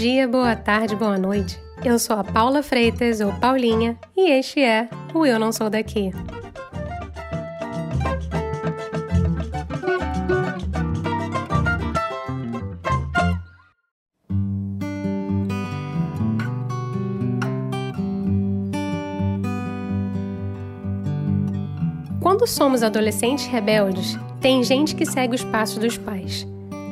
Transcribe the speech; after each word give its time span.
dia, 0.00 0.28
boa 0.28 0.54
tarde, 0.54 0.94
boa 0.94 1.18
noite. 1.18 1.58
Eu 1.84 1.98
sou 1.98 2.14
a 2.14 2.22
Paula 2.22 2.62
Freitas, 2.62 3.20
ou 3.20 3.32
Paulinha, 3.32 3.98
e 4.16 4.30
este 4.30 4.60
é 4.60 4.88
o 5.12 5.26
Eu 5.26 5.40
Não 5.40 5.50
Sou 5.50 5.68
Daqui. 5.68 6.12
Quando 22.20 22.46
somos 22.46 22.84
adolescentes 22.84 23.46
rebeldes, 23.46 24.16
tem 24.40 24.62
gente 24.62 24.94
que 24.94 25.04
segue 25.04 25.34
os 25.34 25.42
passos 25.42 25.78
dos 25.78 25.98
pais. 25.98 26.46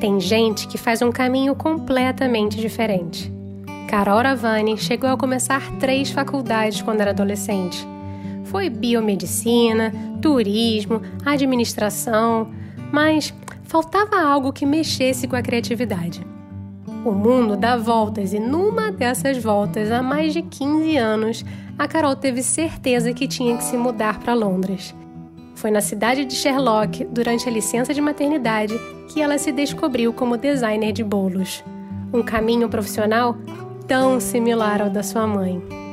Tem 0.07 0.21
gente 0.21 0.69
que 0.69 0.79
faz 0.79 1.03
um 1.03 1.11
caminho 1.11 1.57
completamente 1.57 2.61
diferente. 2.61 3.29
Carol 3.89 4.23
Ravani 4.23 4.79
chegou 4.79 5.11
a 5.11 5.17
começar 5.17 5.61
três 5.81 6.11
faculdades 6.11 6.81
quando 6.81 7.01
era 7.01 7.11
adolescente. 7.11 7.85
Foi 8.45 8.71
biomedicina, 8.71 9.93
turismo, 10.23 11.03
administração, 11.25 12.53
mas 12.93 13.35
faltava 13.65 14.21
algo 14.21 14.53
que 14.53 14.65
mexesse 14.65 15.27
com 15.27 15.35
a 15.35 15.43
criatividade. 15.43 16.25
O 17.05 17.11
mundo 17.11 17.57
dá 17.57 17.77
voltas 17.77 18.33
e 18.33 18.39
numa 18.39 18.93
dessas 18.93 19.43
voltas, 19.43 19.91
há 19.91 20.05
mais 20.05 20.33
de 20.33 20.41
15 20.41 20.97
anos, 20.97 21.45
a 21.77 21.89
Carol 21.89 22.15
teve 22.15 22.45
certeza 22.45 23.13
que 23.13 23.27
tinha 23.27 23.57
que 23.57 23.65
se 23.65 23.77
mudar 23.77 24.21
para 24.21 24.35
Londres. 24.35 24.95
Foi 25.57 25.71
na 25.71 25.81
cidade 25.81 26.25
de 26.25 26.35
Sherlock, 26.35 27.05
durante 27.07 27.49
a 27.49 27.53
licença 27.53 27.93
de 27.93 28.01
maternidade, 28.01 28.79
que 29.09 29.23
ela 29.23 29.39
se 29.39 29.51
descobriu 29.51 30.13
como 30.13 30.37
designer 30.37 30.93
de 30.93 31.03
bolos. 31.03 31.65
Um 32.13 32.23
caminho 32.23 32.69
profissional 32.69 33.37
tão 33.89 34.21
similar 34.21 34.83
ao 34.83 34.91
da 34.91 35.03
sua 35.03 35.27
mãe. 35.27 35.86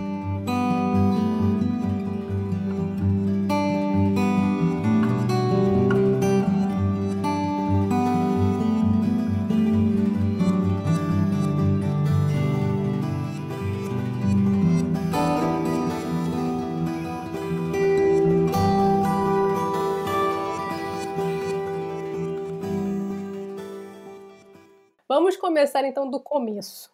Vamos 25.16 25.38
começar 25.38 25.86
então 25.86 26.10
do 26.10 26.20
começo. 26.20 26.90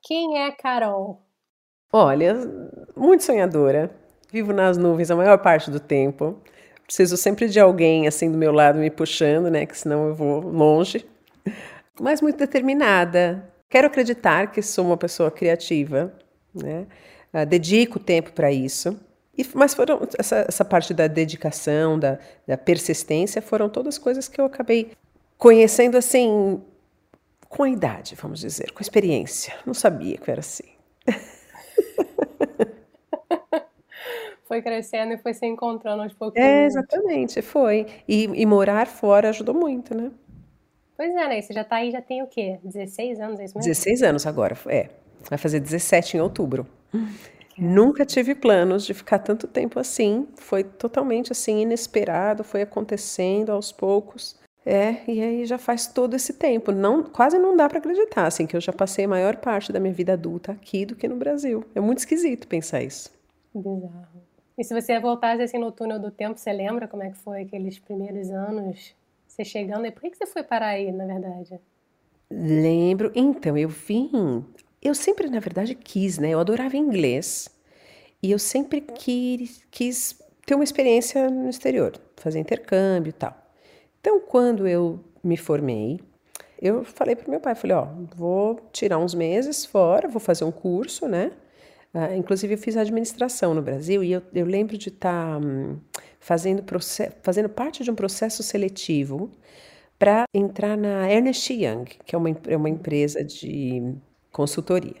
Quem 0.00 0.38
é 0.38 0.50
Carol? 0.50 1.20
Olha, 1.92 2.34
muito 2.96 3.22
sonhadora. 3.22 3.94
Vivo 4.32 4.54
nas 4.54 4.78
nuvens 4.78 5.10
a 5.10 5.14
maior 5.14 5.36
parte 5.36 5.70
do 5.70 5.78
tempo. 5.78 6.40
Preciso 6.86 7.18
sempre 7.18 7.46
de 7.46 7.60
alguém 7.60 8.08
assim 8.08 8.32
do 8.32 8.38
meu 8.38 8.50
lado 8.50 8.78
me 8.78 8.90
puxando, 8.90 9.50
né? 9.50 9.66
Que 9.66 9.76
senão 9.76 10.08
eu 10.08 10.14
vou 10.14 10.40
longe. 10.40 11.06
Mas 12.00 12.22
muito 12.22 12.38
determinada. 12.38 13.46
Quero 13.68 13.88
acreditar 13.88 14.50
que 14.50 14.62
sou 14.62 14.86
uma 14.86 14.96
pessoa 14.96 15.30
criativa, 15.30 16.10
né? 16.54 16.86
Uh, 17.34 17.44
dedico 17.44 17.98
tempo 17.98 18.32
para 18.32 18.50
isso. 18.50 18.98
E, 19.36 19.46
mas 19.52 19.74
foram 19.74 20.00
essa, 20.18 20.46
essa 20.48 20.64
parte 20.64 20.94
da 20.94 21.06
dedicação, 21.06 21.98
da, 21.98 22.18
da 22.46 22.56
persistência, 22.56 23.42
foram 23.42 23.68
todas 23.68 23.98
coisas 23.98 24.28
que 24.28 24.40
eu 24.40 24.46
acabei 24.46 24.92
conhecendo 25.36 25.98
assim 25.98 26.62
com 27.48 27.62
a 27.62 27.70
idade, 27.70 28.14
vamos 28.14 28.40
dizer, 28.40 28.72
com 28.72 28.80
a 28.80 28.82
experiência. 28.82 29.54
Não 29.66 29.74
sabia 29.74 30.18
que 30.18 30.30
era 30.30 30.40
assim. 30.40 30.64
foi 34.48 34.62
crescendo 34.62 35.12
e 35.12 35.18
foi 35.18 35.34
se 35.34 35.46
encontrando 35.46 36.02
aos 36.02 36.12
poucos. 36.14 36.40
É, 36.40 36.64
exatamente, 36.64 37.42
foi. 37.42 37.86
E, 38.08 38.24
e, 38.24 38.46
morar 38.46 38.86
fora 38.86 39.28
ajudou 39.28 39.54
muito, 39.54 39.94
né? 39.94 40.10
Pois 40.96 41.14
é, 41.14 41.28
né? 41.28 41.40
Você 41.40 41.52
já 41.52 41.62
tá 41.62 41.76
aí, 41.76 41.90
já 41.90 42.00
tem 42.02 42.22
o 42.22 42.26
quê? 42.26 42.58
16 42.64 43.20
anos, 43.20 43.38
é 43.38 43.44
isso 43.44 43.56
mesmo? 43.56 43.68
16 43.68 44.02
anos 44.02 44.26
agora, 44.26 44.56
é. 44.66 44.88
Vai 45.28 45.38
fazer 45.38 45.60
17 45.60 46.16
em 46.16 46.20
outubro. 46.20 46.66
Nunca 47.56 48.06
tive 48.06 48.34
planos 48.34 48.86
de 48.86 48.94
ficar 48.94 49.18
tanto 49.18 49.46
tempo 49.46 49.78
assim. 49.78 50.26
Foi 50.36 50.64
totalmente 50.64 51.32
assim, 51.32 51.62
inesperado, 51.62 52.42
foi 52.42 52.62
acontecendo 52.62 53.50
aos 53.50 53.70
poucos. 53.70 54.36
É, 54.70 55.10
e 55.10 55.22
aí 55.22 55.46
já 55.46 55.56
faz 55.56 55.86
todo 55.86 56.14
esse 56.14 56.34
tempo. 56.34 56.72
Não, 56.72 57.02
quase 57.02 57.38
não 57.38 57.56
dá 57.56 57.66
para 57.66 57.78
acreditar, 57.78 58.26
assim, 58.26 58.46
que 58.46 58.54
eu 58.54 58.60
já 58.60 58.70
passei 58.70 59.06
a 59.06 59.08
maior 59.08 59.36
parte 59.36 59.72
da 59.72 59.80
minha 59.80 59.94
vida 59.94 60.12
adulta 60.12 60.52
aqui 60.52 60.84
do 60.84 60.94
que 60.94 61.08
no 61.08 61.16
Brasil. 61.16 61.64
É 61.74 61.80
muito 61.80 62.00
esquisito 62.00 62.46
pensar 62.46 62.82
isso. 62.82 63.10
Bizarro. 63.54 64.20
E 64.58 64.62
se 64.62 64.74
você 64.74 65.00
voltasse 65.00 65.40
assim 65.40 65.56
no 65.56 65.72
túnel 65.72 65.98
do 65.98 66.10
tempo, 66.10 66.38
você 66.38 66.52
lembra 66.52 66.86
como 66.86 67.02
é 67.02 67.08
que 67.08 67.16
foi 67.16 67.44
aqueles 67.44 67.78
primeiros 67.78 68.28
anos? 68.28 68.94
Você 69.26 69.42
chegando 69.42 69.86
aí, 69.86 69.90
por 69.90 70.02
que 70.02 70.14
você 70.14 70.26
foi 70.26 70.42
parar 70.42 70.66
aí, 70.66 70.92
na 70.92 71.06
verdade? 71.06 71.58
Lembro. 72.30 73.10
Então, 73.14 73.56
eu 73.56 73.70
vim. 73.70 74.44
Eu 74.82 74.94
sempre, 74.94 75.30
na 75.30 75.40
verdade, 75.40 75.74
quis, 75.74 76.18
né? 76.18 76.28
Eu 76.28 76.40
adorava 76.40 76.76
inglês. 76.76 77.48
E 78.22 78.30
eu 78.30 78.38
sempre 78.38 78.82
quis, 78.82 79.64
quis 79.70 80.22
ter 80.44 80.54
uma 80.54 80.64
experiência 80.64 81.30
no 81.30 81.48
exterior, 81.48 81.98
fazer 82.16 82.38
intercâmbio 82.38 83.08
e 83.08 83.14
tal. 83.14 83.47
Então, 84.00 84.20
quando 84.20 84.66
eu 84.66 85.00
me 85.22 85.36
formei, 85.36 86.00
eu 86.60 86.84
falei 86.84 87.14
para 87.14 87.28
meu 87.30 87.40
pai, 87.40 87.54
falei, 87.54 87.76
ó, 87.76 87.86
vou 88.16 88.60
tirar 88.72 88.98
uns 88.98 89.14
meses 89.14 89.64
fora, 89.64 90.08
vou 90.08 90.20
fazer 90.20 90.44
um 90.44 90.52
curso, 90.52 91.06
né? 91.06 91.32
Uh, 91.94 92.14
inclusive, 92.16 92.54
eu 92.54 92.58
fiz 92.58 92.76
administração 92.76 93.54
no 93.54 93.62
Brasil 93.62 94.04
e 94.04 94.12
eu, 94.12 94.22
eu 94.34 94.44
lembro 94.44 94.76
de 94.76 94.88
estar 94.88 95.40
tá, 95.40 95.46
um, 95.46 95.78
fazendo, 96.20 96.62
fazendo 97.22 97.48
parte 97.48 97.82
de 97.82 97.90
um 97.90 97.94
processo 97.94 98.42
seletivo 98.42 99.30
para 99.98 100.24
entrar 100.34 100.76
na 100.76 101.10
Ernest 101.10 101.52
Young, 101.52 101.84
que 102.04 102.14
é 102.14 102.18
uma, 102.18 102.30
é 102.46 102.56
uma 102.56 102.68
empresa 102.68 103.24
de 103.24 103.94
consultoria. 104.30 104.96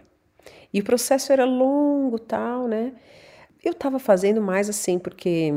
E 0.72 0.80
o 0.80 0.84
processo 0.84 1.32
era 1.32 1.44
longo, 1.44 2.18
tal, 2.18 2.66
né? 2.66 2.92
Eu 3.64 3.72
estava 3.72 3.98
fazendo 3.98 4.40
mais 4.40 4.68
assim, 4.68 4.98
porque 4.98 5.52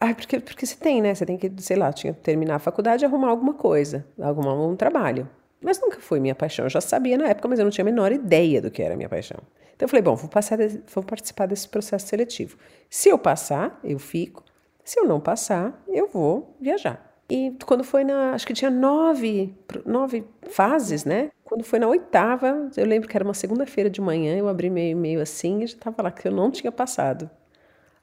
ah, 0.00 0.14
porque, 0.14 0.40
porque 0.40 0.66
você 0.66 0.76
tem, 0.76 1.00
né? 1.00 1.14
Você 1.14 1.24
tem 1.24 1.36
que, 1.36 1.50
sei 1.58 1.76
lá, 1.76 1.92
tinha 1.92 2.12
que 2.12 2.20
terminar 2.20 2.56
a 2.56 2.58
faculdade 2.58 3.04
e 3.04 3.06
arrumar 3.06 3.28
alguma 3.28 3.54
coisa, 3.54 4.06
arrumar 4.20 4.54
um 4.54 4.76
trabalho. 4.76 5.28
Mas 5.60 5.80
nunca 5.80 5.98
foi 6.00 6.20
minha 6.20 6.34
paixão. 6.34 6.66
Eu 6.66 6.70
já 6.70 6.80
sabia 6.80 7.16
na 7.16 7.28
época, 7.28 7.48
mas 7.48 7.58
eu 7.58 7.64
não 7.64 7.70
tinha 7.70 7.82
a 7.82 7.86
menor 7.86 8.12
ideia 8.12 8.60
do 8.60 8.70
que 8.70 8.82
era 8.82 8.96
minha 8.96 9.08
paixão. 9.08 9.38
Então 9.74 9.86
eu 9.86 9.88
falei, 9.88 10.02
bom, 10.02 10.14
vou, 10.14 10.28
passar, 10.28 10.58
vou 10.94 11.02
participar 11.02 11.46
desse 11.46 11.68
processo 11.68 12.06
seletivo. 12.06 12.56
Se 12.88 13.08
eu 13.08 13.18
passar, 13.18 13.78
eu 13.82 13.98
fico. 13.98 14.44
Se 14.84 15.00
eu 15.00 15.06
não 15.06 15.18
passar, 15.18 15.82
eu 15.88 16.08
vou 16.08 16.56
viajar. 16.60 17.02
E 17.28 17.52
quando 17.64 17.82
foi 17.82 18.04
na. 18.04 18.32
Acho 18.32 18.46
que 18.46 18.54
tinha 18.54 18.70
nove, 18.70 19.54
nove 19.84 20.24
fases, 20.42 21.04
né? 21.04 21.30
Quando 21.42 21.64
foi 21.64 21.78
na 21.78 21.88
oitava, 21.88 22.70
eu 22.76 22.86
lembro 22.86 23.08
que 23.08 23.16
era 23.16 23.24
uma 23.24 23.34
segunda-feira 23.34 23.90
de 23.90 24.00
manhã, 24.00 24.36
eu 24.36 24.48
abri 24.48 24.70
meio, 24.70 24.96
meio 24.96 25.20
assim 25.20 25.62
e 25.62 25.66
já 25.66 25.74
estava 25.76 26.02
lá 26.02 26.10
que 26.10 26.26
eu 26.26 26.32
não 26.32 26.50
tinha 26.50 26.70
passado. 26.70 27.28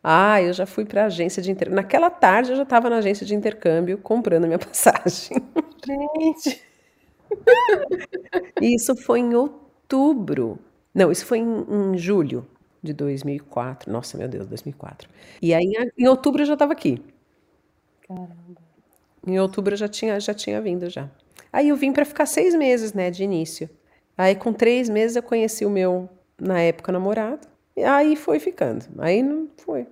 Ah, 0.04 0.42
eu 0.42 0.52
já 0.52 0.66
fui 0.66 0.84
para 0.84 1.04
a 1.04 1.06
agência 1.06 1.42
de 1.42 1.50
intercâmbio. 1.50 1.82
Naquela 1.82 2.10
tarde 2.10 2.52
eu 2.52 2.58
já 2.58 2.64
estava 2.64 2.90
na 2.90 2.98
agência 2.98 3.26
de 3.26 3.34
intercâmbio 3.34 3.98
comprando 3.98 4.44
a 4.44 4.48
minha 4.48 4.60
passagem. 4.60 5.38
Gente! 5.86 6.62
isso 8.62 8.96
foi 8.98 9.20
em 9.20 9.34
outubro. 9.34 10.60
Não, 10.94 11.10
isso 11.10 11.26
foi 11.26 11.40
em, 11.40 11.66
em, 11.70 11.98
julho 11.98 12.46
de 12.82 12.92
2004. 12.92 13.90
Nossa, 13.92 14.18
meu 14.18 14.28
Deus, 14.28 14.46
2004. 14.46 15.10
E 15.42 15.54
aí 15.54 15.64
em, 15.64 16.04
em 16.04 16.08
outubro 16.08 16.42
eu 16.42 16.46
já 16.46 16.54
estava 16.54 16.74
aqui. 16.74 17.02
Caramba. 18.06 18.62
Em 19.26 19.40
outubro 19.40 19.74
eu 19.74 19.78
já 19.78 19.88
tinha, 19.88 20.20
já 20.20 20.34
tinha 20.34 20.60
vindo 20.62 20.90
já. 20.90 21.10
Aí 21.52 21.70
eu 21.70 21.78
vim 21.78 21.94
para 21.94 22.04
ficar 22.04 22.26
seis 22.26 22.54
meses, 22.54 22.92
né, 22.92 23.10
de 23.10 23.24
início. 23.24 23.70
Aí 24.18 24.36
com 24.36 24.52
três 24.52 24.90
meses 24.90 25.16
eu 25.16 25.24
conheci 25.24 25.66
o 25.66 25.70
meu, 25.70 26.10
na 26.38 26.60
época, 26.60 26.92
namorado. 26.92 27.53
E 27.76 27.84
aí 27.84 28.16
foi 28.16 28.40
ficando. 28.40 28.86
Aí 29.00 29.24
não 29.24 29.50
foi. 29.58 29.88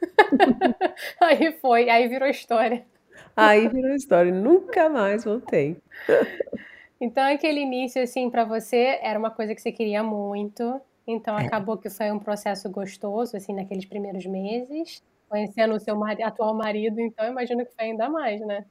aí 1.20 1.52
foi, 1.60 1.90
aí 1.90 2.08
virou 2.08 2.28
história. 2.28 2.84
Aí 3.36 3.68
virou 3.68 3.94
história, 3.94 4.32
nunca 4.32 4.88
mais 4.88 5.24
voltei. 5.24 5.76
Então 7.00 7.22
aquele 7.24 7.60
início 7.60 8.02
assim 8.02 8.30
para 8.30 8.44
você 8.44 8.98
era 9.02 9.18
uma 9.18 9.30
coisa 9.30 9.54
que 9.54 9.60
você 9.60 9.70
queria 9.70 10.02
muito, 10.02 10.80
então 11.06 11.38
é. 11.38 11.44
acabou 11.44 11.76
que 11.76 11.90
foi 11.90 12.10
um 12.10 12.18
processo 12.18 12.70
gostoso 12.70 13.36
assim 13.36 13.54
naqueles 13.54 13.84
primeiros 13.84 14.24
meses, 14.24 15.02
conhecendo 15.28 15.74
o 15.74 15.80
seu 15.80 16.02
atual 16.24 16.54
marido, 16.54 16.98
então 17.00 17.26
imagino 17.26 17.66
que 17.66 17.74
foi 17.74 17.86
ainda 17.86 18.08
mais, 18.08 18.40
né? 18.40 18.64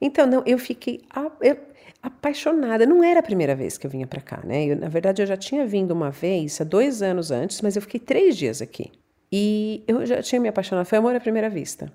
Então 0.00 0.26
não, 0.26 0.42
eu 0.46 0.58
fiquei 0.58 1.02
eu, 1.40 1.56
apaixonada. 2.02 2.86
Não 2.86 3.02
era 3.02 3.20
a 3.20 3.22
primeira 3.22 3.54
vez 3.54 3.78
que 3.78 3.86
eu 3.86 3.90
vinha 3.90 4.06
para 4.06 4.20
cá, 4.20 4.40
né? 4.44 4.66
Eu, 4.66 4.76
na 4.76 4.88
verdade 4.88 5.22
eu 5.22 5.26
já 5.26 5.36
tinha 5.36 5.66
vindo 5.66 5.90
uma 5.92 6.10
vez 6.10 6.60
há 6.60 6.64
dois 6.64 7.02
anos 7.02 7.30
antes, 7.30 7.60
mas 7.62 7.76
eu 7.76 7.82
fiquei 7.82 8.00
três 8.00 8.36
dias 8.36 8.60
aqui. 8.62 8.92
E 9.32 9.82
eu 9.88 10.04
já 10.06 10.22
tinha 10.22 10.40
me 10.40 10.48
apaixonado, 10.48 10.86
foi 10.86 10.98
amor 10.98 11.14
à 11.16 11.20
primeira 11.20 11.48
vista. 11.50 11.92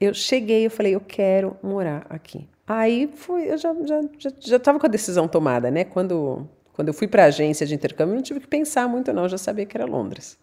Eu 0.00 0.14
cheguei, 0.14 0.64
eu 0.66 0.70
falei, 0.70 0.94
eu 0.94 1.00
quero 1.00 1.56
morar 1.62 2.06
aqui. 2.08 2.48
Aí 2.66 3.10
foi, 3.14 3.50
eu 3.50 3.58
já 3.58 3.74
já 3.84 4.00
já, 4.18 4.30
já 4.38 4.58
com 4.78 4.86
a 4.86 4.88
decisão 4.88 5.26
tomada, 5.28 5.70
né? 5.70 5.84
Quando 5.84 6.46
Quando 6.72 6.88
eu 6.88 6.94
fui 6.94 7.08
para 7.08 7.24
a 7.24 7.26
agência 7.26 7.66
de 7.66 7.74
intercâmbio, 7.74 8.14
não 8.14 8.22
tive 8.22 8.40
que 8.40 8.46
pensar 8.46 8.86
muito, 8.88 9.12
não, 9.12 9.24
eu 9.24 9.28
já 9.28 9.38
sabia 9.38 9.66
que 9.66 9.76
era 9.76 9.84
Londres. 9.86 10.38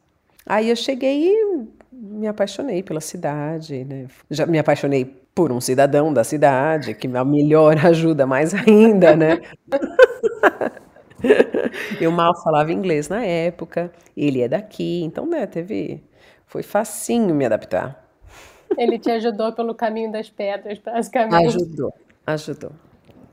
Aí 0.45 0.69
eu 0.69 0.75
cheguei 0.75 1.29
e 1.31 1.65
me 1.91 2.27
apaixonei 2.27 2.83
pela 2.83 3.01
cidade, 3.01 3.83
né? 3.85 4.07
Já 4.29 4.45
me 4.45 4.59
apaixonei 4.59 5.15
por 5.35 5.51
um 5.51 5.59
cidadão 5.59 6.13
da 6.13 6.23
cidade, 6.23 6.95
que 6.95 7.07
a 7.07 7.25
melhor 7.25 7.77
ajuda 7.85 8.25
mais 8.25 8.53
ainda, 8.53 9.17
né? 9.17 9.41
eu 11.99 12.09
mal 12.09 12.33
falava 12.41 12.71
inglês 12.71 13.09
na 13.09 13.23
época, 13.23 13.91
ele 14.15 14.41
é 14.41 14.47
daqui, 14.47 15.03
então, 15.03 15.25
né, 15.25 15.45
teve. 15.45 16.01
Foi 16.47 16.63
facinho 16.63 17.35
me 17.35 17.45
adaptar. 17.45 18.01
Ele 18.77 18.97
te 18.97 19.11
ajudou 19.11 19.51
pelo 19.51 19.75
caminho 19.75 20.11
das 20.11 20.29
pedras, 20.29 20.79
basicamente. 20.79 21.47
Ajudou, 21.47 21.93
ajudou, 22.25 22.71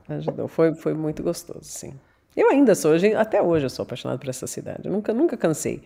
ajudou. 0.09 0.47
Foi, 0.47 0.75
foi 0.75 0.93
muito 0.93 1.23
gostoso, 1.23 1.63
sim. 1.63 1.93
Eu 2.35 2.49
ainda 2.49 2.75
sou, 2.75 2.93
até 3.17 3.41
hoje 3.41 3.65
eu 3.65 3.69
sou 3.69 3.83
apaixonado 3.83 4.19
por 4.19 4.27
essa 4.27 4.47
cidade. 4.47 4.81
Eu 4.85 4.91
nunca, 4.91 5.13
nunca 5.13 5.37
cansei. 5.37 5.83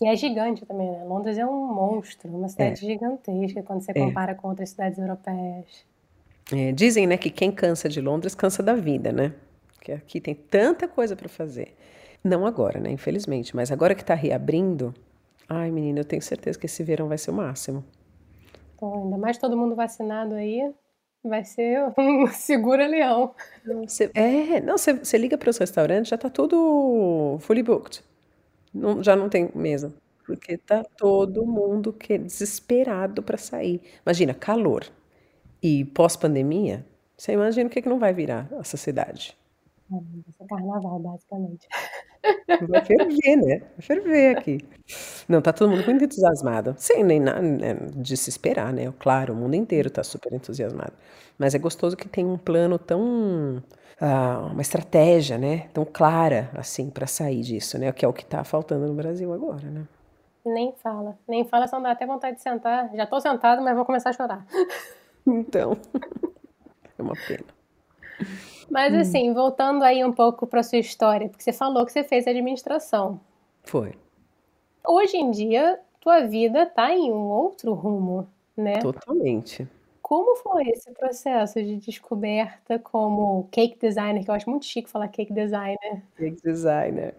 Que 0.00 0.06
é 0.06 0.16
gigante 0.16 0.64
também, 0.64 0.90
né? 0.90 1.04
Londres 1.04 1.36
é 1.36 1.44
um 1.44 1.66
monstro, 1.74 2.34
uma 2.34 2.48
cidade 2.48 2.82
é. 2.82 2.88
gigantesca 2.88 3.62
quando 3.62 3.82
você 3.82 3.90
é. 3.90 3.94
compara 3.94 4.34
com 4.34 4.48
outras 4.48 4.70
cidades 4.70 4.98
europeias. 4.98 5.84
É, 6.50 6.72
dizem, 6.72 7.06
né, 7.06 7.18
que 7.18 7.28
quem 7.28 7.52
cansa 7.52 7.86
de 7.86 8.00
Londres 8.00 8.34
cansa 8.34 8.62
da 8.62 8.72
vida, 8.74 9.12
né? 9.12 9.34
Que 9.82 9.92
aqui 9.92 10.18
tem 10.18 10.34
tanta 10.34 10.88
coisa 10.88 11.14
para 11.14 11.28
fazer. 11.28 11.76
Não 12.24 12.46
agora, 12.46 12.80
né? 12.80 12.90
Infelizmente, 12.90 13.54
mas 13.54 13.70
agora 13.70 13.94
que 13.94 14.00
está 14.00 14.14
reabrindo, 14.14 14.94
ai, 15.46 15.70
menina, 15.70 16.00
eu 16.00 16.04
tenho 16.06 16.22
certeza 16.22 16.58
que 16.58 16.64
esse 16.64 16.82
verão 16.82 17.06
vai 17.06 17.18
ser 17.18 17.30
o 17.30 17.34
máximo. 17.34 17.84
Pô, 18.78 19.04
ainda 19.04 19.18
mais 19.18 19.36
todo 19.36 19.54
mundo 19.54 19.76
vacinado 19.76 20.34
aí, 20.34 20.72
Vai 21.22 21.44
ser 21.44 21.78
um 21.98 22.26
segura-leão. 22.28 23.34
é, 24.14 24.60
não, 24.60 24.78
você 24.78 25.18
liga 25.18 25.36
para 25.36 25.50
os 25.50 25.58
restaurantes, 25.58 26.08
já 26.08 26.16
está 26.16 26.30
tudo 26.30 27.36
fully 27.40 27.62
booked. 27.62 28.02
Não, 28.72 29.02
já 29.02 29.16
não 29.16 29.28
tem 29.28 29.50
mesa. 29.54 29.94
Porque 30.26 30.56
tá 30.58 30.84
todo 30.96 31.44
mundo 31.46 31.92
que, 31.92 32.16
desesperado 32.18 33.22
para 33.22 33.36
sair. 33.38 33.80
Imagina, 34.06 34.34
calor. 34.34 34.84
E 35.62 35.84
pós-pandemia, 35.86 36.86
você 37.16 37.32
imagina 37.32 37.68
o 37.68 37.70
que, 37.72 37.82
que 37.82 37.88
não 37.88 37.98
vai 37.98 38.12
virar 38.14 38.48
essa 38.60 38.76
cidade. 38.76 39.36
Vai 39.90 40.00
ser 40.32 40.46
carnaval, 40.46 40.98
basicamente. 41.00 41.68
Vai 42.68 42.84
ferver, 42.84 43.36
né? 43.36 43.60
Vai 43.76 43.82
ferver 43.82 44.36
aqui. 44.36 44.58
Não, 45.28 45.42
tá 45.42 45.52
todo 45.52 45.70
mundo 45.70 45.84
muito 45.84 46.04
entusiasmado. 46.04 46.74
Sem 46.78 47.04
nem 47.04 47.20
nada 47.20 47.40
né, 47.42 47.74
de 47.96 48.16
se 48.16 48.30
esperar, 48.30 48.72
né? 48.72 48.92
Claro, 48.98 49.34
o 49.34 49.36
mundo 49.36 49.54
inteiro 49.56 49.90
tá 49.90 50.02
super 50.04 50.32
entusiasmado. 50.32 50.92
Mas 51.38 51.54
é 51.54 51.58
gostoso 51.58 51.96
que 51.96 52.08
tem 52.08 52.24
um 52.26 52.38
plano 52.38 52.78
tão. 52.78 53.62
Uh, 54.00 54.52
uma 54.52 54.62
estratégia, 54.62 55.36
né? 55.36 55.68
Tão 55.74 55.84
clara, 55.84 56.50
assim, 56.54 56.88
para 56.88 57.06
sair 57.06 57.42
disso, 57.42 57.78
né? 57.78 57.92
Que 57.92 58.04
é 58.04 58.08
o 58.08 58.12
que 58.12 58.24
tá 58.24 58.42
faltando 58.44 58.86
no 58.86 58.94
Brasil 58.94 59.32
agora, 59.32 59.68
né? 59.68 59.86
Nem 60.44 60.72
fala. 60.72 61.18
Nem 61.28 61.44
fala, 61.44 61.66
só 61.66 61.78
dá 61.78 61.90
até 61.90 62.06
vontade 62.06 62.36
de 62.36 62.42
sentar. 62.42 62.90
Já 62.94 63.06
tô 63.06 63.20
sentado, 63.20 63.60
mas 63.62 63.76
vou 63.76 63.84
começar 63.84 64.10
a 64.10 64.12
chorar. 64.12 64.46
Então. 65.26 65.76
É 66.98 67.02
uma 67.02 67.14
pena. 67.26 67.44
Mas 68.70 68.92
hum. 68.92 69.00
assim, 69.00 69.32
voltando 69.32 69.82
aí 69.82 70.04
um 70.04 70.12
pouco 70.12 70.46
para 70.46 70.62
sua 70.62 70.78
história, 70.78 71.30
porque 71.30 71.42
você 71.42 71.52
falou 71.52 71.86
que 71.86 71.92
você 71.92 72.04
fez 72.04 72.26
administração. 72.26 73.18
Foi. 73.64 73.94
Hoje 74.86 75.16
em 75.16 75.30
dia, 75.30 75.80
tua 75.98 76.26
vida 76.26 76.66
tá 76.66 76.92
em 76.92 77.10
um 77.10 77.30
outro 77.30 77.72
rumo, 77.72 78.28
né? 78.54 78.78
Totalmente. 78.78 79.66
Como 80.10 80.34
foi 80.34 80.70
esse 80.70 80.90
processo 80.90 81.62
de 81.62 81.76
descoberta 81.76 82.80
como 82.80 83.46
cake 83.52 83.78
designer, 83.78 84.24
que 84.24 84.28
eu 84.28 84.34
acho 84.34 84.50
muito 84.50 84.66
chique 84.66 84.90
falar 84.90 85.06
cake 85.06 85.32
designer? 85.32 86.02
Cake 86.16 86.42
designer. 86.42 87.14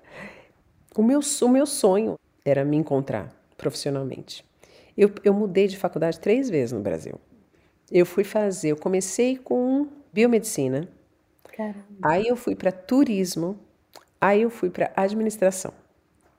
O 0.94 1.02
meu, 1.02 1.22
o 1.42 1.48
meu 1.48 1.66
sonho 1.66 2.20
era 2.44 2.66
me 2.66 2.76
encontrar 2.76 3.34
profissionalmente. 3.56 4.44
Eu, 4.98 5.10
eu 5.24 5.34
mudei 5.34 5.68
de 5.68 5.78
faculdade 5.78 6.20
três 6.20 6.50
vezes 6.50 6.74
no 6.74 6.82
Brasil. 6.82 7.16
Eu 7.90 8.06
fui 8.06 8.26
fazer, 8.26 8.74
eu 8.74 8.78
comecei 8.78 9.38
com 9.38 9.88
biomedicina, 10.12 10.86
Caramba. 11.56 11.80
Aí 12.04 12.28
eu 12.28 12.36
fui 12.36 12.58
para 12.58 12.74
turismo, 12.74 13.58
aí 14.20 14.42
eu 14.42 14.50
fui 14.50 14.70
para 14.70 14.92
administração. 14.98 15.74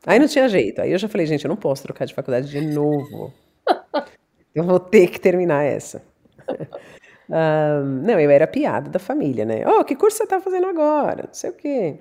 Aí 0.07 0.19
não 0.19 0.29
tinha 0.29 0.47
jeito. 0.51 0.83
Aí 0.83 0.93
eu 0.93 0.99
já 0.99 1.09
falei, 1.09 1.27
gente, 1.27 1.47
eu 1.47 1.49
não 1.49 1.57
posso 1.57 1.83
trocar 1.83 2.05
de 2.05 2.13
faculdade 2.13 2.51
de 2.51 2.61
novo. 2.61 3.33
eu 4.55 4.65
vou 4.65 4.79
ter 4.79 5.07
que 5.07 5.19
terminar 5.19 5.63
essa. 5.65 6.12
um, 7.29 7.85
não, 8.03 8.21
eu 8.21 8.31
era 8.31 8.47
piada 8.47 8.91
da 8.91 8.99
família, 8.99 9.45
né? 9.45 9.65
Oh, 9.67 9.85
que 9.85 9.97
curso 9.97 10.19
você 10.19 10.25
está 10.25 10.41
fazendo 10.41 10.67
agora? 10.67 11.25
Não 11.27 11.35
sei 11.35 11.51
o 11.51 11.55
quê. 11.55 11.99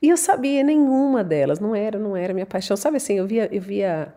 E 0.00 0.08
eu 0.08 0.16
sabia 0.16 0.64
nenhuma 0.64 1.22
delas, 1.22 1.60
não 1.60 1.74
era, 1.74 1.98
não 1.98 2.16
era 2.16 2.34
minha 2.34 2.46
paixão. 2.46 2.76
Sabe 2.76 2.96
assim, 2.96 3.14
eu 3.14 3.26
via, 3.26 3.48
eu 3.54 3.60
via 3.62 4.12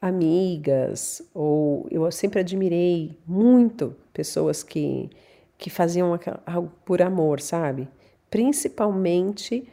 amigas, 0.00 1.22
ou 1.34 1.86
eu 1.90 2.10
sempre 2.10 2.40
admirei 2.40 3.18
muito 3.26 3.94
pessoas 4.12 4.62
que 4.62 5.10
que 5.58 5.68
faziam 5.68 6.18
algo 6.46 6.72
por 6.84 7.02
amor, 7.02 7.40
sabe? 7.40 7.88
Principalmente 8.30 9.68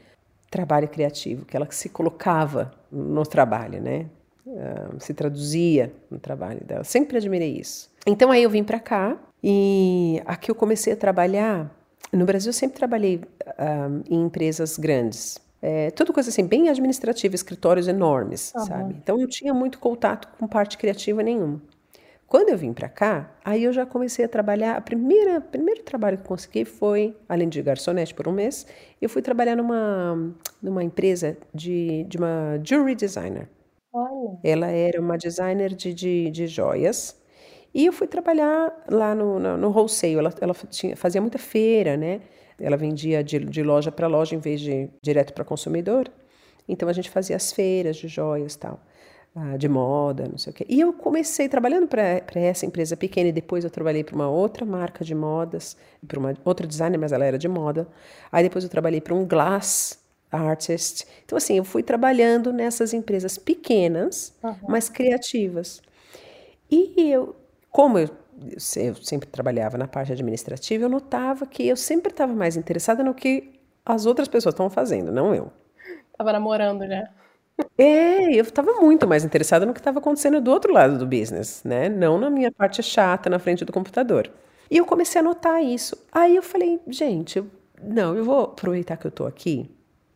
trabalho 0.49 0.87
criativo, 0.87 1.45
que 1.45 1.55
ela 1.55 1.67
se 1.69 1.89
colocava 1.89 2.71
no 2.91 3.23
trabalho, 3.23 3.79
né? 3.81 4.09
Uh, 4.45 4.99
se 4.99 5.13
traduzia 5.13 5.93
no 6.09 6.17
trabalho 6.19 6.63
dela. 6.63 6.83
Sempre 6.83 7.17
admirei 7.17 7.57
isso. 7.57 7.91
Então 8.05 8.31
aí 8.31 8.43
eu 8.43 8.49
vim 8.49 8.63
para 8.63 8.79
cá 8.79 9.17
e 9.43 10.21
aqui 10.25 10.51
eu 10.51 10.55
comecei 10.55 10.93
a 10.93 10.95
trabalhar. 10.95 11.71
No 12.13 12.25
Brasil 12.25 12.49
eu 12.49 12.53
sempre 12.53 12.77
trabalhei 12.77 13.17
uh, 13.17 14.03
em 14.09 14.21
empresas 14.23 14.77
grandes, 14.77 15.39
é, 15.61 15.89
tudo 15.89 16.13
coisa 16.13 16.29
assim, 16.29 16.45
bem 16.45 16.69
administrativa, 16.69 17.33
escritórios 17.33 17.87
enormes, 17.87 18.53
uhum. 18.55 18.65
sabe? 18.65 18.95
Então 19.01 19.17
não 19.17 19.27
tinha 19.27 19.51
muito 19.51 19.79
contato 19.79 20.27
com 20.37 20.47
parte 20.47 20.77
criativa 20.77 21.23
nenhuma. 21.23 21.59
Quando 22.27 22.49
eu 22.49 22.57
vim 22.57 22.71
para 22.71 22.87
cá, 22.87 23.31
aí 23.43 23.63
eu 23.63 23.73
já 23.73 23.83
comecei 23.83 24.25
a 24.25 24.27
trabalhar. 24.27 24.75
A 24.75 24.81
primeira 24.81 25.41
primeiro 25.41 25.81
trabalho 25.81 26.17
que 26.17 26.23
eu 26.23 26.27
consegui 26.27 26.65
foi, 26.65 27.17
além 27.27 27.49
de 27.49 27.61
garçonete 27.63 28.13
por 28.13 28.27
um 28.27 28.31
mês, 28.31 28.67
eu 29.01 29.09
fui 29.09 29.23
trabalhar 29.23 29.55
numa 29.55 30.35
numa 30.61 30.83
empresa 30.83 31.35
de, 31.51 32.03
de 32.03 32.17
uma 32.17 32.59
jewelry 32.63 32.93
designer. 32.93 33.49
Olha. 33.91 34.37
Ela 34.43 34.67
era 34.67 35.01
uma 35.01 35.17
designer 35.17 35.73
de, 35.73 35.95
de, 35.95 36.29
de 36.29 36.45
joias. 36.45 37.19
E 37.75 37.85
eu 37.85 37.91
fui 37.91 38.07
trabalhar 38.07 38.73
lá 38.89 39.13
no, 39.13 39.37
no, 39.37 39.57
no 39.57 39.69
wholesale. 39.69 40.15
Ela, 40.15 40.33
ela 40.39 40.53
tinha, 40.69 40.95
fazia 40.95 41.19
muita 41.19 41.37
feira, 41.37 41.97
né? 41.97 42.21
Ela 42.57 42.77
vendia 42.77 43.21
de, 43.21 43.37
de 43.37 43.61
loja 43.61 43.91
para 43.91 44.07
loja 44.07 44.33
em 44.33 44.39
vez 44.39 44.61
de 44.61 44.89
direto 45.01 45.33
para 45.33 45.43
consumidor. 45.43 46.09
Então 46.69 46.87
a 46.87 46.93
gente 46.93 47.09
fazia 47.09 47.35
as 47.35 47.51
feiras 47.51 47.97
de 47.97 48.07
joias 48.07 48.53
e 48.53 48.59
tal. 48.59 48.79
Ah, 49.35 49.57
de 49.57 49.67
moda, 49.67 50.25
não 50.25 50.37
sei 50.37 50.51
o 50.51 50.53
quê. 50.53 50.65
E 50.69 50.79
eu 50.79 50.93
comecei 50.93 51.49
trabalhando 51.49 51.85
para 51.85 52.23
essa 52.35 52.65
empresa 52.65 52.95
pequena 52.95 53.27
e 53.27 53.33
depois 53.33 53.65
eu 53.65 53.69
trabalhei 53.69 54.05
para 54.05 54.15
uma 54.15 54.29
outra 54.29 54.65
marca 54.65 55.03
de 55.03 55.13
modas, 55.13 55.75
para 56.07 56.17
uma 56.17 56.33
outra 56.45 56.65
designer, 56.65 56.97
mas 56.97 57.11
ela 57.11 57.25
era 57.25 57.37
de 57.37 57.49
moda. 57.49 57.85
Aí 58.31 58.41
depois 58.41 58.63
eu 58.63 58.69
trabalhei 58.69 59.01
para 59.01 59.13
um 59.13 59.27
glass 59.27 59.99
artist. 60.31 61.05
Então 61.25 61.37
assim, 61.37 61.57
eu 61.57 61.65
fui 61.65 61.83
trabalhando 61.83 62.53
nessas 62.53 62.93
empresas 62.93 63.37
pequenas, 63.37 64.33
uhum. 64.41 64.55
mas 64.69 64.87
criativas. 64.87 65.81
E 66.71 67.11
eu, 67.11 67.35
como 67.75 67.99
eu, 67.99 68.07
eu 68.77 68.95
sempre 68.95 69.27
trabalhava 69.27 69.77
na 69.77 69.85
parte 69.85 70.13
administrativa, 70.13 70.85
eu 70.85 70.89
notava 70.89 71.45
que 71.45 71.67
eu 71.67 71.75
sempre 71.75 72.09
estava 72.09 72.33
mais 72.33 72.55
interessada 72.55 73.03
no 73.03 73.13
que 73.13 73.59
as 73.85 74.05
outras 74.05 74.29
pessoas 74.29 74.53
estavam 74.53 74.69
fazendo, 74.69 75.11
não 75.11 75.35
eu. 75.35 75.51
Tava 76.17 76.31
namorando 76.31 76.87
já. 76.87 77.09
É, 77.77 78.33
eu 78.33 78.43
estava 78.43 78.75
muito 78.75 79.05
mais 79.05 79.25
interessada 79.25 79.65
no 79.65 79.73
que 79.73 79.81
estava 79.81 79.99
acontecendo 79.99 80.39
do 80.39 80.51
outro 80.51 80.71
lado 80.71 80.97
do 80.97 81.05
business, 81.05 81.65
né? 81.65 81.89
Não 81.89 82.17
na 82.17 82.29
minha 82.29 82.49
parte 82.49 82.81
chata 82.81 83.29
na 83.29 83.39
frente 83.39 83.65
do 83.65 83.73
computador. 83.73 84.31
E 84.71 84.77
eu 84.77 84.85
comecei 84.85 85.19
a 85.19 85.23
notar 85.23 85.61
isso. 85.61 85.97
Aí 86.13 86.33
eu 86.33 86.43
falei, 86.43 86.79
gente, 86.87 87.39
eu, 87.39 87.47
não, 87.83 88.15
eu 88.15 88.23
vou 88.23 88.39
aproveitar 88.43 88.95
que 88.95 89.05
eu 89.05 89.09
estou 89.09 89.27
aqui 89.27 89.69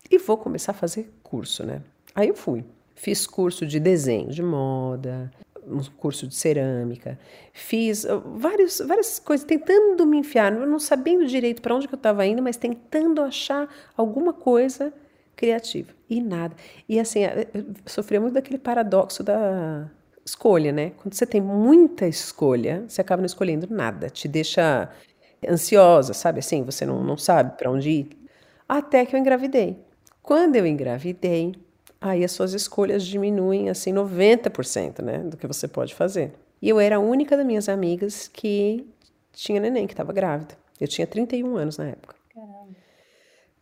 e 0.09 0.17
vou 0.17 0.37
começar 0.37 0.71
a 0.71 0.75
fazer 0.75 1.11
curso, 1.21 1.65
né? 1.65 1.81
Aí 2.15 2.29
eu 2.29 2.35
fui. 2.35 2.63
Fiz 2.95 3.27
curso 3.27 3.65
de 3.65 3.81
desenho 3.81 4.29
de 4.29 4.41
moda, 4.41 5.29
um 5.69 5.81
curso 5.97 6.27
de 6.27 6.35
cerâmica, 6.35 7.19
fiz 7.53 8.03
uh, 8.03 8.21
vários, 8.35 8.79
várias 8.79 9.19
coisas, 9.19 9.45
tentando 9.45 10.05
me 10.05 10.17
enfiar, 10.17 10.51
não 10.51 10.79
sabendo 10.79 11.25
direito 11.25 11.61
para 11.61 11.75
onde 11.75 11.87
que 11.87 11.93
eu 11.93 11.97
estava 11.97 12.25
indo, 12.25 12.41
mas 12.41 12.57
tentando 12.57 13.21
achar 13.21 13.67
alguma 13.95 14.33
coisa 14.33 14.93
criativa. 15.35 15.93
E 16.09 16.21
nada. 16.21 16.55
E 16.87 16.99
assim, 16.99 17.21
eu 17.53 17.65
sofria 17.85 18.19
muito 18.19 18.33
daquele 18.33 18.57
paradoxo 18.57 19.23
da 19.23 19.89
escolha, 20.25 20.71
né? 20.71 20.91
Quando 20.97 21.13
você 21.13 21.25
tem 21.25 21.39
muita 21.41 22.07
escolha, 22.07 22.83
você 22.87 23.01
acaba 23.01 23.21
não 23.21 23.25
escolhendo 23.25 23.67
nada. 23.69 24.09
Te 24.09 24.27
deixa 24.27 24.89
ansiosa, 25.47 26.13
sabe? 26.13 26.39
Assim, 26.39 26.63
você 26.63 26.85
não, 26.85 27.03
não 27.03 27.17
sabe 27.17 27.57
para 27.57 27.71
onde 27.71 27.89
ir. 27.89 28.09
Até 28.67 29.05
que 29.05 29.15
eu 29.15 29.19
engravidei. 29.19 29.79
Quando 30.21 30.55
eu 30.55 30.65
engravidei, 30.65 31.53
aí 32.01 32.23
as 32.23 32.31
suas 32.31 32.53
escolhas 32.53 33.05
diminuem 33.05 33.69
assim 33.69 33.93
90%, 33.93 35.01
né? 35.01 35.19
Do 35.19 35.37
que 35.37 35.47
você 35.47 35.67
pode 35.67 35.93
fazer. 35.95 36.33
E 36.61 36.69
eu 36.69 36.79
era 36.79 36.97
a 36.97 36.99
única 36.99 37.37
das 37.37 37.45
minhas 37.45 37.69
amigas 37.69 38.27
que 38.27 38.85
tinha 39.33 39.59
neném, 39.61 39.87
que 39.87 39.93
estava 39.93 40.13
grávida. 40.13 40.55
Eu 40.79 40.87
tinha 40.87 41.07
31 41.07 41.55
anos 41.57 41.77
na 41.77 41.87
época. 41.89 42.15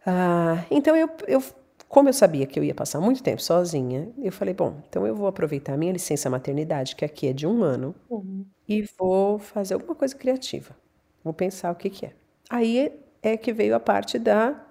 Ah, 0.05 0.65
então 0.71 0.95
eu, 0.95 1.09
eu, 1.27 1.43
como 1.87 2.09
eu 2.09 2.13
sabia 2.13 2.45
que 2.47 2.59
eu 2.59 2.63
ia 2.63 2.73
passar 2.73 2.99
muito 3.01 3.21
tempo 3.21 3.41
sozinha, 3.41 4.09
eu 4.17 4.31
falei, 4.31 4.53
bom, 4.53 4.81
então 4.87 5.05
eu 5.05 5.15
vou 5.15 5.27
aproveitar 5.27 5.73
a 5.73 5.77
minha 5.77 5.91
licença 5.91 6.29
maternidade, 6.29 6.95
que 6.95 7.03
aqui 7.05 7.27
é 7.27 7.33
de 7.33 7.45
um 7.45 7.63
ano, 7.63 7.93
Uhum. 8.09 8.45
e 8.67 8.83
vou 8.97 9.39
fazer 9.39 9.75
alguma 9.75 9.95
coisa 9.95 10.15
criativa. 10.15 10.75
Vou 11.23 11.33
pensar 11.33 11.71
o 11.71 11.75
que 11.75 11.89
que 11.89 12.05
é. 12.07 12.13
Aí 12.49 12.91
é 13.23 13.37
que 13.37 13.53
veio 13.53 13.75
a 13.75 13.79
parte 13.79 14.19
da 14.19 14.66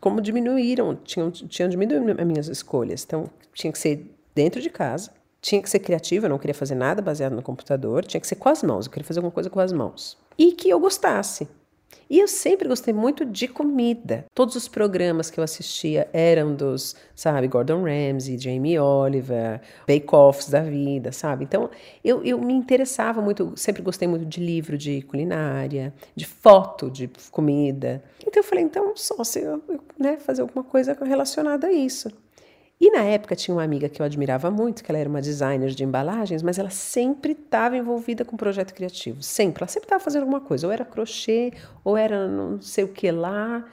como 0.00 0.20
diminuíram, 0.20 0.96
tinham, 0.96 1.30
tinham 1.30 1.68
diminuído 1.68 2.20
as 2.20 2.26
minhas 2.26 2.48
escolhas. 2.48 3.04
Então, 3.04 3.30
tinha 3.52 3.72
que 3.72 3.78
ser 3.78 4.10
dentro 4.34 4.60
de 4.60 4.70
casa, 4.70 5.10
tinha 5.40 5.62
que 5.62 5.70
ser 5.70 5.78
criativa, 5.78 6.26
eu 6.26 6.30
não 6.30 6.38
queria 6.38 6.54
fazer 6.54 6.74
nada 6.74 7.02
baseado 7.02 7.34
no 7.34 7.42
computador, 7.42 8.04
tinha 8.04 8.20
que 8.20 8.26
ser 8.26 8.36
com 8.36 8.48
as 8.48 8.62
mãos, 8.62 8.86
eu 8.86 8.92
queria 8.92 9.06
fazer 9.06 9.20
alguma 9.20 9.32
coisa 9.32 9.50
com 9.50 9.60
as 9.60 9.72
mãos. 9.72 10.16
E 10.38 10.52
que 10.52 10.68
eu 10.68 10.80
gostasse. 10.80 11.46
E 12.08 12.18
eu 12.18 12.28
sempre 12.28 12.68
gostei 12.68 12.92
muito 12.92 13.24
de 13.24 13.48
comida. 13.48 14.24
Todos 14.34 14.54
os 14.54 14.68
programas 14.68 15.30
que 15.30 15.40
eu 15.40 15.44
assistia 15.44 16.08
eram 16.12 16.54
dos, 16.54 16.94
sabe, 17.14 17.48
Gordon 17.48 17.82
Ramsay, 17.82 18.38
Jamie 18.38 18.78
Oliver, 18.78 19.60
bake-offs 19.86 20.48
da 20.48 20.60
vida, 20.60 21.12
sabe? 21.12 21.44
Então, 21.44 21.70
eu, 22.04 22.22
eu 22.24 22.38
me 22.40 22.52
interessava 22.52 23.20
muito, 23.20 23.52
sempre 23.56 23.82
gostei 23.82 24.06
muito 24.06 24.24
de 24.26 24.40
livro 24.40 24.76
de 24.76 25.02
culinária, 25.02 25.92
de 26.14 26.26
foto 26.26 26.90
de 26.90 27.10
comida. 27.30 28.02
Então, 28.20 28.42
eu 28.42 28.44
falei, 28.44 28.64
então, 28.64 28.92
só 28.94 29.24
se 29.24 29.40
eu 29.40 29.62
né, 29.98 30.16
fazer 30.18 30.42
alguma 30.42 30.64
coisa 30.64 30.96
relacionada 31.04 31.66
a 31.66 31.72
isso. 31.72 32.10
E 32.84 32.90
na 32.90 33.00
época 33.00 33.34
tinha 33.34 33.54
uma 33.54 33.62
amiga 33.62 33.88
que 33.88 34.02
eu 34.02 34.04
admirava 34.04 34.50
muito, 34.50 34.84
que 34.84 34.92
ela 34.92 34.98
era 34.98 35.08
uma 35.08 35.22
designer 35.22 35.70
de 35.70 35.82
embalagens, 35.82 36.42
mas 36.42 36.58
ela 36.58 36.68
sempre 36.68 37.32
estava 37.32 37.78
envolvida 37.78 38.26
com 38.26 38.36
projeto 38.36 38.74
criativo, 38.74 39.22
sempre. 39.22 39.62
Ela 39.62 39.68
sempre 39.68 39.86
estava 39.86 40.04
fazendo 40.04 40.20
alguma 40.20 40.42
coisa, 40.42 40.66
ou 40.66 40.72
era 40.72 40.84
crochê, 40.84 41.54
ou 41.82 41.96
era 41.96 42.28
não 42.28 42.60
sei 42.60 42.84
o 42.84 42.88
que 42.88 43.10
lá. 43.10 43.64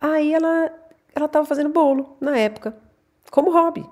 Aí 0.00 0.34
ela 0.34 0.68
ela 1.14 1.26
estava 1.26 1.46
fazendo 1.46 1.68
bolo 1.68 2.16
na 2.20 2.36
época, 2.36 2.76
como 3.30 3.52
hobby. 3.52 3.88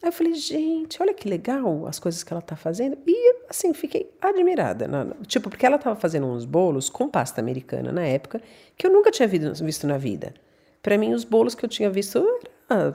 Aí 0.00 0.10
eu 0.10 0.12
falei, 0.12 0.34
gente, 0.34 1.02
olha 1.02 1.12
que 1.12 1.28
legal 1.28 1.84
as 1.88 1.98
coisas 1.98 2.22
que 2.22 2.32
ela 2.32 2.38
está 2.38 2.54
fazendo. 2.54 2.96
E 3.04 3.34
assim, 3.50 3.74
fiquei 3.74 4.14
admirada. 4.20 4.88
Tipo, 5.26 5.50
porque 5.50 5.66
ela 5.66 5.74
estava 5.74 5.98
fazendo 5.98 6.28
uns 6.28 6.44
bolos 6.44 6.88
com 6.88 7.08
pasta 7.08 7.40
americana 7.40 7.90
na 7.90 8.06
época, 8.06 8.40
que 8.76 8.86
eu 8.86 8.92
nunca 8.92 9.10
tinha 9.10 9.26
visto 9.26 9.88
na 9.88 9.98
vida. 9.98 10.32
Para 10.80 10.96
mim, 10.96 11.14
os 11.14 11.24
bolos 11.24 11.56
que 11.56 11.64
eu 11.64 11.68
tinha 11.68 11.90
visto 11.90 12.24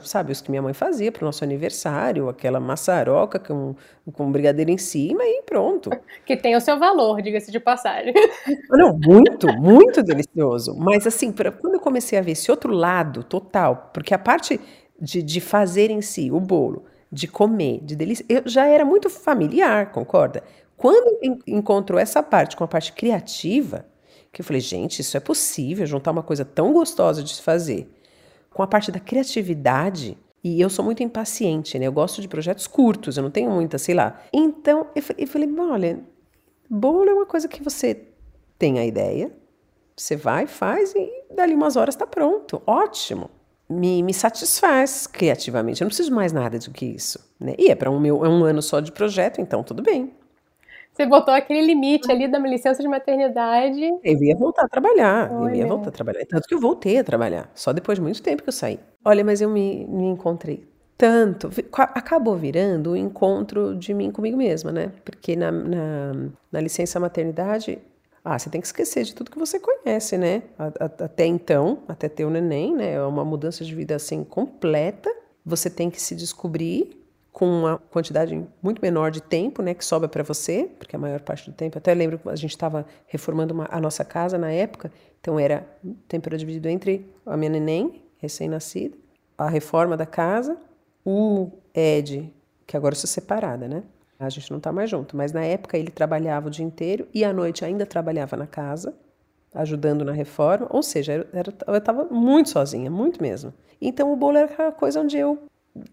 sabe, 0.02 0.32
os 0.32 0.40
que 0.40 0.50
minha 0.50 0.62
mãe 0.62 0.72
fazia 0.72 1.10
para 1.10 1.22
o 1.22 1.26
nosso 1.26 1.42
aniversário, 1.44 2.28
aquela 2.28 2.60
maçaroca 2.60 3.38
com, 3.38 3.74
com 4.12 4.30
brigadeiro 4.30 4.70
em 4.70 4.78
cima 4.78 5.24
e 5.24 5.42
pronto. 5.42 5.90
Que 6.24 6.36
tem 6.36 6.56
o 6.56 6.60
seu 6.60 6.78
valor, 6.78 7.20
diga-se 7.22 7.50
de 7.50 7.58
passagem. 7.60 8.12
Não, 8.70 8.98
muito, 8.98 9.46
muito 9.58 10.02
delicioso. 10.02 10.74
Mas 10.76 11.06
assim, 11.06 11.32
pra, 11.32 11.50
quando 11.50 11.74
eu 11.74 11.80
comecei 11.80 12.18
a 12.18 12.22
ver 12.22 12.32
esse 12.32 12.50
outro 12.50 12.72
lado 12.72 13.22
total, 13.22 13.90
porque 13.92 14.14
a 14.14 14.18
parte 14.18 14.60
de, 15.00 15.22
de 15.22 15.40
fazer 15.40 15.90
em 15.90 16.00
si 16.00 16.30
o 16.30 16.40
bolo, 16.40 16.84
de 17.10 17.26
comer, 17.26 17.80
de 17.82 17.96
delícia, 17.96 18.24
eu 18.28 18.42
já 18.44 18.66
era 18.66 18.84
muito 18.84 19.08
familiar, 19.08 19.92
concorda? 19.92 20.42
Quando 20.76 21.18
en 21.22 21.38
encontrou 21.46 21.98
essa 21.98 22.22
parte 22.22 22.56
com 22.56 22.64
a 22.64 22.68
parte 22.68 22.92
criativa, 22.92 23.86
que 24.32 24.40
eu 24.40 24.44
falei, 24.44 24.60
gente, 24.60 25.00
isso 25.00 25.16
é 25.16 25.20
possível, 25.20 25.86
juntar 25.86 26.10
uma 26.10 26.22
coisa 26.22 26.44
tão 26.44 26.72
gostosa 26.72 27.22
de 27.22 27.34
se 27.34 27.42
fazer 27.42 27.88
com 28.58 28.64
a 28.64 28.66
parte 28.66 28.90
da 28.90 28.98
criatividade. 28.98 30.18
E 30.42 30.60
eu 30.60 30.68
sou 30.68 30.84
muito 30.84 31.00
impaciente, 31.00 31.78
né? 31.78 31.86
Eu 31.86 31.92
gosto 31.92 32.20
de 32.20 32.26
projetos 32.26 32.66
curtos, 32.66 33.16
eu 33.16 33.22
não 33.22 33.30
tenho 33.30 33.48
muita, 33.52 33.78
sei 33.78 33.94
lá. 33.94 34.20
Então, 34.32 34.88
eu 35.16 35.28
falei, 35.28 35.48
olha, 35.56 36.00
bolo 36.68 37.08
é 37.08 37.14
uma 37.14 37.24
coisa 37.24 37.46
que 37.46 37.62
você 37.62 38.08
tem 38.58 38.80
a 38.80 38.84
ideia, 38.84 39.30
você 39.96 40.16
vai, 40.16 40.48
faz 40.48 40.92
e 40.92 41.08
dali 41.32 41.54
umas 41.54 41.76
horas 41.76 41.94
está 41.94 42.04
pronto. 42.04 42.60
Ótimo. 42.66 43.30
Me, 43.70 44.02
me 44.02 44.12
satisfaz 44.12 45.06
criativamente. 45.06 45.80
Eu 45.80 45.84
não 45.84 45.90
preciso 45.90 46.12
mais 46.12 46.32
nada 46.32 46.58
do 46.58 46.72
que 46.72 46.84
isso. 46.84 47.32
Né? 47.38 47.54
E 47.56 47.70
é 47.70 47.76
para 47.76 47.92
um, 47.92 48.00
meu, 48.00 48.24
é 48.24 48.28
um 48.28 48.42
ano 48.42 48.60
só 48.60 48.80
de 48.80 48.90
projeto, 48.90 49.40
então 49.40 49.62
tudo 49.62 49.84
bem. 49.84 50.12
Você 50.98 51.06
botou 51.06 51.32
aquele 51.32 51.60
limite 51.60 52.10
ali 52.10 52.26
da 52.26 52.40
licença 52.40 52.82
de 52.82 52.88
maternidade. 52.88 53.88
Eu 54.02 54.20
ia 54.20 54.34
voltar 54.34 54.64
a 54.64 54.68
trabalhar, 54.68 55.32
Olha. 55.32 55.52
eu 55.52 55.56
ia 55.58 55.66
voltar 55.68 55.90
a 55.90 55.92
trabalhar. 55.92 56.26
Tanto 56.26 56.48
que 56.48 56.52
eu 56.52 56.58
voltei 56.58 56.98
a 56.98 57.04
trabalhar, 57.04 57.48
só 57.54 57.72
depois 57.72 57.98
de 57.98 58.02
muito 58.02 58.20
tempo 58.20 58.42
que 58.42 58.48
eu 58.48 58.52
saí. 58.52 58.80
Olha, 59.04 59.24
mas 59.24 59.40
eu 59.40 59.48
me, 59.48 59.86
me 59.86 60.06
encontrei 60.06 60.66
tanto, 60.96 61.50
acabou 61.72 62.36
virando 62.36 62.90
o 62.90 62.92
um 62.94 62.96
encontro 62.96 63.76
de 63.76 63.94
mim 63.94 64.10
comigo 64.10 64.36
mesma, 64.36 64.72
né? 64.72 64.90
Porque 65.04 65.36
na, 65.36 65.52
na, 65.52 66.12
na, 66.50 66.60
licença 66.60 66.98
maternidade, 66.98 67.78
ah, 68.24 68.36
você 68.36 68.50
tem 68.50 68.60
que 68.60 68.66
esquecer 68.66 69.04
de 69.04 69.14
tudo 69.14 69.30
que 69.30 69.38
você 69.38 69.60
conhece, 69.60 70.18
né? 70.18 70.42
Até 70.58 71.26
então, 71.26 71.78
até 71.86 72.08
ter 72.08 72.24
o 72.24 72.30
neném, 72.30 72.74
né? 72.74 72.94
É 72.94 73.02
uma 73.02 73.24
mudança 73.24 73.64
de 73.64 73.72
vida 73.72 73.94
assim 73.94 74.24
completa. 74.24 75.08
Você 75.46 75.70
tem 75.70 75.88
que 75.90 76.02
se 76.02 76.16
descobrir 76.16 76.98
com 77.38 77.46
uma 77.46 77.78
quantidade 77.78 78.44
muito 78.60 78.82
menor 78.82 79.12
de 79.12 79.22
tempo, 79.22 79.62
né, 79.62 79.72
que 79.72 79.84
sobra 79.84 80.08
para 80.08 80.24
você, 80.24 80.68
porque 80.76 80.96
a 80.96 80.98
maior 80.98 81.20
parte 81.20 81.48
do 81.48 81.54
tempo, 81.54 81.78
até 81.78 81.94
lembro 81.94 82.18
que 82.18 82.28
a 82.28 82.34
gente 82.34 82.50
estava 82.50 82.84
reformando 83.06 83.54
uma, 83.54 83.68
a 83.70 83.80
nossa 83.80 84.04
casa 84.04 84.36
na 84.36 84.50
época, 84.50 84.90
então 85.20 85.38
era 85.38 85.64
tempo 86.08 86.28
era 86.28 86.36
dividido 86.36 86.68
entre 86.68 87.08
a 87.24 87.36
minha 87.36 87.48
neném, 87.48 88.02
recém-nascida, 88.16 88.96
a 89.38 89.48
reforma 89.48 89.96
da 89.96 90.04
casa, 90.04 90.58
o 91.06 91.48
Ed, 91.72 92.34
que 92.66 92.76
agora 92.76 92.94
eu 92.94 92.98
sou 92.98 93.06
separada, 93.06 93.68
né? 93.68 93.84
A 94.18 94.28
gente 94.28 94.50
não 94.50 94.58
está 94.58 94.72
mais 94.72 94.90
junto, 94.90 95.16
mas 95.16 95.30
na 95.30 95.44
época 95.44 95.78
ele 95.78 95.92
trabalhava 95.92 96.48
o 96.48 96.50
dia 96.50 96.64
inteiro 96.64 97.06
e 97.14 97.22
à 97.22 97.32
noite 97.32 97.64
ainda 97.64 97.86
trabalhava 97.86 98.36
na 98.36 98.48
casa, 98.48 98.92
ajudando 99.54 100.04
na 100.04 100.10
reforma, 100.10 100.66
ou 100.70 100.82
seja, 100.82 101.24
era, 101.32 101.54
eu 101.68 101.76
estava 101.76 102.04
muito 102.06 102.50
sozinha, 102.50 102.90
muito 102.90 103.22
mesmo. 103.22 103.54
Então 103.80 104.12
o 104.12 104.16
bolo 104.16 104.38
era 104.38 104.46
aquela 104.46 104.72
coisa 104.72 105.00
onde 105.00 105.16
eu 105.16 105.38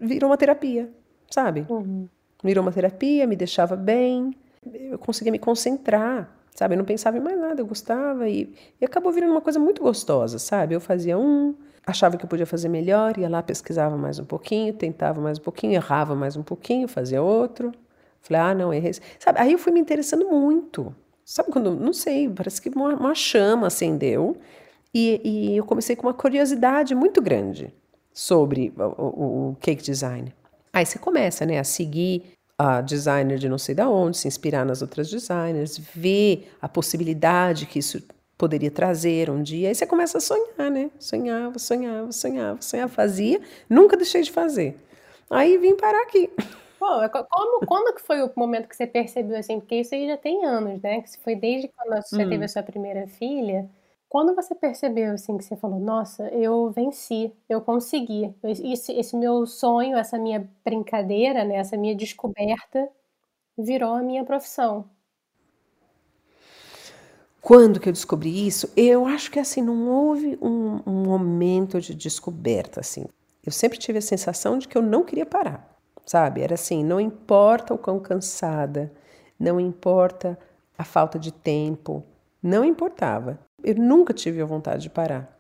virou 0.01 0.31
uma 0.31 0.37
terapia 0.37 0.89
sabe? 1.29 1.65
Uhum. 1.69 2.07
Virou 2.43 2.63
uma 2.63 2.71
terapia, 2.71 3.25
me 3.25 3.35
deixava 3.35 3.75
bem, 3.75 4.33
eu 4.73 4.97
conseguia 4.97 5.31
me 5.31 5.39
concentrar, 5.39 6.29
sabe? 6.53 6.75
Eu 6.75 6.77
não 6.77 6.85
pensava 6.85 7.17
em 7.17 7.19
mais 7.19 7.39
nada, 7.39 7.61
eu 7.61 7.65
gostava 7.65 8.27
e, 8.29 8.53
e 8.79 8.85
acabou 8.85 9.11
virando 9.11 9.31
uma 9.31 9.41
coisa 9.41 9.59
muito 9.59 9.81
gostosa, 9.81 10.39
sabe? 10.39 10.75
Eu 10.75 10.81
fazia 10.81 11.17
um, 11.17 11.55
achava 11.85 12.17
que 12.17 12.25
eu 12.25 12.29
podia 12.29 12.45
fazer 12.45 12.69
melhor, 12.69 13.17
ia 13.17 13.29
lá, 13.29 13.43
pesquisava 13.43 13.95
mais 13.97 14.19
um 14.19 14.25
pouquinho, 14.25 14.73
tentava 14.73 15.21
mais 15.21 15.37
um 15.37 15.41
pouquinho, 15.41 15.73
errava 15.73 16.15
mais 16.15 16.35
um 16.35 16.43
pouquinho, 16.43 16.87
fazia 16.87 17.21
outro. 17.21 17.71
Falei, 18.21 18.41
ah, 18.41 18.55
não, 18.55 18.73
errei. 18.73 18.93
Sabe? 19.19 19.39
Aí 19.39 19.51
eu 19.51 19.59
fui 19.59 19.71
me 19.71 19.79
interessando 19.79 20.25
muito. 20.27 20.95
Sabe 21.23 21.51
quando, 21.51 21.75
não 21.75 21.93
sei, 21.93 22.29
parece 22.29 22.61
que 22.61 22.69
uma, 22.69 22.93
uma 22.95 23.15
chama 23.15 23.67
acendeu 23.67 24.37
e, 24.93 25.21
e, 25.23 25.57
eu 25.57 25.65
comecei 25.65 25.95
com 25.95 26.07
uma 26.07 26.13
curiosidade 26.13 26.95
muito 26.95 27.21
grande 27.21 27.73
sobre 28.13 28.71
o, 28.77 28.83
o, 28.83 29.49
o 29.49 29.55
cake 29.59 29.83
design. 29.83 30.33
Aí 30.75 30.85
você 30.85 30.99
começa, 30.99 31.45
né, 31.45 31.57
a 31.57 31.63
seguir 31.63 32.33
a 32.57 32.81
designer 32.81 33.37
de 33.37 33.47
não 33.47 33.57
sei 33.57 33.73
da 33.73 33.89
onde, 33.89 34.17
se 34.17 34.27
inspirar 34.27 34.65
nas 34.65 34.81
outras 34.81 35.09
designers, 35.09 35.77
ver 35.77 36.51
a 36.61 36.67
possibilidade 36.67 37.65
que 37.65 37.79
isso 37.79 38.03
poderia 38.37 38.69
trazer 38.69 39.29
um 39.29 39.41
dia. 39.41 39.69
Aí 39.69 39.75
você 39.75 39.87
começa 39.87 40.17
a 40.17 40.21
sonhar, 40.21 40.69
né? 40.69 40.91
Sonhava, 40.99 41.57
sonhava, 41.57 42.11
sonhava, 42.11 42.61
sonhava, 42.61 42.91
fazia, 42.91 43.39
nunca 43.69 43.95
deixei 43.95 44.21
de 44.21 44.33
fazer. 44.33 44.77
Aí 45.29 45.57
vim 45.57 45.77
parar 45.77 46.01
aqui. 46.01 46.29
Pô, 46.77 47.01
é 47.01 47.07
como, 47.07 47.65
quando 47.65 47.95
que 47.95 48.01
foi 48.01 48.21
o 48.21 48.29
momento 48.35 48.67
que 48.67 48.75
você 48.75 48.85
percebeu 48.85 49.37
assim? 49.37 49.61
Porque 49.61 49.75
isso 49.75 49.95
aí 49.95 50.07
já 50.07 50.17
tem 50.17 50.43
anos, 50.43 50.81
né? 50.81 51.01
Que 51.03 51.17
foi 51.19 51.37
desde 51.37 51.69
quando 51.69 52.03
você 52.03 52.21
hum. 52.21 52.29
teve 52.29 52.43
a 52.43 52.49
sua 52.49 52.63
primeira 52.63 53.07
filha. 53.07 53.65
Quando 54.07 54.35
você 54.35 54.53
percebeu, 54.53 55.13
assim, 55.13 55.37
que 55.37 55.43
você 55.43 55.55
falou, 55.55 55.79
nossa, 55.79 56.27
eu 56.29 56.69
venci, 56.69 57.33
eu 57.49 57.59
consegui, 57.59 58.33
esse, 58.43 58.93
esse 58.93 59.17
meu 59.17 59.45
sonho, 59.45 59.97
essa 59.97 60.17
minha 60.17 60.49
brincadeira, 60.63 61.43
né, 61.43 61.55
essa 61.55 61.75
minha 61.75 61.95
descoberta 61.95 62.89
virou 63.57 63.93
a 63.93 64.01
minha 64.01 64.23
profissão. 64.23 64.85
Quando 67.41 67.79
que 67.79 67.87
eu 67.87 67.93
descobri 67.93 68.47
isso? 68.47 68.71
Eu 68.75 69.05
acho 69.05 69.29
que 69.29 69.39
assim 69.39 69.61
não 69.61 69.87
houve 69.87 70.37
um, 70.41 70.81
um, 70.85 71.03
momento 71.03 71.79
de 71.79 71.93
descoberta 71.93 72.79
assim. 72.79 73.05
Eu 73.45 73.51
sempre 73.51 73.77
tive 73.77 73.99
a 73.99 74.01
sensação 74.01 74.57
de 74.57 74.67
que 74.67 74.75
eu 74.75 74.81
não 74.81 75.03
queria 75.03 75.27
parar, 75.27 75.77
sabe? 76.05 76.41
Era 76.41 76.55
assim, 76.55 76.83
não 76.83 76.99
importa 76.99 77.71
o 77.73 77.77
quão 77.77 77.99
cansada, 77.99 78.91
não 79.39 79.59
importa 79.59 80.39
a 80.75 80.83
falta 80.83 81.19
de 81.19 81.31
tempo, 81.31 82.03
não 82.41 82.65
importava 82.65 83.39
eu 83.65 83.75
nunca 83.75 84.13
tive 84.13 84.41
a 84.41 84.45
vontade 84.45 84.83
de 84.83 84.89
parar. 84.89 85.35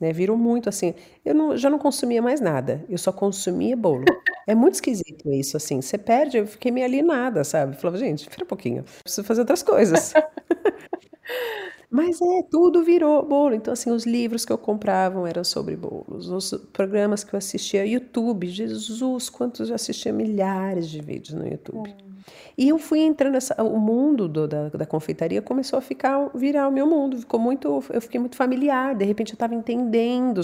Né? 0.00 0.12
Virou 0.12 0.36
muito 0.36 0.68
assim. 0.68 0.94
Eu 1.24 1.34
não, 1.34 1.56
já 1.56 1.68
não 1.68 1.78
consumia 1.78 2.22
mais 2.22 2.40
nada, 2.40 2.84
eu 2.88 2.98
só 2.98 3.12
consumia 3.12 3.76
bolo. 3.76 4.04
É 4.46 4.54
muito 4.54 4.74
esquisito 4.74 5.30
isso, 5.30 5.56
assim. 5.56 5.80
Você 5.82 5.98
perde, 5.98 6.38
eu 6.38 6.46
fiquei 6.46 6.70
meio 6.70 6.86
alienada, 6.86 7.44
sabe? 7.44 7.76
Falava, 7.76 7.98
gente, 7.98 8.20
espera 8.20 8.44
um 8.44 8.46
pouquinho, 8.46 8.84
preciso 9.02 9.26
fazer 9.26 9.40
outras 9.42 9.62
coisas. 9.62 10.14
Mas 11.90 12.20
é, 12.20 12.42
tudo 12.50 12.84
virou 12.84 13.24
bolo. 13.24 13.54
Então, 13.54 13.72
assim, 13.72 13.90
os 13.90 14.04
livros 14.04 14.44
que 14.44 14.52
eu 14.52 14.58
comprava 14.58 15.26
eram 15.28 15.42
sobre 15.42 15.74
bolos. 15.76 16.28
Os 16.28 16.50
programas 16.72 17.24
que 17.24 17.34
eu 17.34 17.38
assistia, 17.38 17.86
YouTube, 17.86 18.46
Jesus, 18.48 19.30
quantos 19.30 19.70
eu 19.70 19.74
assistia 19.74 20.12
milhares 20.12 20.88
de 20.88 21.00
vídeos 21.00 21.34
no 21.34 21.46
YouTube. 21.46 21.90
Hum. 21.90 22.17
E 22.56 22.68
eu 22.68 22.78
fui 22.78 23.00
entrando, 23.00 23.34
nessa, 23.34 23.62
o 23.62 23.78
mundo 23.78 24.28
do, 24.28 24.48
da, 24.48 24.68
da 24.68 24.86
confeitaria 24.86 25.40
começou 25.42 25.78
a 25.78 25.82
ficar, 25.82 26.30
virar 26.34 26.68
o 26.68 26.72
meu 26.72 26.86
mundo. 26.86 27.18
Ficou 27.18 27.38
muito, 27.38 27.82
eu 27.90 28.00
fiquei 28.00 28.20
muito 28.20 28.36
familiar. 28.36 28.94
De 28.94 29.04
repente 29.04 29.30
eu 29.30 29.36
estava 29.36 29.54
entendendo, 29.54 30.40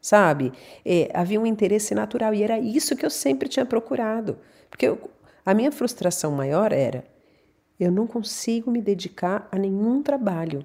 sabe? 0.00 0.52
É, 0.84 1.10
havia 1.14 1.40
um 1.40 1.46
interesse 1.46 1.94
natural 1.94 2.34
e 2.34 2.42
era 2.42 2.58
isso 2.58 2.96
que 2.96 3.04
eu 3.04 3.10
sempre 3.10 3.48
tinha 3.48 3.66
procurado. 3.66 4.38
Porque 4.70 4.86
eu, 4.86 4.98
a 5.44 5.54
minha 5.54 5.72
frustração 5.72 6.32
maior 6.32 6.72
era, 6.72 7.04
eu 7.78 7.90
não 7.90 8.06
consigo 8.06 8.70
me 8.70 8.80
dedicar 8.80 9.48
a 9.50 9.58
nenhum 9.58 10.02
trabalho. 10.02 10.64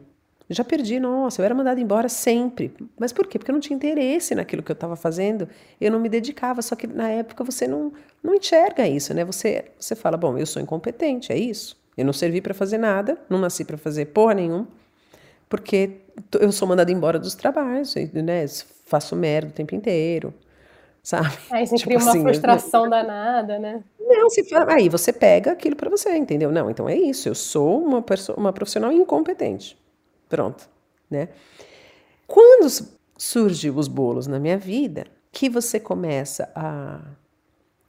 Eu 0.51 0.55
já 0.55 0.65
perdi, 0.65 0.99
nossa, 0.99 1.41
eu 1.41 1.45
era 1.45 1.55
mandada 1.55 1.79
embora 1.79 2.09
sempre. 2.09 2.73
Mas 2.99 3.13
por 3.13 3.25
quê? 3.25 3.39
Porque 3.39 3.49
eu 3.49 3.53
não 3.53 3.61
tinha 3.61 3.73
interesse 3.73 4.35
naquilo 4.35 4.61
que 4.61 4.69
eu 4.69 4.73
estava 4.73 4.97
fazendo, 4.97 5.47
eu 5.79 5.89
não 5.89 5.97
me 5.97 6.09
dedicava. 6.09 6.61
Só 6.61 6.75
que 6.75 6.85
na 6.85 7.09
época 7.09 7.41
você 7.41 7.65
não, 7.69 7.93
não 8.21 8.35
enxerga 8.35 8.85
isso, 8.85 9.13
né? 9.13 9.23
Você, 9.23 9.63
você 9.79 9.95
fala, 9.95 10.17
bom, 10.17 10.37
eu 10.37 10.45
sou 10.45 10.61
incompetente, 10.61 11.31
é 11.31 11.37
isso. 11.37 11.81
Eu 11.95 12.03
não 12.03 12.11
servi 12.11 12.41
para 12.41 12.53
fazer 12.53 12.77
nada, 12.77 13.17
não 13.29 13.39
nasci 13.39 13.63
para 13.63 13.77
fazer 13.77 14.07
porra 14.07 14.33
nenhuma, 14.33 14.67
porque 15.47 16.01
eu 16.37 16.51
sou 16.51 16.67
mandada 16.67 16.91
embora 16.91 17.17
dos 17.17 17.33
trabalhos, 17.33 17.95
né? 17.95 18.45
Faço 18.85 19.15
merda 19.15 19.51
o 19.51 19.53
tempo 19.53 19.73
inteiro, 19.73 20.33
sabe? 21.01 21.31
Aí 21.49 21.65
você 21.65 21.77
tipo 21.77 21.91
cria 21.91 21.97
uma 21.97 22.11
assim, 22.11 22.23
frustração 22.23 22.83
eu... 22.83 22.89
danada, 22.89 23.57
né? 23.57 23.81
Não, 23.97 24.29
se 24.29 24.43
fala, 24.49 24.73
aí 24.73 24.89
você 24.89 25.13
pega 25.13 25.53
aquilo 25.53 25.77
para 25.77 25.89
você, 25.89 26.13
entendeu? 26.17 26.51
Não, 26.51 26.69
então 26.69 26.89
é 26.89 26.97
isso, 26.97 27.29
eu 27.29 27.35
sou 27.35 27.81
uma, 27.81 28.03
uma 28.35 28.51
profissional 28.51 28.91
incompetente. 28.91 29.79
Pronto, 30.31 30.69
né? 31.09 31.27
Quando 32.25 32.65
surgem 33.17 33.69
os 33.69 33.89
bolos 33.89 34.27
na 34.27 34.39
minha 34.39 34.57
vida, 34.57 35.05
que 35.29 35.49
você 35.49 35.77
começa 35.77 36.49
a, 36.55 37.01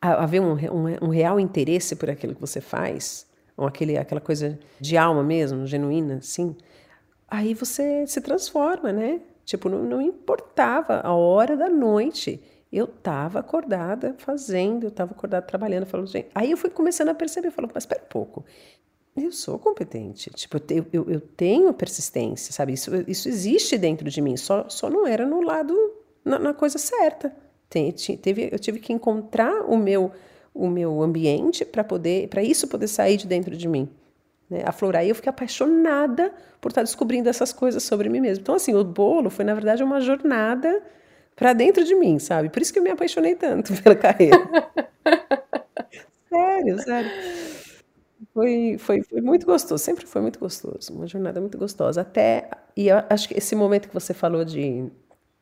a, 0.01 0.25
a 0.25 0.27
ver 0.27 0.41
um, 0.41 0.55
um, 0.55 1.07
um, 1.07 1.09
real 1.09 1.39
interesse 1.39 1.95
por 1.95 2.11
aquilo 2.11 2.35
que 2.35 2.41
você 2.41 2.61
faz, 2.61 3.29
ou 3.57 3.65
aquele, 3.65 3.97
aquela 3.97 4.21
coisa 4.21 4.59
de 4.81 4.97
alma 4.97 5.23
mesmo, 5.23 5.65
genuína, 5.69 6.17
assim, 6.17 6.57
aí 7.29 7.55
você 7.55 8.05
se 8.09 8.21
transforma, 8.21 8.93
né? 8.93 9.21
Tipo, 9.45 9.69
não, 9.69 9.85
não 9.85 10.03
importava 10.03 11.01
a 11.01 11.15
hora 11.15 11.57
da 11.57 11.69
noite. 11.69 12.43
Eu 12.73 12.87
estava 12.87 13.39
acordada 13.39 14.17
fazendo, 14.19 14.85
eu 14.85 14.89
estava 14.89 15.13
acordada 15.13 15.47
trabalhando, 15.47 15.87
falando, 15.87 16.09
gente. 16.09 16.29
Aí 16.35 16.51
eu 16.51 16.57
fui 16.57 16.71
começando 16.71 17.11
a 17.11 17.15
perceber, 17.15 17.53
falando, 17.53 17.71
mas 17.73 17.85
espera 17.85 18.03
um 18.03 18.09
pouco, 18.09 18.45
eu 19.17 19.31
sou 19.31 19.59
competente. 19.59 20.31
Tipo, 20.31 20.59
eu, 20.71 20.87
eu, 20.93 21.11
eu, 21.11 21.21
tenho 21.21 21.73
persistência, 21.75 22.53
sabe? 22.53 22.73
Isso, 22.73 22.91
isso 23.07 23.29
existe 23.29 23.77
dentro 23.77 24.09
de 24.09 24.21
mim, 24.21 24.37
só, 24.37 24.69
só 24.69 24.89
não 24.89 25.07
era 25.07 25.27
no 25.27 25.43
lado, 25.43 25.75
na, 26.25 26.39
na 26.39 26.55
coisa 26.55 26.79
certa. 26.79 27.35
Tem, 27.69 27.93
teve, 27.93 28.49
eu 28.51 28.59
tive 28.59 28.79
que 28.79 28.93
encontrar 28.93 29.65
o 29.67 29.77
meu, 29.77 30.13
o 30.55 30.69
meu 30.69 31.03
ambiente 31.03 31.65
para 31.65 31.85
poder, 31.85 32.29
para 32.29 32.43
isso 32.43 32.69
poder 32.69 32.89
sair 32.89 33.17
de 33.17 33.27
dentro 33.27 33.57
de 33.57 33.69
mim. 33.69 33.89
Né? 34.49 34.63
Aflorar. 34.67 35.05
E 35.05 35.09
eu 35.11 35.15
fiquei 35.15 35.31
apaixonada 35.31 36.33
por 36.61 36.71
estar 36.71 36.83
descobrindo 36.83 37.29
essas 37.29 37.53
coisas 37.53 37.83
sobre 37.83 38.09
mim 38.09 38.21
mesmo. 38.21 38.43
Então, 38.43 38.55
assim, 38.55 38.75
o 38.75 38.85
bolo 38.85 39.31
foi, 39.31 39.45
na 39.45 39.55
verdade, 39.55 39.83
uma 39.83 40.01
jornada 40.01 40.83
para 41.37 41.53
dentro 41.53 41.85
de 41.85 41.95
mim, 41.95 42.19
sabe? 42.19 42.49
Por 42.49 42.63
isso 42.63 42.73
que 42.73 42.79
eu 42.79 42.83
me 42.83 42.91
apaixonei 42.91 43.35
tanto 43.35 43.73
pela 43.83 43.95
carreira. 43.95 44.37
sério, 46.29 46.79
sério. 46.83 47.11
Foi, 48.33 48.77
foi, 48.79 49.03
foi 49.03 49.21
muito 49.21 49.47
gostoso, 49.47 49.83
sempre 49.83 50.07
foi 50.07 50.21
muito 50.23 50.39
gostoso, 50.39 50.93
uma 50.93 51.07
jornada 51.07 51.41
muito 51.41 51.59
gostosa. 51.59 52.03
Até, 52.03 52.49
e 52.77 52.89
eu 52.89 52.99
acho 53.11 53.29
que 53.29 53.37
esse 53.37 53.57
momento 53.57 53.89
que 53.89 53.95
você 53.95 54.15
falou 54.15 54.45
de, 54.45 54.87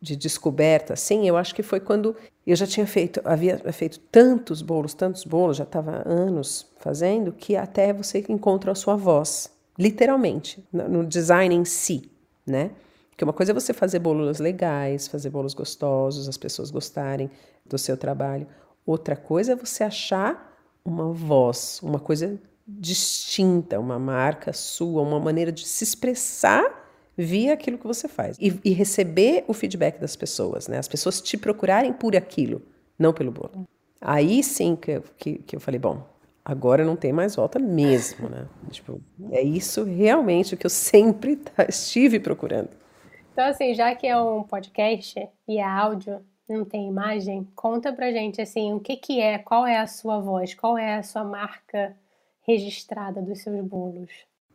de 0.00 0.16
descoberta, 0.16 0.94
assim, 0.94 1.28
eu 1.28 1.36
acho 1.36 1.54
que 1.54 1.62
foi 1.62 1.80
quando 1.80 2.16
eu 2.46 2.56
já 2.56 2.66
tinha 2.66 2.86
feito, 2.86 3.20
havia 3.24 3.58
feito 3.72 3.98
tantos 4.10 4.62
bolos, 4.62 4.94
tantos 4.94 5.24
bolos, 5.24 5.56
já 5.56 5.64
estava 5.64 6.02
anos 6.08 6.66
fazendo, 6.78 7.32
que 7.32 7.54
até 7.56 7.92
você 7.92 8.24
encontra 8.28 8.72
a 8.72 8.74
sua 8.74 8.96
voz, 8.96 9.50
literalmente, 9.78 10.64
no 10.72 11.04
design 11.04 11.54
em 11.54 11.64
si, 11.64 12.10
né? 12.46 12.70
Porque 13.10 13.24
uma 13.24 13.32
coisa 13.32 13.52
é 13.52 13.54
você 13.54 13.74
fazer 13.74 13.98
bolos 13.98 14.38
legais, 14.38 15.06
fazer 15.06 15.28
bolos 15.28 15.52
gostosos, 15.52 16.28
as 16.28 16.38
pessoas 16.38 16.70
gostarem 16.70 17.30
do 17.66 17.76
seu 17.76 17.96
trabalho. 17.96 18.46
Outra 18.86 19.14
coisa 19.14 19.52
é 19.52 19.56
você 19.56 19.84
achar 19.84 20.56
uma 20.82 21.12
voz, 21.12 21.78
uma 21.82 21.98
coisa 22.00 22.38
distinta, 22.78 23.78
uma 23.78 23.98
marca 23.98 24.52
sua, 24.52 25.02
uma 25.02 25.18
maneira 25.18 25.50
de 25.50 25.66
se 25.66 25.84
expressar 25.84 26.80
via 27.16 27.52
aquilo 27.52 27.78
que 27.78 27.86
você 27.86 28.08
faz 28.08 28.36
e, 28.40 28.58
e 28.64 28.72
receber 28.72 29.44
o 29.46 29.52
feedback 29.52 29.98
das 29.98 30.16
pessoas, 30.16 30.68
né? 30.68 30.78
As 30.78 30.88
pessoas 30.88 31.20
te 31.20 31.36
procurarem 31.36 31.92
por 31.92 32.16
aquilo, 32.16 32.62
não 32.98 33.12
pelo 33.12 33.30
bolo. 33.30 33.66
Aí 34.00 34.42
sim 34.42 34.76
que, 34.76 35.00
que, 35.18 35.34
que 35.38 35.56
eu 35.56 35.60
falei, 35.60 35.78
bom, 35.78 36.02
agora 36.44 36.84
não 36.84 36.96
tem 36.96 37.12
mais 37.12 37.36
volta 37.36 37.58
mesmo, 37.58 38.28
né? 38.28 38.46
Tipo, 38.70 39.00
é 39.30 39.42
isso 39.42 39.84
realmente 39.84 40.56
que 40.56 40.64
eu 40.64 40.70
sempre 40.70 41.36
tá, 41.36 41.66
estive 41.68 42.18
procurando. 42.18 42.70
Então, 43.32 43.44
assim, 43.44 43.74
já 43.74 43.94
que 43.94 44.06
é 44.06 44.18
um 44.18 44.42
podcast 44.42 45.28
e 45.46 45.58
é 45.58 45.64
áudio, 45.64 46.20
não 46.48 46.64
tem 46.64 46.88
imagem, 46.88 47.46
conta 47.54 47.92
pra 47.92 48.10
gente, 48.10 48.40
assim, 48.40 48.72
o 48.72 48.80
que 48.80 48.96
que 48.96 49.20
é, 49.20 49.38
qual 49.38 49.66
é 49.66 49.78
a 49.78 49.86
sua 49.86 50.18
voz, 50.18 50.52
qual 50.54 50.76
é 50.76 50.96
a 50.96 51.02
sua 51.02 51.22
marca 51.22 51.96
registrada 52.46 53.20
dos 53.20 53.42
seus 53.42 53.60
bolos? 53.64 54.10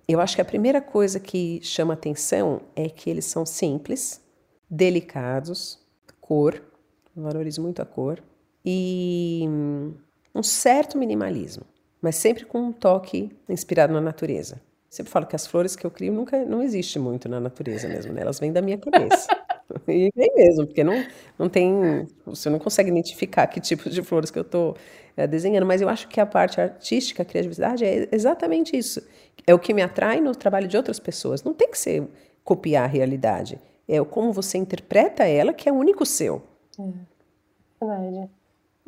Eu 0.07 0.19
acho 0.19 0.35
que 0.35 0.41
a 0.41 0.45
primeira 0.45 0.81
coisa 0.81 1.19
que 1.19 1.59
chama 1.63 1.93
atenção 1.93 2.61
é 2.75 2.87
que 2.89 3.09
eles 3.09 3.25
são 3.25 3.45
simples, 3.45 4.21
delicados, 4.69 5.79
cor, 6.21 6.61
valorizo 7.15 7.61
muito 7.61 7.81
a 7.81 7.85
cor, 7.85 8.21
e 8.63 9.45
um 10.33 10.43
certo 10.43 10.97
minimalismo, 10.97 11.63
mas 12.01 12.15
sempre 12.15 12.45
com 12.45 12.59
um 12.59 12.71
toque 12.71 13.31
inspirado 13.47 13.93
na 13.93 14.01
natureza. 14.01 14.61
Sempre 14.89 15.11
falo 15.11 15.25
que 15.25 15.35
as 15.35 15.45
flores 15.45 15.75
que 15.75 15.85
eu 15.85 15.91
crio 15.91 16.13
nunca 16.13 16.45
não 16.45 16.63
existe 16.63 16.97
muito 16.97 17.27
na 17.27 17.39
natureza 17.39 17.87
mesmo, 17.87 18.13
né? 18.13 18.21
Elas 18.21 18.39
vêm 18.39 18.51
da 18.51 18.61
minha 18.61 18.77
cabeça. 18.77 19.27
E 19.87 20.11
vem 20.15 20.31
mesmo, 20.35 20.67
porque 20.67 20.83
não, 20.83 21.03
não 21.39 21.49
tem. 21.49 22.07
Você 22.25 22.51
não 22.51 22.59
consegue 22.59 22.89
identificar 22.91 23.47
que 23.47 23.59
tipo 23.59 23.89
de 23.89 24.03
flores 24.03 24.29
que 24.29 24.37
eu 24.37 24.43
estou 24.43 24.77
desenhando, 25.27 25.65
mas 25.65 25.81
eu 25.81 25.87
acho 25.87 26.07
que 26.07 26.19
a 26.19 26.25
parte 26.25 26.59
artística, 26.59 27.23
a 27.23 27.25
criatividade, 27.25 27.85
é 27.85 28.09
exatamente 28.11 28.77
isso. 28.77 29.01
É 29.47 29.53
o 29.53 29.59
que 29.59 29.73
me 29.73 29.81
atrai 29.81 30.19
no 30.19 30.35
trabalho 30.35 30.67
de 30.67 30.75
outras 30.75 30.99
pessoas. 30.99 31.43
Não 31.43 31.53
tem 31.53 31.69
que 31.69 31.77
ser 31.77 32.07
copiar 32.43 32.83
a 32.83 32.87
realidade. 32.87 33.59
É 33.87 34.03
como 34.03 34.33
você 34.33 34.57
interpreta 34.57 35.23
ela 35.23 35.53
que 35.53 35.69
é 35.69 35.71
único 35.71 36.05
seu. 36.05 36.41
É, 36.79 37.85
verdade. 37.85 38.29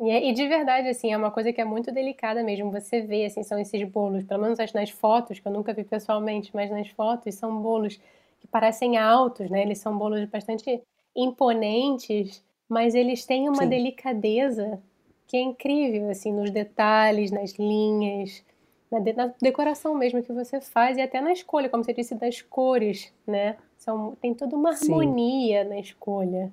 E, 0.00 0.10
é, 0.10 0.28
e, 0.28 0.32
de 0.32 0.46
verdade, 0.46 0.88
assim, 0.88 1.12
é 1.12 1.16
uma 1.16 1.30
coisa 1.30 1.52
que 1.52 1.60
é 1.60 1.64
muito 1.64 1.90
delicada 1.90 2.42
mesmo. 2.42 2.70
Você 2.70 3.00
vê, 3.00 3.24
assim, 3.24 3.42
são 3.42 3.58
esses 3.58 3.82
bolos, 3.88 4.22
pelo 4.24 4.42
menos 4.42 4.58
nas 4.72 4.90
fotos, 4.90 5.40
que 5.40 5.48
eu 5.48 5.52
nunca 5.52 5.72
vi 5.72 5.82
pessoalmente, 5.82 6.50
mas 6.54 6.70
nas 6.70 6.88
fotos 6.88 7.34
são 7.34 7.60
bolos 7.60 7.98
que 8.38 8.46
parecem 8.46 8.96
altos, 8.96 9.50
né? 9.50 9.62
Eles 9.62 9.78
são 9.78 9.96
bolos 9.98 10.24
bastante 10.26 10.82
imponentes, 11.16 12.44
mas 12.68 12.94
eles 12.94 13.24
têm 13.24 13.48
uma 13.48 13.64
Sim. 13.64 13.68
delicadeza 13.68 14.80
que 15.28 15.36
é 15.36 15.40
incrível, 15.40 16.10
assim, 16.10 16.32
nos 16.32 16.50
detalhes, 16.50 17.30
nas 17.30 17.52
linhas, 17.52 18.42
na, 18.90 18.98
de, 18.98 19.12
na, 19.12 19.32
decoração 19.40 19.94
mesmo 19.94 20.22
que 20.22 20.32
você 20.32 20.60
faz 20.60 20.96
e 20.96 21.02
até 21.02 21.20
na 21.20 21.32
escolha, 21.32 21.68
como 21.68 21.84
você 21.84 21.92
disse, 21.92 22.14
das 22.14 22.40
cores, 22.40 23.12
né? 23.26 23.56
São, 23.76 24.16
tem 24.20 24.34
toda 24.34 24.56
uma 24.56 24.70
harmonia 24.70 25.62
Sim. 25.62 25.68
na 25.68 25.78
escolha. 25.78 26.52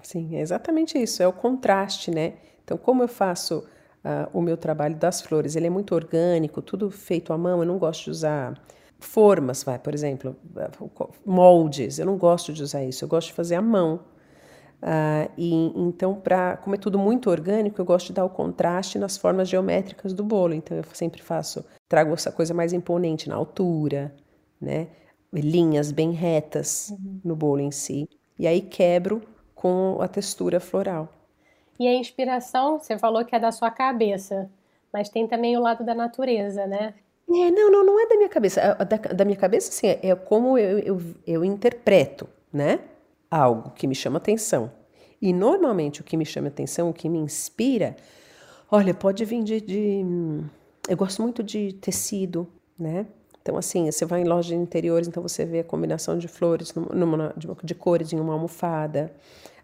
Sim, 0.00 0.36
é 0.36 0.40
exatamente 0.40 0.96
isso, 0.96 1.22
é 1.22 1.26
o 1.26 1.32
contraste, 1.32 2.10
né? 2.10 2.34
Então, 2.64 2.78
como 2.78 3.02
eu 3.02 3.08
faço 3.08 3.58
uh, 3.58 4.30
o 4.32 4.40
meu 4.40 4.56
trabalho 4.56 4.94
das 4.94 5.20
flores, 5.20 5.56
ele 5.56 5.66
é 5.66 5.70
muito 5.70 5.94
orgânico, 5.96 6.62
tudo 6.62 6.88
feito 6.88 7.32
à 7.32 7.36
mão, 7.36 7.58
eu 7.58 7.66
não 7.66 7.78
gosto 7.78 8.04
de 8.04 8.10
usar 8.10 8.54
formas, 9.00 9.64
vai, 9.64 9.78
por 9.78 9.92
exemplo, 9.92 10.36
moldes. 11.26 11.98
Eu 11.98 12.06
não 12.06 12.16
gosto 12.16 12.52
de 12.52 12.62
usar 12.62 12.84
isso, 12.84 13.04
eu 13.04 13.08
gosto 13.08 13.28
de 13.28 13.34
fazer 13.34 13.56
à 13.56 13.62
mão. 13.62 14.00
Uh, 14.82 15.30
e 15.36 15.52
então, 15.76 16.14
para 16.14 16.56
como 16.58 16.76
é 16.76 16.78
tudo 16.78 16.98
muito 16.98 17.28
orgânico, 17.30 17.80
eu 17.80 17.84
gosto 17.84 18.08
de 18.08 18.12
dar 18.12 18.24
o 18.24 18.30
contraste 18.30 18.98
nas 18.98 19.16
formas 19.16 19.48
geométricas 19.48 20.12
do 20.12 20.22
bolo. 20.22 20.54
Então, 20.54 20.76
eu 20.76 20.84
sempre 20.92 21.20
faço, 21.22 21.64
trago 21.88 22.14
essa 22.14 22.30
coisa 22.30 22.54
mais 22.54 22.72
imponente 22.72 23.28
na 23.28 23.34
altura, 23.34 24.14
né? 24.60 24.88
Linhas 25.32 25.92
bem 25.92 26.12
retas 26.12 26.90
uhum. 26.90 27.20
no 27.24 27.36
bolo 27.36 27.60
em 27.60 27.70
si. 27.70 28.08
E 28.38 28.46
aí 28.46 28.60
quebro 28.60 29.20
com 29.54 29.98
a 30.00 30.06
textura 30.06 30.60
floral. 30.60 31.12
E 31.78 31.86
a 31.86 31.94
inspiração, 31.94 32.78
você 32.78 32.96
falou 32.98 33.24
que 33.24 33.34
é 33.34 33.38
da 33.38 33.52
sua 33.52 33.70
cabeça, 33.70 34.50
mas 34.92 35.08
tem 35.08 35.26
também 35.26 35.56
o 35.56 35.60
lado 35.60 35.84
da 35.84 35.94
natureza, 35.94 36.66
né? 36.66 36.94
É, 37.28 37.50
não, 37.50 37.70
não, 37.70 37.84
não 37.84 38.00
é 38.00 38.08
da 38.08 38.16
minha 38.16 38.28
cabeça. 38.28 38.74
Da, 38.74 38.96
da 38.96 39.24
minha 39.24 39.36
cabeça, 39.36 39.70
sim, 39.70 39.86
é, 39.86 40.08
é 40.08 40.14
como 40.14 40.56
eu, 40.56 40.78
eu, 40.78 41.00
eu 41.26 41.44
interpreto, 41.44 42.28
né? 42.52 42.80
Algo 43.30 43.70
que 43.70 43.86
me 43.86 43.94
chama 43.94 44.18
atenção. 44.18 44.70
E 45.20 45.32
normalmente 45.32 46.00
o 46.00 46.04
que 46.04 46.16
me 46.16 46.24
chama 46.24 46.48
atenção, 46.48 46.90
o 46.90 46.94
que 46.94 47.08
me 47.08 47.18
inspira, 47.18 47.96
olha, 48.70 48.94
pode 48.94 49.24
vir 49.24 49.42
de, 49.42 49.60
de 49.60 50.04
eu 50.88 50.96
gosto 50.96 51.20
muito 51.20 51.42
de 51.42 51.72
tecido, 51.74 52.48
né? 52.78 53.06
Então, 53.42 53.56
assim, 53.56 53.90
você 53.90 54.04
vai 54.04 54.20
em 54.20 54.24
loja 54.24 54.50
de 54.50 54.56
interiores, 54.56 55.08
então 55.08 55.22
você 55.22 55.44
vê 55.44 55.60
a 55.60 55.64
combinação 55.64 56.18
de 56.18 56.28
flores, 56.28 56.74
numa, 56.74 57.32
de, 57.36 57.48
de 57.64 57.74
cores 57.74 58.12
em 58.12 58.20
uma 58.20 58.34
almofada. 58.34 59.12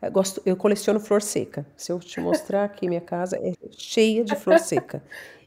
Eu, 0.00 0.11
gosto, 0.11 0.40
eu 0.44 0.57
coleciono 0.57 0.98
flor 0.98 1.20
seca. 1.20 1.66
Se 1.77 1.92
eu 1.92 1.98
te 1.98 2.20
mostrar 2.20 2.64
aqui, 2.64 2.88
minha 2.88 3.00
casa 3.00 3.37
é 3.37 3.53
cheia 3.70 4.24
de 4.24 4.37
flor 4.37 4.59
seca. 4.59 5.03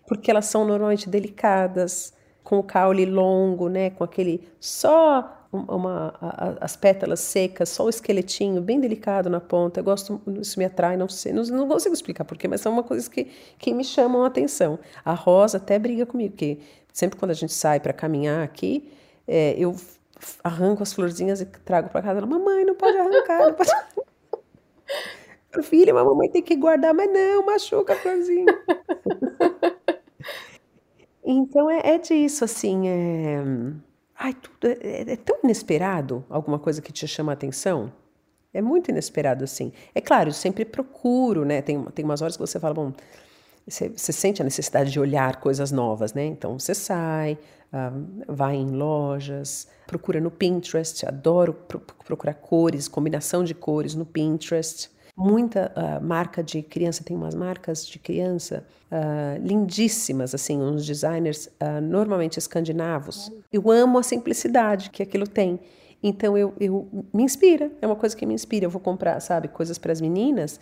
Porque 0.07 0.29
elas 0.29 0.45
são 0.45 0.65
normalmente 0.65 1.09
delicadas, 1.09 2.13
com 2.43 2.59
o 2.59 2.63
caule 2.63 3.05
longo, 3.05 3.69
né? 3.69 3.89
Com 3.89 4.03
aquele 4.03 4.47
só 4.59 5.36
uma, 5.67 6.13
a, 6.21 6.65
as 6.65 6.75
pétalas 6.75 7.19
secas, 7.19 7.69
só 7.69 7.85
o 7.85 7.89
esqueletinho 7.89 8.61
bem 8.61 8.79
delicado 8.79 9.29
na 9.29 9.39
ponta. 9.39 9.79
Eu 9.79 9.83
gosto, 9.83 10.21
isso 10.39 10.59
me 10.59 10.65
atrai, 10.65 10.97
não 10.97 11.09
sei, 11.09 11.33
não, 11.33 11.43
não 11.43 11.67
consigo 11.67 11.93
explicar 11.93 12.25
porquê, 12.25 12.47
mas 12.47 12.61
são 12.61 12.71
uma 12.71 12.83
coisa 12.83 13.09
que, 13.09 13.25
que 13.57 13.73
me 13.73 13.83
chamam 13.83 14.23
a 14.23 14.27
atenção. 14.27 14.79
A 15.03 15.13
rosa 15.13 15.57
até 15.57 15.79
briga 15.79 16.05
comigo, 16.05 16.31
porque 16.31 16.59
sempre 16.93 17.19
quando 17.19 17.31
a 17.31 17.33
gente 17.33 17.53
sai 17.53 17.79
para 17.79 17.93
caminhar 17.93 18.43
aqui, 18.43 18.91
é, 19.27 19.55
eu 19.57 19.75
arranco 20.43 20.83
as 20.83 20.93
florzinhas 20.93 21.41
e 21.41 21.45
trago 21.45 21.89
para 21.89 22.01
casa. 22.01 22.19
Ela, 22.19 22.27
mamãe, 22.27 22.65
não 22.65 22.75
pode 22.75 22.97
arrancar, 22.97 23.47
não 23.47 23.53
pode. 23.53 23.71
Filha, 25.63 25.91
a 25.91 26.03
mamãe 26.03 26.29
tem 26.29 26.43
que 26.43 26.55
guardar, 26.55 26.93
mas 26.93 27.11
não, 27.11 27.45
machuca 27.45 27.93
a 27.93 27.95
florzinha. 27.95 28.45
então 31.25 31.69
é, 31.69 31.95
é 31.95 31.97
disso, 31.97 32.45
assim, 32.45 32.87
é 32.87 33.41
Ai, 34.19 34.33
tudo 34.33 34.67
é, 34.67 34.77
é, 34.81 35.11
é, 35.13 35.15
tão 35.15 35.37
inesperado 35.43 36.25
alguma 36.29 36.57
coisa 36.57 36.81
que 36.81 36.91
te 36.91 37.07
chama 37.07 37.31
a 37.31 37.33
atenção. 37.33 37.91
É 38.53 38.61
muito 38.61 38.89
inesperado 38.89 39.43
assim. 39.43 39.71
É 39.93 40.01
claro, 40.01 40.29
eu 40.29 40.33
sempre 40.33 40.65
procuro, 40.65 41.45
né? 41.45 41.61
Tem, 41.61 41.81
tem 41.85 42.03
umas 42.03 42.21
horas 42.21 42.35
que 42.35 42.41
você 42.41 42.59
fala, 42.59 42.73
bom, 42.73 42.93
você, 43.67 43.89
você 43.89 44.11
sente 44.11 44.41
a 44.41 44.45
necessidade 44.45 44.91
de 44.91 44.99
olhar 44.99 45.39
coisas 45.39 45.71
novas, 45.71 46.13
né? 46.13 46.25
Então 46.25 46.57
você 46.57 46.73
sai, 46.73 47.37
uh, 47.71 48.33
vai 48.33 48.55
em 48.55 48.71
lojas, 48.71 49.67
procura 49.85 50.19
no 50.19 50.31
Pinterest. 50.31 51.05
Adoro 51.05 51.53
pro, 51.53 51.79
procurar 51.79 52.33
cores, 52.33 52.87
combinação 52.87 53.43
de 53.43 53.53
cores 53.53 53.93
no 53.93 54.05
Pinterest 54.05 54.89
muita 55.17 55.71
uh, 55.75 56.05
marca 56.05 56.43
de 56.43 56.61
criança, 56.61 57.03
tem 57.03 57.17
umas 57.17 57.33
marcas 57.33 57.87
de 57.87 57.97
criança 57.97 58.63
uh, 58.91 59.43
lindíssimas, 59.43 60.35
assim, 60.35 60.61
uns 60.61 60.85
designers 60.85 61.47
uh, 61.59 61.81
normalmente 61.81 62.37
escandinavos. 62.37 63.31
Eu 63.51 63.71
amo 63.71 63.97
a 63.97 64.03
simplicidade 64.03 64.91
que 64.91 65.01
aquilo 65.01 65.25
tem. 65.25 65.59
Então 66.03 66.37
eu, 66.37 66.53
eu 66.59 66.87
me 67.11 67.23
inspira, 67.23 67.71
é 67.81 67.87
uma 67.87 67.95
coisa 67.95 68.15
que 68.15 68.27
me 68.27 68.35
inspira. 68.35 68.67
Eu 68.67 68.69
vou 68.69 68.79
comprar, 68.79 69.19
sabe, 69.19 69.47
coisas 69.47 69.79
para 69.79 69.91
as 69.91 69.99
meninas 69.99 70.59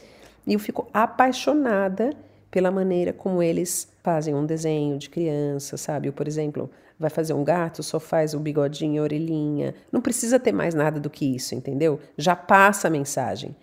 e 0.48 0.54
eu 0.54 0.60
fico 0.60 0.88
apaixonada 0.94 2.14
pela 2.50 2.72
maneira 2.72 3.12
como 3.12 3.44
eles 3.44 3.90
fazem 4.02 4.34
um 4.34 4.46
desenho 4.46 4.98
de 4.98 5.10
criança, 5.10 5.76
sabe? 5.76 6.08
Ou, 6.08 6.14
por 6.14 6.26
exemplo, 6.26 6.70
vai 6.98 7.10
fazer 7.10 7.34
um 7.34 7.44
gato, 7.44 7.84
só 7.84 8.00
faz 8.00 8.34
o 8.34 8.40
bigodinho, 8.40 9.02
a 9.02 9.04
orelhinha. 9.04 9.76
Não 9.92 10.00
precisa 10.00 10.40
ter 10.40 10.54
mais 10.54 10.74
nada 10.74 10.98
do 10.98 11.10
que 11.10 11.36
isso, 11.36 11.54
entendeu? 11.54 12.00
Já 12.18 12.38
passa 12.38 12.88
a 12.88 12.92
mensagem. 12.92 13.54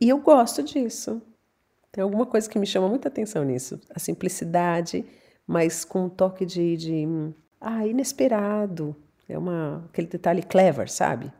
E 0.00 0.08
eu 0.08 0.18
gosto 0.18 0.62
disso. 0.62 1.22
Tem 1.90 2.02
alguma 2.02 2.26
coisa 2.26 2.48
que 2.48 2.58
me 2.58 2.66
chama 2.66 2.88
muita 2.88 3.08
atenção 3.08 3.44
nisso. 3.44 3.80
A 3.94 3.98
simplicidade, 3.98 5.04
mas 5.46 5.84
com 5.84 6.04
um 6.04 6.08
toque 6.08 6.44
de, 6.44 6.76
de 6.76 7.06
ah, 7.60 7.86
inesperado. 7.86 8.94
É 9.28 9.36
uma, 9.38 9.84
aquele 9.88 10.06
detalhe 10.06 10.42
clever, 10.42 10.88
sabe? 10.88 11.32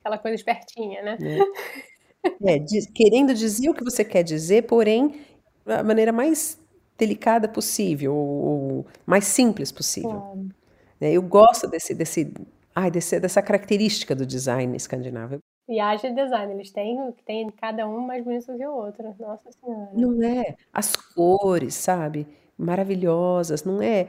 Aquela 0.00 0.18
coisa 0.18 0.34
espertinha, 0.34 1.02
né? 1.02 1.18
É, 2.42 2.54
é 2.54 2.58
diz, 2.58 2.86
querendo 2.94 3.34
dizer 3.34 3.68
o 3.68 3.74
que 3.74 3.84
você 3.84 4.04
quer 4.04 4.22
dizer, 4.22 4.62
porém, 4.62 5.20
da 5.64 5.82
maneira 5.82 6.12
mais 6.12 6.58
delicada 6.96 7.48
possível, 7.48 8.14
ou, 8.14 8.86
mais 9.04 9.24
simples 9.24 9.72
possível. 9.72 10.46
É, 11.00 11.12
eu 11.12 11.22
gosto 11.22 11.66
desse, 11.66 11.94
desse, 11.94 12.32
ai, 12.74 12.90
desse, 12.90 13.18
dessa 13.18 13.42
característica 13.42 14.14
do 14.14 14.24
design 14.24 14.76
escandinavo. 14.76 15.38
E 15.68 15.80
haja 15.80 16.10
design, 16.10 16.52
eles 16.52 16.70
têm, 16.70 17.12
tem 17.24 17.50
cada 17.50 17.88
um 17.88 18.00
mais 18.00 18.22
bonito 18.22 18.54
que 18.54 18.66
o 18.66 18.74
outro. 18.74 19.14
Nossa 19.18 19.50
Senhora. 19.50 19.90
Não 19.94 20.22
é? 20.22 20.56
As 20.72 20.94
cores, 20.94 21.74
sabe? 21.74 22.26
Maravilhosas, 22.56 23.64
não 23.64 23.80
é? 23.80 24.08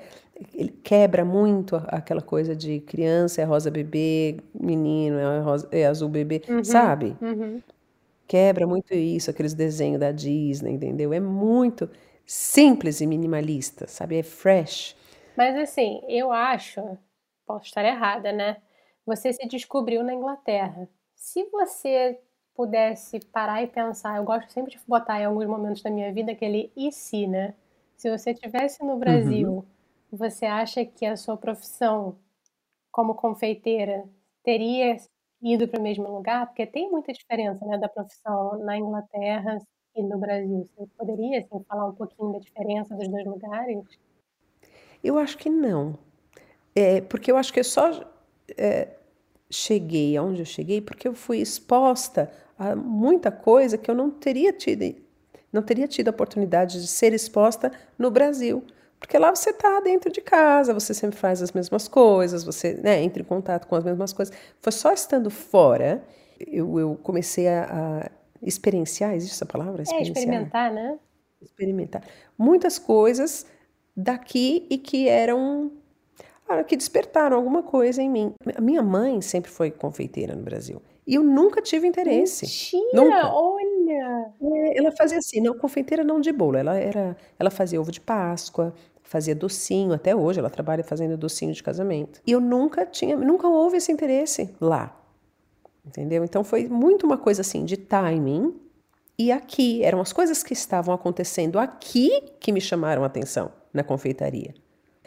Ele 0.54 0.70
quebra 0.84 1.24
muito 1.24 1.78
aquela 1.88 2.22
coisa 2.22 2.54
de 2.54 2.82
criança 2.82 3.42
é 3.42 3.46
rosa 3.46 3.72
bebê, 3.72 4.38
menino 4.54 5.18
é, 5.18 5.40
rosa, 5.40 5.68
é 5.72 5.86
azul 5.86 6.10
bebê, 6.10 6.42
uhum, 6.50 6.64
sabe? 6.64 7.16
Uhum. 7.22 7.62
Quebra 8.28 8.68
muito 8.68 8.94
isso, 8.94 9.30
aqueles 9.30 9.54
desenhos 9.54 10.00
da 10.00 10.12
Disney, 10.12 10.74
entendeu? 10.74 11.14
É 11.14 11.20
muito 11.22 11.90
simples 12.26 13.00
e 13.00 13.08
minimalista, 13.08 13.88
sabe? 13.88 14.18
É 14.18 14.24
fresh. 14.24 14.96
Mas 15.38 15.56
assim, 15.56 16.02
eu 16.08 16.32
acho, 16.32 16.82
posso 17.46 17.66
estar 17.66 17.86
errada, 17.86 18.32
né? 18.34 18.58
Você 19.06 19.32
se 19.32 19.48
descobriu 19.48 20.04
na 20.04 20.14
Inglaterra. 20.14 20.90
Se 21.16 21.44
você 21.50 22.20
pudesse 22.54 23.20
parar 23.28 23.64
e 23.64 23.68
pensar, 23.68 24.18
eu 24.18 24.24
gosto 24.24 24.52
sempre 24.52 24.72
de 24.72 24.80
botar 24.88 25.20
em 25.20 25.26
alguns 25.26 25.46
momentos 25.46 25.82
da 25.82 25.90
minha 25.90 26.14
vida 26.14 26.32
aquele 26.32 26.72
e 26.76 26.92
se, 26.92 27.28
né? 27.28 27.54
Se 27.98 28.10
você 28.10 28.32
estivesse 28.32 28.84
no 28.84 28.98
Brasil, 28.98 29.50
uhum. 29.50 29.64
você 30.12 30.46
acha 30.46 30.86
que 30.86 31.06
a 31.06 31.18
sua 31.18 31.38
profissão 31.38 32.18
como 32.92 33.16
confeiteira 33.16 34.06
teria 34.44 34.98
ido 35.42 35.68
para 35.68 35.80
o 35.80 35.84
mesmo 35.84 36.10
lugar? 36.10 36.48
Porque 36.48 36.66
tem 36.66 36.90
muita 36.90 37.12
diferença, 37.12 37.66
né, 37.66 37.78
da 37.78 37.90
profissão 37.90 38.58
na 38.60 38.78
Inglaterra 38.78 39.58
e 39.96 40.04
no 40.04 40.18
Brasil. 40.18 40.70
Você 40.78 40.90
poderia 40.98 41.40
assim, 41.40 41.64
falar 41.66 41.88
um 41.88 41.96
pouquinho 41.96 42.34
da 42.34 42.40
diferença 42.40 42.96
dos 42.96 43.08
dois 43.08 43.26
lugares? 43.26 43.84
Eu 45.04 45.18
acho 45.18 45.38
que 45.38 45.50
não. 45.50 45.98
É, 46.76 47.02
porque 47.02 47.32
eu 47.32 47.38
acho 47.38 47.54
que 47.54 47.60
é 47.60 47.64
só 47.64 47.90
é, 48.58 48.96
cheguei 49.50 50.16
aonde 50.18 50.42
eu 50.42 50.46
cheguei 50.46 50.82
porque 50.82 51.08
eu 51.08 51.14
fui 51.14 51.40
exposta 51.40 52.32
a 52.58 52.76
muita 52.76 53.32
coisa 53.32 53.78
que 53.78 53.90
eu 53.90 53.96
não 53.96 54.10
teria 54.10 54.54
tido, 54.54 54.96
não 55.52 55.62
teria 55.62 55.88
tido 55.88 56.08
a 56.08 56.12
oportunidade 56.12 56.82
de 56.82 56.88
ser 56.88 57.14
exposta 57.14 57.72
no 57.98 58.10
Brasil. 58.10 58.64
Porque 59.00 59.18
lá 59.18 59.34
você 59.34 59.52
está 59.52 59.80
dentro 59.82 60.12
de 60.12 60.22
casa, 60.22 60.74
você 60.74 60.94
sempre 60.94 61.18
faz 61.18 61.42
as 61.42 61.52
mesmas 61.52 61.88
coisas, 61.88 62.44
você 62.44 62.74
né, 62.76 63.04
entra 63.04 63.22
em 63.22 63.26
contato 63.26 63.68
com 63.68 63.76
as 63.76 63.84
mesmas 63.84 64.14
coisas. 64.14 64.36
Foi 64.60 64.72
só 64.72 64.92
estando 64.92 65.30
fora, 65.30 66.04
eu, 66.40 66.80
eu 66.80 67.00
comecei 67.04 67.48
a, 67.48 67.66
a, 67.66 68.12
experienciar, 68.42 69.14
existe 69.14 69.36
essa 69.36 69.46
palavra? 69.46 69.84
É, 69.84 70.02
experimentar, 70.02 70.72
né? 70.72 70.98
Experimentar. 71.42 72.04
Muitas 72.38 72.80
coisas 72.80 73.46
daqui 73.96 74.66
e 74.70 74.78
que 74.78 75.08
eram 75.08 75.72
que 76.68 76.76
despertaram 76.76 77.36
alguma 77.36 77.64
coisa 77.64 78.02
em 78.02 78.10
mim. 78.10 78.34
A 78.56 78.62
minha 78.62 78.84
mãe 78.84 79.22
sempre 79.22 79.50
foi 79.50 79.72
confeiteira 79.72 80.36
no 80.36 80.44
Brasil. 80.44 80.82
E 81.08 81.16
eu 81.16 81.24
nunca 81.24 81.62
tive 81.62 81.88
interesse. 81.88 82.46
Mentira, 82.46 83.04
nunca. 83.04 83.34
olha! 83.34 84.32
É, 84.42 84.78
ela 84.78 84.92
fazia 84.92 85.18
assim, 85.18 85.40
não 85.40 85.58
confeiteira 85.58 86.04
não 86.04 86.20
de 86.20 86.32
bolo. 86.32 86.58
Ela 86.58 86.78
era, 86.78 87.16
ela 87.38 87.52
fazia 87.52 87.80
ovo 87.80 87.92
de 87.92 88.02
Páscoa, 88.02 88.74
fazia 89.04 89.36
docinho, 89.36 89.94
até 89.94 90.16
hoje 90.16 90.40
ela 90.40 90.50
trabalha 90.50 90.84
fazendo 90.84 91.18
docinho 91.18 91.54
de 91.54 91.62
casamento. 91.62 92.22
E 92.26 92.32
eu 92.32 92.40
nunca 92.40 92.86
tinha, 92.86 93.16
nunca 93.16 93.48
houve 93.48 93.78
esse 93.78 93.92
interesse 93.92 94.54
lá. 94.60 95.00
Entendeu? 95.86 96.24
Então 96.24 96.44
foi 96.44 96.68
muito 96.68 97.06
uma 97.06 97.18
coisa 97.18 97.42
assim 97.42 97.66
de 97.66 97.78
timing. 97.78 98.60
E 99.18 99.32
aqui, 99.32 99.84
eram 99.84 100.02
as 100.02 100.12
coisas 100.12 100.44
que 100.44 100.54
estavam 100.54 100.94
acontecendo 100.94 101.58
aqui 101.58 102.22
que 102.40 102.52
me 102.52 102.60
chamaram 102.60 103.04
a 103.04 103.08
atenção 103.08 103.52
na 103.72 103.84
confeitaria 103.84 104.54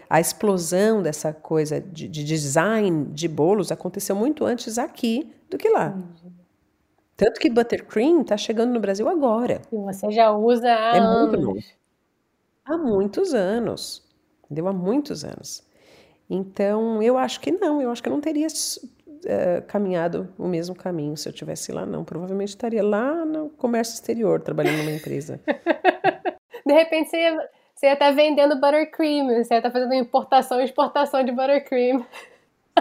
a 0.09 0.21
explosão 0.21 1.03
dessa 1.03 1.33
coisa 1.33 1.81
de, 1.81 2.09
de, 2.09 2.25
design 2.25 3.07
de 3.13 3.29
bolos 3.29 3.71
aconteceu 3.71 4.17
muito 4.17 4.45
antes 4.45 4.79
aqui 4.79 5.33
do 5.51 5.59
que 5.59 5.69
lá. 5.69 5.95
Uhum. 5.95 6.33
Tanto 7.17 7.41
que 7.41 7.51
buttercream 7.51 8.23
está 8.23 8.37
chegando 8.37 8.73
no 8.73 8.81
Brasil 8.81 9.09
agora. 9.09 9.61
E 9.73 9.77
você 9.77 10.11
já 10.11 10.31
usa 10.31 10.69
há 10.69 10.97
é 10.97 10.99
anos. 10.99 11.45
Muito 11.45 11.79
há 12.69 12.77
muitos 12.77 13.35
anos. 13.35 14.07
Entendeu? 14.45 14.69
Há 14.69 14.73
muitos 14.73 15.25
anos. 15.25 15.67
Então, 16.31 17.03
eu 17.03 17.17
acho 17.17 17.41
que 17.41 17.51
não. 17.51 17.81
Eu 17.81 17.91
acho 17.91 18.03
que 18.03 18.09
eu 18.09 18.13
não 18.13 18.21
teria 18.21 18.47
uh, 18.47 19.67
caminhado 19.67 20.33
o 20.39 20.47
mesmo 20.47 20.75
caminho 20.75 21.17
se 21.17 21.29
eu 21.29 21.33
tivesse 21.33 21.73
lá, 21.73 21.87
não. 21.87 22.05
Provavelmente 22.05 22.51
estaria 22.51 22.85
lá 22.85 23.25
no 23.25 23.49
comércio 23.51 23.95
exterior, 23.95 24.41
trabalhando 24.41 24.79
numa 24.79 24.93
empresa. 24.93 25.41
De 26.67 26.73
repente, 26.75 27.09
você 27.11 27.17
ia 27.17 27.49
você 27.79 27.87
ia 27.87 27.93
estar 27.93 28.11
vendendo 28.11 28.57
buttercream, 28.57 29.29
você 29.29 29.55
ia 29.55 29.59
estar 29.59 29.71
fazendo 29.71 29.95
importação 29.95 30.61
e 30.61 30.65
exportação 30.65 31.23
de 31.23 31.31
buttercream. 31.31 32.05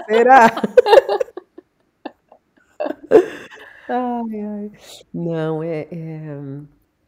Será? 0.08 0.50
ai, 3.88 4.42
ai. 4.42 4.72
Não, 5.14 5.62
é, 5.62 5.82
é 5.82 5.88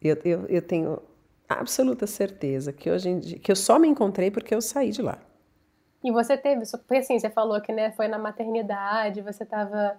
eu, 0.03 0.15
eu, 0.23 0.45
eu, 0.45 0.61
tenho 0.61 1.01
absoluta 1.47 2.05
certeza 2.05 2.71
que 2.71 2.91
hoje 2.91 3.09
em 3.09 3.19
dia, 3.19 3.39
que 3.39 3.51
eu 3.51 3.55
só 3.55 3.79
me 3.79 3.87
encontrei 3.87 4.29
porque 4.29 4.53
eu 4.53 4.61
saí 4.61 4.91
de 4.91 5.01
lá. 5.01 5.17
E 6.03 6.11
você 6.11 6.37
teve, 6.37 6.63
porque 6.69 6.97
assim, 6.97 7.17
você 7.17 7.31
falou 7.31 7.59
que 7.59 7.73
né, 7.73 7.91
foi 7.93 8.07
na 8.07 8.19
maternidade, 8.19 9.23
você 9.23 9.41
estava 9.41 9.97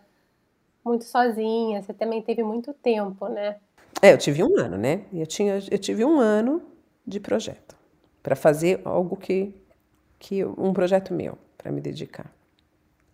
muito 0.84 1.04
sozinha, 1.04 1.82
você 1.82 1.92
também 1.92 2.22
teve 2.22 2.44
muito 2.44 2.72
tempo, 2.72 3.28
né? 3.28 3.56
É, 4.00 4.12
eu 4.12 4.18
tive 4.18 4.44
um 4.44 4.56
ano, 4.56 4.78
né? 4.78 5.02
Eu, 5.12 5.26
tinha, 5.26 5.58
eu 5.68 5.78
tive 5.78 6.04
um 6.04 6.20
ano 6.20 6.62
de 7.04 7.18
projeto 7.18 7.79
para 8.22 8.36
fazer 8.36 8.80
algo 8.84 9.16
que, 9.16 9.54
que 10.18 10.44
um 10.44 10.72
projeto 10.72 11.14
meu 11.14 11.38
para 11.56 11.70
me 11.70 11.80
dedicar. 11.80 12.30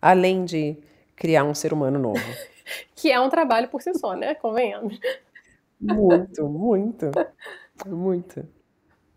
além 0.01 0.45
de 0.45 0.77
criar 1.15 1.43
um 1.43 1.53
ser 1.53 1.73
humano 1.73 1.99
novo. 1.99 2.19
que 2.95 3.11
é 3.11 3.19
um 3.19 3.29
trabalho 3.29 3.67
por 3.67 3.81
si 3.81 3.93
só, 3.97 4.13
né? 4.15 4.35
Convenhamos. 4.35 4.99
Muito, 5.79 6.47
muito, 6.47 7.11
muito. 7.85 8.47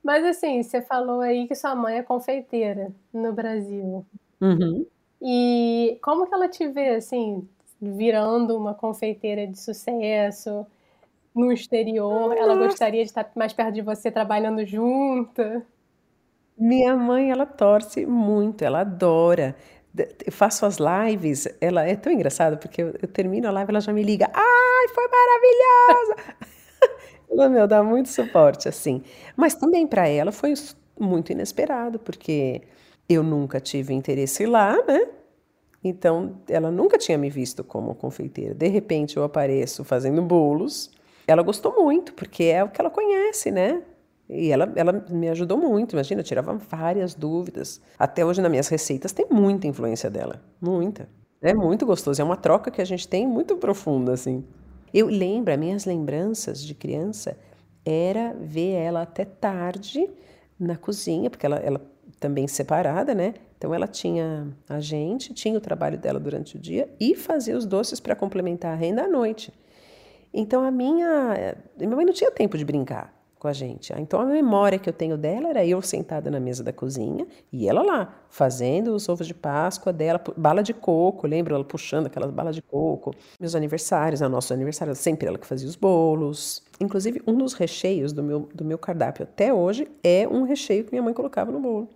Mas 0.02 0.24
assim, 0.24 0.62
você 0.62 0.80
falou 0.80 1.20
aí 1.20 1.46
que 1.46 1.54
sua 1.54 1.74
mãe 1.74 1.98
é 1.98 2.02
confeiteira 2.02 2.90
no 3.12 3.32
Brasil. 3.32 4.04
Uhum. 4.40 4.86
E 5.20 5.98
como 6.02 6.26
que 6.26 6.34
ela 6.34 6.48
te 6.48 6.66
vê, 6.66 6.90
assim, 6.90 7.46
virando 7.80 8.56
uma 8.56 8.74
confeiteira 8.74 9.46
de 9.46 9.58
sucesso 9.58 10.66
no 11.34 11.52
exterior? 11.52 12.34
Ela 12.36 12.56
gostaria 12.56 13.02
de 13.02 13.10
estar 13.10 13.30
mais 13.34 13.52
perto 13.52 13.74
de 13.74 13.82
você, 13.82 14.10
trabalhando 14.10 14.64
junto? 14.64 15.42
Minha 16.60 16.94
mãe, 16.96 17.30
ela 17.30 17.46
torce 17.46 18.04
muito, 18.06 18.62
ela 18.62 18.80
adora. 18.82 19.56
Eu 20.26 20.30
faço 20.32 20.66
as 20.66 20.76
lives, 20.78 21.48
ela 21.60 21.86
é 21.86 21.96
tão 21.96 22.12
engraçada, 22.12 22.56
porque 22.58 22.82
eu, 22.82 22.94
eu 23.02 23.08
termino 23.08 23.48
a 23.48 23.50
live, 23.50 23.70
ela 23.70 23.80
já 23.80 23.92
me 23.94 24.02
liga. 24.02 24.30
Ai, 24.34 24.88
foi 24.94 25.04
maravilhosa! 25.08 26.36
ela, 27.30 27.48
meu, 27.48 27.66
dá 27.66 27.82
muito 27.82 28.10
suporte, 28.10 28.68
assim. 28.68 29.02
Mas 29.36 29.54
também 29.54 29.86
para 29.86 30.06
ela 30.08 30.32
foi 30.32 30.54
muito 30.98 31.32
inesperado, 31.32 31.98
porque 31.98 32.62
eu 33.08 33.22
nunca 33.22 33.60
tive 33.60 33.94
interesse 33.94 34.46
lá, 34.46 34.76
né? 34.86 35.08
Então, 35.84 36.40
ela 36.48 36.70
nunca 36.70 36.98
tinha 36.98 37.18
me 37.18 37.30
visto 37.30 37.64
como 37.64 37.94
confeiteira. 37.94 38.54
De 38.54 38.68
repente, 38.68 39.16
eu 39.16 39.24
apareço 39.24 39.84
fazendo 39.84 40.22
bolos. 40.22 40.90
Ela 41.26 41.42
gostou 41.42 41.74
muito, 41.82 42.14
porque 42.14 42.44
é 42.44 42.64
o 42.64 42.68
que 42.70 42.80
ela 42.80 42.90
conhece, 42.90 43.50
né? 43.50 43.82
E 44.32 44.52
ela, 44.52 44.72
ela 44.76 45.04
me 45.10 45.28
ajudou 45.28 45.58
muito, 45.58 45.94
imagina, 45.94 46.20
eu 46.20 46.24
tirava 46.24 46.54
várias 46.54 47.14
dúvidas. 47.14 47.80
Até 47.98 48.24
hoje, 48.24 48.40
nas 48.40 48.48
minhas 48.48 48.68
receitas, 48.68 49.10
tem 49.10 49.26
muita 49.28 49.66
influência 49.66 50.08
dela. 50.08 50.40
Muita. 50.60 51.08
É 51.42 51.52
muito 51.52 51.84
gostoso. 51.84 52.22
É 52.22 52.24
uma 52.24 52.36
troca 52.36 52.70
que 52.70 52.80
a 52.80 52.84
gente 52.84 53.08
tem 53.08 53.26
muito 53.26 53.56
profunda, 53.56 54.12
assim. 54.12 54.44
Eu 54.94 55.08
lembro, 55.08 55.52
as 55.52 55.58
minhas 55.58 55.84
lembranças 55.84 56.62
de 56.62 56.76
criança 56.76 57.36
era 57.84 58.32
ver 58.38 58.74
ela 58.74 59.02
até 59.02 59.24
tarde 59.24 60.08
na 60.56 60.76
cozinha, 60.76 61.28
porque 61.28 61.44
ela, 61.44 61.56
ela 61.56 61.80
também 62.20 62.46
separada, 62.46 63.12
né? 63.12 63.34
Então 63.58 63.74
ela 63.74 63.88
tinha 63.88 64.46
a 64.68 64.78
gente, 64.78 65.34
tinha 65.34 65.58
o 65.58 65.60
trabalho 65.60 65.98
dela 65.98 66.20
durante 66.20 66.56
o 66.56 66.58
dia 66.58 66.88
e 67.00 67.16
fazia 67.16 67.56
os 67.56 67.66
doces 67.66 67.98
para 67.98 68.14
complementar 68.14 68.74
a 68.74 68.76
renda 68.76 69.02
à 69.02 69.08
noite. 69.08 69.52
Então 70.32 70.62
a 70.62 70.70
minha, 70.70 71.56
minha 71.76 71.96
mãe 71.96 72.06
não 72.06 72.12
tinha 72.12 72.30
tempo 72.30 72.56
de 72.56 72.64
brincar 72.64 73.19
com 73.40 73.48
a 73.48 73.52
gente. 73.54 73.90
Então 73.98 74.20
a 74.20 74.26
memória 74.26 74.78
que 74.78 74.86
eu 74.86 74.92
tenho 74.92 75.16
dela 75.16 75.48
era 75.48 75.64
eu 75.64 75.80
sentada 75.80 76.30
na 76.30 76.38
mesa 76.38 76.62
da 76.62 76.74
cozinha 76.74 77.26
e 77.50 77.66
ela 77.66 77.82
lá 77.82 78.14
fazendo 78.28 78.94
os 78.94 79.08
ovos 79.08 79.26
de 79.26 79.32
Páscoa 79.32 79.92
dela, 79.94 80.22
bala 80.36 80.62
de 80.62 80.74
coco, 80.74 81.26
lembro 81.26 81.54
ela 81.54 81.64
puxando 81.64 82.06
aquelas 82.06 82.30
balas 82.30 82.54
de 82.54 82.60
coco. 82.60 83.14
Meus 83.40 83.54
aniversários, 83.54 84.20
a 84.20 84.28
nosso 84.28 84.52
aniversário, 84.52 84.94
sempre 84.94 85.26
ela 85.26 85.38
que 85.38 85.46
fazia 85.46 85.66
os 85.66 85.74
bolos. 85.74 86.62
Inclusive 86.78 87.22
um 87.26 87.34
dos 87.34 87.54
recheios 87.54 88.12
do 88.12 88.22
meu 88.22 88.40
do 88.54 88.64
meu 88.64 88.76
cardápio 88.76 89.22
até 89.22 89.52
hoje 89.54 89.88
é 90.04 90.28
um 90.28 90.42
recheio 90.42 90.84
que 90.84 90.90
minha 90.90 91.02
mãe 91.02 91.14
colocava 91.14 91.50
no 91.50 91.60
bolo. 91.60 91.88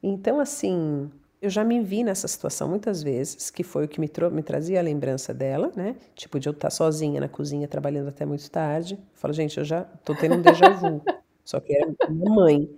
Então 0.00 0.38
assim, 0.38 1.10
eu 1.46 1.50
já 1.50 1.64
me 1.64 1.80
vi 1.80 2.02
nessa 2.04 2.28
situação 2.28 2.68
muitas 2.68 3.02
vezes, 3.02 3.50
que 3.50 3.62
foi 3.62 3.84
o 3.84 3.88
que 3.88 4.00
me, 4.00 4.10
me 4.32 4.42
trazia 4.42 4.78
a 4.78 4.82
lembrança 4.82 5.32
dela, 5.32 5.72
né? 5.76 5.96
Tipo, 6.14 6.38
de 6.38 6.48
eu 6.48 6.52
estar 6.52 6.70
sozinha 6.70 7.20
na 7.20 7.28
cozinha, 7.28 7.68
trabalhando 7.68 8.08
até 8.08 8.26
muito 8.26 8.50
tarde. 8.50 8.94
Eu 8.94 9.18
falo, 9.18 9.32
gente, 9.32 9.58
eu 9.58 9.64
já 9.64 9.84
tô 9.84 10.14
tendo 10.14 10.36
um 10.36 10.42
déjà 10.42 10.70
vu. 10.70 11.00
Só 11.44 11.60
que 11.60 11.74
era 11.74 11.92
minha 12.08 12.30
mãe. 12.30 12.70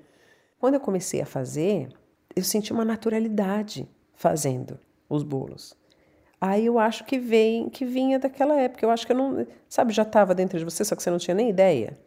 Quando 0.59 0.74
eu 0.74 0.81
comecei 0.81 1.20
a 1.20 1.26
fazer, 1.26 1.88
eu 2.37 2.44
senti 2.44 2.72
uma 2.72 2.85
naturalidade 2.85 3.88
fazendo 4.14 4.78
os 5.09 5.22
bolos. 5.22 5.74
Aí 6.40 6.66
eu 6.66 6.78
acho 6.78 7.04
que 7.04 7.18
vem, 7.18 7.68
que 7.68 7.85
vinha 7.85 8.18
daquela 8.18 8.61
época. 8.61 8.85
Eu 8.85 8.90
acho 8.90 9.07
que 9.07 9.12
eu 9.12 9.16
não, 9.16 9.46
sabe, 9.68 9.92
já 9.92 10.02
estava 10.02 10.35
dentro 10.35 10.59
de 10.59 10.64
você, 10.64 10.85
só 10.85 10.94
que 10.94 11.02
você 11.02 11.11
não 11.11 11.18
tinha 11.18 11.35
nem 11.35 11.48
ideia. 11.48 11.98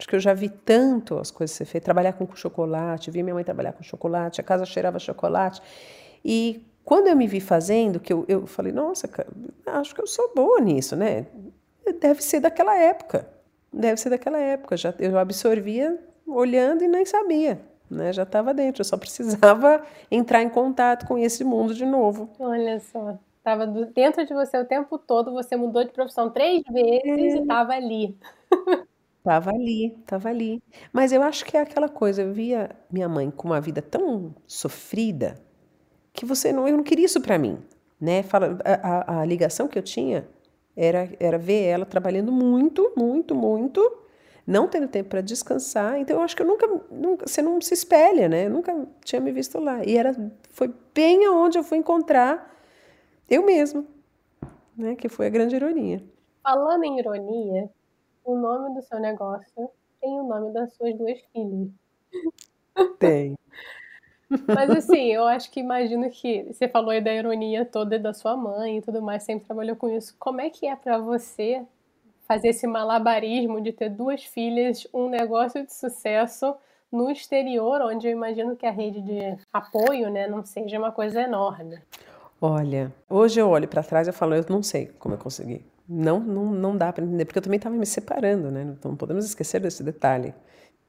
Acho 0.00 0.08
que 0.08 0.16
eu 0.16 0.20
já 0.20 0.32
vi 0.32 0.48
tanto 0.48 1.18
as 1.18 1.30
coisas 1.30 1.54
ser 1.54 1.66
feitas, 1.66 1.84
trabalhar 1.84 2.14
com 2.14 2.26
chocolate, 2.34 3.10
vi 3.10 3.22
minha 3.22 3.34
mãe 3.34 3.44
trabalhar 3.44 3.74
com 3.74 3.82
chocolate, 3.82 4.40
a 4.40 4.44
casa 4.44 4.64
cheirava 4.64 4.98
chocolate. 4.98 5.60
E 6.24 6.64
quando 6.82 7.08
eu 7.08 7.14
me 7.14 7.26
vi 7.26 7.38
fazendo, 7.38 8.00
que 8.00 8.10
eu, 8.10 8.24
eu 8.26 8.46
falei, 8.46 8.72
nossa, 8.72 9.06
cara, 9.06 9.28
acho 9.66 9.94
que 9.94 10.00
eu 10.00 10.06
sou 10.06 10.32
boa 10.34 10.58
nisso, 10.58 10.96
né? 10.96 11.26
Deve 12.00 12.22
ser 12.22 12.40
daquela 12.40 12.74
época. 12.78 13.28
Deve 13.70 14.00
ser 14.00 14.08
daquela 14.08 14.38
época. 14.38 14.74
Já, 14.74 14.94
eu 14.98 15.18
absorvia 15.18 15.98
olhando 16.26 16.82
e 16.82 16.88
nem 16.88 17.04
sabia. 17.04 17.60
Né? 17.90 18.10
Já 18.10 18.22
estava 18.22 18.54
dentro, 18.54 18.80
eu 18.80 18.86
só 18.86 18.96
precisava 18.96 19.84
entrar 20.10 20.42
em 20.42 20.48
contato 20.48 21.06
com 21.06 21.18
esse 21.18 21.44
mundo 21.44 21.74
de 21.74 21.84
novo. 21.84 22.30
Olha 22.38 22.80
só, 22.80 23.18
estava 23.36 23.66
dentro 23.66 24.24
de 24.24 24.32
você 24.32 24.56
o 24.56 24.64
tempo 24.64 24.96
todo, 24.96 25.30
você 25.30 25.56
mudou 25.56 25.84
de 25.84 25.90
profissão 25.90 26.30
três 26.30 26.62
vezes 26.72 27.34
é. 27.34 27.36
e 27.36 27.40
estava 27.42 27.74
ali. 27.74 28.16
Tava 29.22 29.50
ali, 29.50 29.96
tava 30.06 30.28
ali. 30.28 30.62
Mas 30.92 31.12
eu 31.12 31.22
acho 31.22 31.44
que 31.44 31.56
é 31.56 31.60
aquela 31.60 31.88
coisa, 31.88 32.22
eu 32.22 32.32
via 32.32 32.70
minha 32.90 33.08
mãe 33.08 33.30
com 33.30 33.48
uma 33.48 33.60
vida 33.60 33.82
tão 33.82 34.34
sofrida 34.46 35.34
que 36.12 36.24
você 36.24 36.52
não, 36.52 36.66
eu 36.66 36.76
não 36.76 36.82
queria 36.82 37.04
isso 37.04 37.20
para 37.20 37.38
mim, 37.38 37.58
né? 38.00 38.22
Fala, 38.22 38.58
a, 38.64 39.18
a, 39.18 39.20
a, 39.20 39.24
ligação 39.24 39.68
que 39.68 39.78
eu 39.78 39.82
tinha 39.82 40.26
era, 40.76 41.08
era 41.20 41.38
ver 41.38 41.64
ela 41.64 41.84
trabalhando 41.84 42.32
muito, 42.32 42.92
muito, 42.96 43.34
muito, 43.34 43.98
não 44.46 44.66
tendo 44.66 44.88
tempo 44.88 45.10
para 45.10 45.20
descansar. 45.20 45.98
Então 45.98 46.16
eu 46.16 46.22
acho 46.22 46.34
que 46.34 46.42
eu 46.42 46.46
nunca, 46.46 46.66
nunca, 46.90 47.26
você 47.26 47.42
não 47.42 47.60
se 47.60 47.74
espelha, 47.74 48.28
né? 48.28 48.46
Eu 48.46 48.50
nunca 48.50 48.86
tinha 49.04 49.20
me 49.20 49.32
visto 49.32 49.60
lá. 49.60 49.84
E 49.84 49.96
era, 49.96 50.14
foi 50.50 50.72
bem 50.94 51.26
aonde 51.26 51.58
eu 51.58 51.62
fui 51.62 51.78
encontrar 51.78 52.50
eu 53.28 53.44
mesma, 53.44 53.84
né? 54.76 54.96
Que 54.96 55.08
foi 55.08 55.26
a 55.26 55.30
grande 55.30 55.54
ironia. 55.54 56.02
Falando 56.42 56.84
em 56.84 56.98
ironia, 56.98 57.70
o 58.30 58.38
nome 58.38 58.74
do 58.74 58.82
seu 58.82 59.00
negócio 59.00 59.70
tem 60.00 60.18
o 60.18 60.22
nome 60.22 60.52
das 60.52 60.72
suas 60.74 60.96
duas 60.96 61.20
filhas. 61.32 61.68
Tem. 62.98 63.36
Mas 64.46 64.70
assim, 64.70 65.12
eu 65.12 65.24
acho 65.24 65.50
que 65.50 65.58
imagino 65.58 66.08
que 66.08 66.44
você 66.44 66.68
falou 66.68 66.90
aí 66.90 67.00
da 67.00 67.12
ironia 67.12 67.64
toda 67.64 67.98
da 67.98 68.14
sua 68.14 68.36
mãe 68.36 68.78
e 68.78 68.82
tudo 68.82 69.02
mais, 69.02 69.24
sempre 69.24 69.44
trabalhou 69.46 69.74
com 69.74 69.88
isso. 69.88 70.14
Como 70.18 70.40
é 70.40 70.48
que 70.48 70.66
é 70.66 70.76
para 70.76 70.98
você 70.98 71.64
fazer 72.28 72.48
esse 72.48 72.66
malabarismo 72.66 73.60
de 73.60 73.72
ter 73.72 73.90
duas 73.90 74.22
filhas, 74.22 74.86
um 74.94 75.08
negócio 75.08 75.66
de 75.66 75.74
sucesso 75.74 76.54
no 76.90 77.10
exterior, 77.10 77.80
onde 77.82 78.06
eu 78.06 78.12
imagino 78.12 78.54
que 78.54 78.66
a 78.66 78.70
rede 78.70 79.00
de 79.02 79.36
apoio, 79.52 80.08
né, 80.08 80.28
não 80.28 80.44
seja 80.44 80.78
uma 80.78 80.92
coisa 80.92 81.22
enorme? 81.22 81.80
Olha, 82.40 82.92
hoje 83.08 83.40
eu 83.40 83.48
olho 83.48 83.66
para 83.66 83.82
trás 83.82 84.06
e 84.06 84.12
falo, 84.12 84.34
eu 84.34 84.44
não 84.48 84.62
sei 84.62 84.86
como 84.98 85.14
eu 85.14 85.18
consegui 85.18 85.64
não, 85.90 86.20
não, 86.20 86.46
não 86.52 86.76
dá 86.76 86.92
para 86.92 87.04
entender, 87.04 87.24
porque 87.24 87.38
eu 87.38 87.42
também 87.42 87.56
estava 87.56 87.74
me 87.74 87.84
separando, 87.84 88.48
né? 88.48 88.76
Não 88.84 88.94
podemos 88.94 89.24
esquecer 89.24 89.60
desse 89.60 89.82
detalhe, 89.82 90.32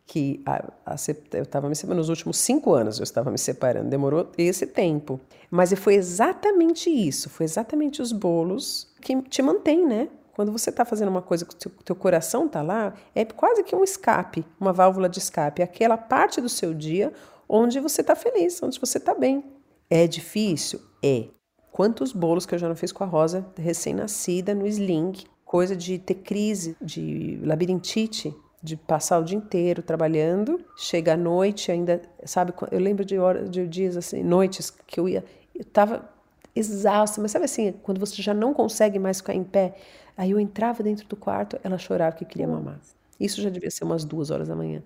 que 0.06 0.44
a, 0.46 0.72
a, 0.86 0.96
eu 1.34 1.44
estava 1.44 1.68
me 1.68 1.76
separando, 1.76 2.02
nos 2.02 2.10
últimos 2.10 2.38
cinco 2.38 2.74
anos 2.74 3.00
eu 3.00 3.04
estava 3.04 3.32
me 3.32 3.38
separando, 3.38 3.90
demorou 3.90 4.30
esse 4.38 4.68
tempo. 4.68 5.20
Mas 5.50 5.74
foi 5.74 5.96
exatamente 5.96 6.90
isso, 6.90 7.30
foi 7.32 7.46
exatamente 7.46 8.00
os 8.02 8.12
bolos 8.12 8.94
que 9.02 9.20
te 9.24 9.42
mantém, 9.42 9.86
né? 9.88 10.08
Quando 10.34 10.52
você 10.52 10.70
está 10.70 10.86
fazendo 10.86 11.10
uma 11.10 11.22
coisa 11.22 11.46
que 11.46 11.56
o 11.56 11.58
teu, 11.58 11.72
teu 11.84 11.96
coração 11.96 12.46
está 12.46 12.62
lá, 12.62 12.94
é 13.16 13.26
quase 13.26 13.64
que 13.64 13.76
um 13.76 13.84
escape, 13.84 14.46
uma 14.60 14.72
válvula 14.72 15.10
de 15.10 15.18
escape, 15.18 15.64
aquela 15.64 15.98
parte 15.98 16.40
do 16.40 16.48
seu 16.48 16.74
dia 16.74 17.12
onde 17.50 17.80
você 17.80 18.02
está 18.02 18.16
feliz, 18.16 18.62
onde 18.62 18.80
você 18.80 18.98
está 19.00 19.16
bem. 19.16 19.44
É 19.90 20.08
difícil? 20.08 20.80
É. 21.04 21.41
Quantos 21.72 22.12
bolos 22.12 22.46
que 22.46 22.54
eu 22.54 22.60
já 22.60 22.68
não 22.68 22.76
fiz 22.76 22.92
com 22.92 23.04
a 23.04 23.08
Rosa, 23.08 23.46
recém-nascida, 23.58 24.54
no 24.54 24.68
sling, 24.68 25.14
coisa 25.46 25.76
de 25.76 25.98
ter 25.98 26.16
crise, 26.16 26.76
de 26.82 27.40
labirintite, 27.44 28.36
de 28.62 28.76
passar 28.76 29.20
o 29.20 29.24
dia 29.24 29.38
inteiro 29.38 29.82
trabalhando, 29.82 30.60
chega 30.78 31.14
à 31.14 31.18
noite 31.18 31.72
ainda, 31.72 32.02
sabe, 32.26 32.54
eu 32.72 32.80
lembro 32.80 33.04
de 33.04 33.18
horas, 33.18 33.50
de 33.50 33.68
dias 33.68 33.98
assim, 33.98 34.22
noites 34.22 34.70
que 34.86 35.00
eu 35.00 35.10
ia, 35.10 35.24
eu 35.56 35.66
tava 35.66 36.08
exausta, 36.56 37.22
mas 37.22 37.32
sabe 37.32 37.46
assim, 37.46 37.74
quando 37.82 38.00
você 38.00 38.22
já 38.22 38.34
não 38.34 38.54
consegue 38.54 39.00
mais 39.00 39.18
ficar 39.18 39.34
em 39.34 39.44
pé, 39.44 39.76
aí 40.18 40.32
eu 40.32 40.40
entrava 40.40 40.84
dentro 40.84 41.08
do 41.08 41.16
quarto, 41.16 41.60
ela 41.64 41.78
chorava 41.78 42.16
que 42.16 42.26
queria 42.26 42.48
mamar. 42.48 42.80
Isso 43.20 43.42
já 43.42 43.50
devia 43.50 43.72
ser 43.72 43.84
umas 43.84 44.04
duas 44.04 44.30
horas 44.30 44.48
da 44.48 44.56
manhã. 44.56 44.84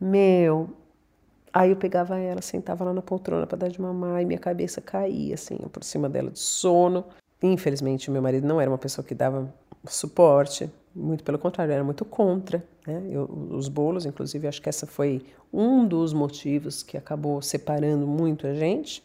Meu, 0.00 0.70
Aí 1.52 1.70
eu 1.70 1.76
pegava 1.76 2.18
ela, 2.18 2.40
sentava 2.40 2.82
lá 2.82 2.94
na 2.94 3.02
poltrona 3.02 3.46
para 3.46 3.58
dar 3.58 3.68
de 3.68 3.80
mamar 3.80 4.22
e 4.22 4.24
minha 4.24 4.38
cabeça 4.38 4.80
caía 4.80 5.34
assim 5.34 5.56
por 5.56 5.84
cima 5.84 6.08
dela 6.08 6.30
de 6.30 6.38
sono. 6.38 7.04
Infelizmente, 7.42 8.10
meu 8.10 8.22
marido 8.22 8.46
não 8.46 8.60
era 8.60 8.70
uma 8.70 8.78
pessoa 8.78 9.04
que 9.04 9.14
dava 9.14 9.52
suporte, 9.86 10.70
muito 10.94 11.24
pelo 11.24 11.38
contrário, 11.38 11.72
era 11.72 11.84
muito 11.84 12.04
contra. 12.04 12.64
Né? 12.86 13.02
Eu, 13.10 13.24
os 13.50 13.68
bolos, 13.68 14.06
inclusive, 14.06 14.46
acho 14.46 14.62
que 14.62 14.68
essa 14.68 14.86
foi 14.86 15.24
um 15.52 15.86
dos 15.86 16.14
motivos 16.14 16.82
que 16.82 16.96
acabou 16.96 17.42
separando 17.42 18.06
muito 18.06 18.46
a 18.46 18.54
gente, 18.54 19.04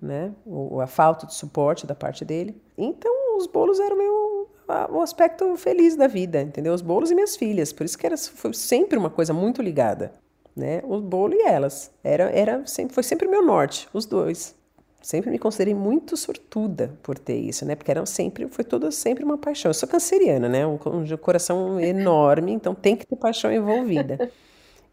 né? 0.00 0.32
O, 0.46 0.80
a 0.80 0.86
falta 0.86 1.26
de 1.26 1.34
suporte 1.34 1.86
da 1.86 1.94
parte 1.94 2.24
dele. 2.24 2.56
Então, 2.78 3.36
os 3.36 3.46
bolos 3.46 3.80
eram 3.80 3.96
meu, 3.96 4.48
o 4.90 5.00
aspecto 5.00 5.56
feliz 5.56 5.96
da 5.96 6.06
vida, 6.06 6.40
entendeu? 6.40 6.72
Os 6.72 6.82
bolos 6.82 7.10
e 7.10 7.14
minhas 7.14 7.36
filhas, 7.36 7.72
por 7.72 7.84
isso 7.84 7.98
que 7.98 8.06
era, 8.06 8.16
foi 8.16 8.54
sempre 8.54 8.98
uma 8.98 9.10
coisa 9.10 9.32
muito 9.32 9.60
ligada 9.60 10.12
né? 10.56 10.80
O 10.84 11.00
bolo 11.00 11.34
e 11.34 11.42
elas. 11.42 11.90
Era, 12.02 12.24
era 12.30 12.66
sempre, 12.66 12.94
foi 12.94 13.02
sempre 13.02 13.26
o 13.26 13.30
meu 13.30 13.44
norte, 13.44 13.88
os 13.92 14.06
dois. 14.06 14.54
sempre 15.02 15.30
me 15.30 15.38
considerei 15.38 15.74
muito 15.74 16.16
sortuda 16.16 16.98
por 17.02 17.18
ter 17.18 17.36
isso, 17.36 17.64
né? 17.66 17.74
Porque 17.76 17.90
era 17.90 18.04
sempre, 18.06 18.48
foi 18.48 18.64
toda 18.64 18.90
sempre 18.90 19.24
uma 19.24 19.38
paixão. 19.38 19.70
Eu 19.70 19.74
sou 19.74 19.88
canceriana, 19.88 20.48
né? 20.48 20.66
Um, 20.66 20.74
um 20.74 21.16
coração 21.18 21.80
enorme, 21.80 22.52
então 22.52 22.74
tem 22.74 22.96
que 22.96 23.06
ter 23.06 23.16
paixão 23.16 23.52
envolvida. 23.52 24.30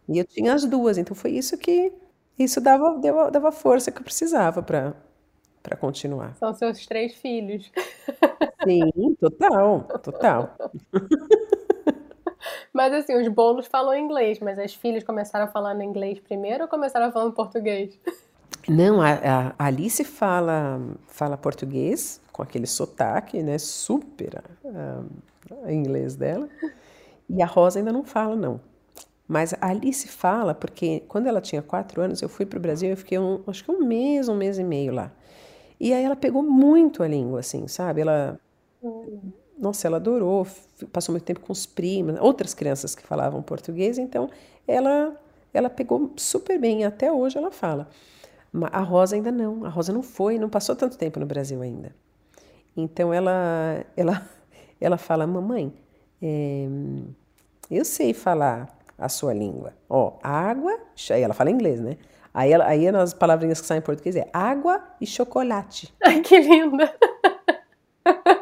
E 0.09 0.17
eu 0.17 0.25
tinha 0.25 0.53
as 0.53 0.65
duas, 0.65 0.97
então 0.97 1.15
foi 1.15 1.31
isso 1.31 1.57
que 1.57 1.93
isso 2.37 2.59
dava, 2.61 2.97
dava, 2.99 3.31
dava 3.31 3.51
força 3.51 3.91
que 3.91 3.99
eu 3.99 4.03
precisava 4.03 4.61
para 4.63 4.95
para 5.63 5.77
continuar. 5.77 6.35
São 6.37 6.53
seus 6.53 6.85
três 6.87 7.13
filhos. 7.15 7.71
Sim, 8.67 9.15
total, 9.19 9.83
total. 10.01 10.55
Mas 12.73 12.93
assim, 12.93 13.15
os 13.15 13.27
bolos 13.27 13.67
falam 13.67 13.95
inglês, 13.95 14.39
mas 14.39 14.57
as 14.57 14.73
filhas 14.73 15.03
começaram 15.03 15.47
falando 15.51 15.81
inglês 15.81 16.19
primeiro 16.19 16.63
ou 16.63 16.69
começaram 16.69 17.11
falando 17.11 17.33
português? 17.33 17.99
Não, 18.67 19.01
a, 19.01 19.53
a 19.57 19.65
Alice 19.65 20.03
fala, 20.03 20.79
fala 21.07 21.37
português 21.37 22.21
com 22.31 22.41
aquele 22.41 22.67
sotaque, 22.67 23.41
né? 23.41 23.57
Super 23.57 24.43
uh, 24.63 25.69
inglês 25.69 26.15
dela. 26.15 26.47
E 27.29 27.41
a 27.41 27.45
Rosa 27.45 27.79
ainda 27.79 27.91
não 27.91 28.03
fala, 28.03 28.35
não. 28.35 28.59
Mas 29.27 29.53
a 29.53 29.69
Alice 29.69 30.07
fala 30.07 30.53
porque 30.53 31.03
quando 31.07 31.27
ela 31.27 31.39
tinha 31.39 31.61
quatro 31.61 32.01
anos, 32.01 32.21
eu 32.21 32.27
fui 32.27 32.45
para 32.45 32.57
o 32.57 32.61
Brasil, 32.61 32.89
eu 32.89 32.97
fiquei 32.97 33.17
um, 33.17 33.41
acho 33.47 33.63
que 33.63 33.71
um 33.71 33.83
mês, 33.83 34.27
um 34.27 34.35
mês 34.35 34.59
e 34.59 34.63
meio 34.63 34.93
lá. 34.93 35.11
E 35.79 35.93
aí 35.93 36.03
ela 36.03 36.15
pegou 36.15 36.43
muito 36.43 37.01
a 37.01 37.07
língua, 37.07 37.39
assim, 37.39 37.67
sabe? 37.67 38.01
Ela, 38.01 38.39
nossa, 39.61 39.87
ela 39.87 39.97
adorou, 39.97 40.47
passou 40.91 41.13
muito 41.13 41.23
tempo 41.23 41.39
com 41.39 41.53
os 41.53 41.65
primos, 41.65 42.19
outras 42.19 42.53
crianças 42.53 42.95
que 42.95 43.03
falavam 43.03 43.41
português, 43.41 43.97
então 43.97 44.29
ela, 44.67 45.15
ela 45.53 45.69
pegou 45.69 46.11
super 46.17 46.59
bem, 46.59 46.83
até 46.83 47.11
hoje 47.11 47.37
ela 47.37 47.51
fala. 47.51 47.87
A 48.71 48.81
Rosa 48.81 49.15
ainda 49.15 49.31
não, 49.31 49.63
a 49.63 49.69
Rosa 49.69 49.93
não 49.93 50.01
foi, 50.03 50.37
não 50.39 50.49
passou 50.49 50.75
tanto 50.75 50.97
tempo 50.97 51.19
no 51.19 51.25
Brasil 51.25 51.61
ainda. 51.61 51.95
Então 52.75 53.13
ela, 53.13 53.85
ela, 53.95 54.27
ela 54.81 54.97
fala, 54.97 55.27
mamãe, 55.27 55.71
é, 56.21 56.67
eu 57.69 57.85
sei 57.85 58.13
falar 58.13 58.77
a 58.97 59.07
sua 59.07 59.33
língua. 59.33 59.73
Ó, 59.87 60.17
água, 60.23 60.77
aí 61.11 61.21
ela 61.21 61.33
fala 61.33 61.51
inglês, 61.51 61.79
né? 61.79 61.97
Aí, 62.33 62.51
ela, 62.51 62.65
aí 62.65 62.87
as 62.87 63.13
palavrinhas 63.13 63.59
que 63.59 63.67
saem 63.67 63.79
em 63.79 63.83
português 63.83 64.15
é 64.15 64.27
água 64.31 64.81
e 65.01 65.05
chocolate. 65.05 65.93
Ai, 66.03 66.21
que 66.21 66.39
linda! 66.39 66.93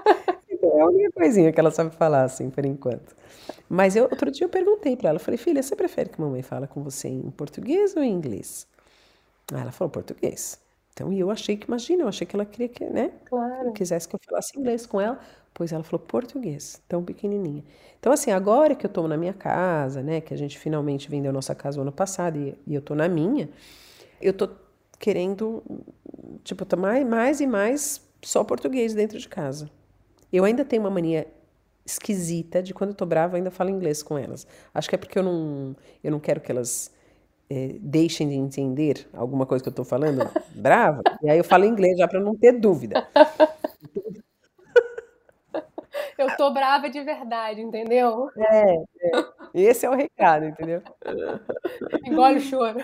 única 0.90 1.12
coisinha 1.14 1.52
que 1.52 1.60
ela 1.60 1.72
sabe 1.72 1.96
falar, 1.96 2.24
assim, 2.24 2.50
por 2.50 2.66
enquanto. 2.66 3.16
Mas 3.70 3.96
eu, 3.96 4.04
outro 4.06 4.32
dia 4.32 4.46
eu 4.46 4.50
perguntei 4.50 4.96
para 4.98 5.10
ela, 5.10 5.20
falei, 5.20 5.38
filha, 5.38 5.62
você 5.64 5.76
prefere 5.76 6.10
que 6.10 6.20
mamãe 6.22 6.42
fale 6.42 6.68
com 6.68 6.84
você 6.84 7.08
em 7.08 7.30
português 7.32 7.96
ou 7.96 8.04
em 8.04 8.12
inglês? 8.12 8.68
Aí 9.54 9.62
ela 9.62 9.72
falou 9.72 9.92
português. 9.92 10.60
Então, 10.94 11.14
e 11.14 11.20
eu 11.20 11.32
achei 11.32 11.56
que, 11.58 11.68
imagina, 11.68 12.04
eu 12.04 12.08
achei 12.10 12.28
que 12.28 12.36
ela 12.36 12.46
queria 12.46 12.68
que, 12.70 12.86
né? 12.86 13.12
Claro. 13.26 13.72
quisesse 13.74 14.08
que 14.08 14.16
eu 14.16 14.20
falasse 14.28 14.60
inglês 14.60 14.86
com 14.86 15.00
ela, 15.00 15.20
pois 15.54 15.72
ela 15.72 15.84
falou 15.84 16.06
português, 16.06 16.82
tão 16.90 17.04
pequenininha. 17.04 17.64
Então, 18.00 18.12
assim, 18.12 18.32
agora 18.32 18.76
que 18.76 18.86
eu 18.86 18.90
estou 18.90 19.08
na 19.08 19.18
minha 19.18 19.34
casa, 19.34 20.02
né, 20.04 20.22
que 20.22 20.34
a 20.34 20.38
gente 20.38 20.58
finalmente 20.60 21.10
vendeu 21.10 21.32
nossa 21.34 21.56
casa 21.56 21.80
o 21.80 21.82
ano 21.82 21.92
passado 21.92 22.38
e, 22.38 22.56
e 22.68 22.76
eu 22.76 22.80
estou 22.80 22.96
na 22.98 23.08
minha, 23.08 23.50
eu 24.22 24.32
estou 24.32 24.50
querendo, 25.00 25.64
tipo, 26.44 26.66
tomar 26.66 27.04
mais 27.06 27.42
e 27.42 27.48
mais 27.48 28.02
só 28.24 28.44
português 28.44 28.94
dentro 28.94 29.18
de 29.20 29.28
casa. 29.30 29.70
Eu 30.32 30.44
ainda 30.44 30.64
tenho 30.64 30.84
uma 30.84 30.90
mania 30.90 31.28
esquisita 31.86 32.62
de 32.62 32.74
quando 32.74 32.92
eu 32.92 32.96
tô 32.96 33.06
brava, 33.06 33.34
eu 33.34 33.38
ainda 33.38 33.52
falo 33.52 33.70
inglês 33.70 34.04
com 34.04 34.18
elas. 34.18 34.46
Acho 34.74 34.90
que 34.90 34.96
é 34.96 34.98
porque 34.98 35.18
eu 35.18 35.24
não, 35.24 35.76
eu 36.04 36.12
não 36.12 36.20
quero 36.20 36.40
que 36.40 36.52
elas 36.52 36.94
é, 37.50 37.76
deixem 37.80 38.30
de 38.30 38.36
entender 38.36 39.08
alguma 39.14 39.46
coisa 39.46 39.64
que 39.64 39.70
eu 39.70 39.74
tô 39.74 39.84
falando 39.84 40.30
brava, 40.54 41.02
e 41.22 41.30
aí 41.30 41.38
eu 41.38 41.44
falo 41.44 41.66
inglês 41.66 41.98
já 41.98 42.08
para 42.08 42.20
não 42.20 42.36
ter 42.36 42.54
dúvida. 42.54 43.08
Eu 46.18 46.36
tô 46.36 46.52
brava 46.52 46.90
de 46.90 47.02
verdade, 47.02 47.62
entendeu? 47.62 48.30
É, 48.38 48.76
é. 48.76 48.84
esse 49.54 49.86
é 49.86 49.90
o 49.90 49.96
recado, 49.96 50.46
entendeu? 50.46 50.82
Engole 52.06 52.38
o 52.38 52.42
choro. 52.42 52.84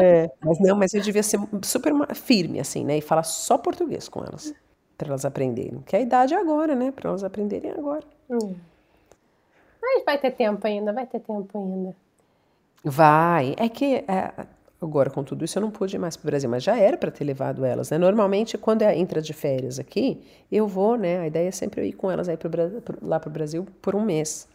É, 0.00 0.30
mas 0.42 0.58
não, 0.58 0.74
mas 0.74 0.94
eu 0.94 1.02
devia 1.02 1.22
ser 1.22 1.38
super 1.62 1.92
firme, 2.14 2.58
assim, 2.58 2.82
né? 2.82 2.96
E 2.96 3.02
falar 3.02 3.24
só 3.24 3.58
português 3.58 4.08
com 4.08 4.20
elas 4.20 4.54
para 4.96 5.08
elas 5.08 5.24
aprenderem. 5.24 5.80
Que 5.86 5.96
a 5.96 6.00
idade 6.00 6.34
é 6.34 6.36
agora, 6.36 6.74
né? 6.74 6.90
Para 6.90 7.10
elas 7.10 7.24
aprenderem 7.24 7.70
agora. 7.70 8.04
Hum. 8.30 8.54
Mas 9.82 10.04
vai 10.04 10.18
ter 10.18 10.30
tempo 10.30 10.66
ainda, 10.66 10.92
vai 10.92 11.06
ter 11.06 11.20
tempo 11.20 11.58
ainda. 11.58 11.94
Vai. 12.82 13.54
É 13.58 13.68
que 13.68 13.96
é, 13.96 14.46
agora 14.80 15.10
com 15.10 15.22
tudo 15.22 15.44
isso 15.44 15.58
eu 15.58 15.62
não 15.62 15.70
pude 15.70 15.96
ir 15.96 15.98
mais 15.98 16.16
para 16.16 16.26
o 16.26 16.30
Brasil, 16.30 16.48
mas 16.48 16.62
já 16.62 16.78
era 16.78 16.96
para 16.96 17.10
ter 17.10 17.24
levado 17.24 17.64
elas, 17.64 17.90
né? 17.90 17.98
Normalmente 17.98 18.56
quando 18.56 18.82
é, 18.82 18.96
entra 18.96 19.20
de 19.20 19.32
férias 19.32 19.78
aqui, 19.78 20.22
eu 20.50 20.66
vou, 20.66 20.96
né? 20.96 21.20
A 21.20 21.26
ideia 21.26 21.48
é 21.48 21.52
sempre 21.52 21.80
eu 21.80 21.84
ir 21.84 21.92
com 21.92 22.10
elas 22.10 22.28
aí 22.28 22.36
pro, 22.36 22.50
lá 23.02 23.20
para 23.20 23.28
o 23.28 23.32
Brasil 23.32 23.66
por 23.82 23.94
um 23.94 24.02
mês. 24.02 24.48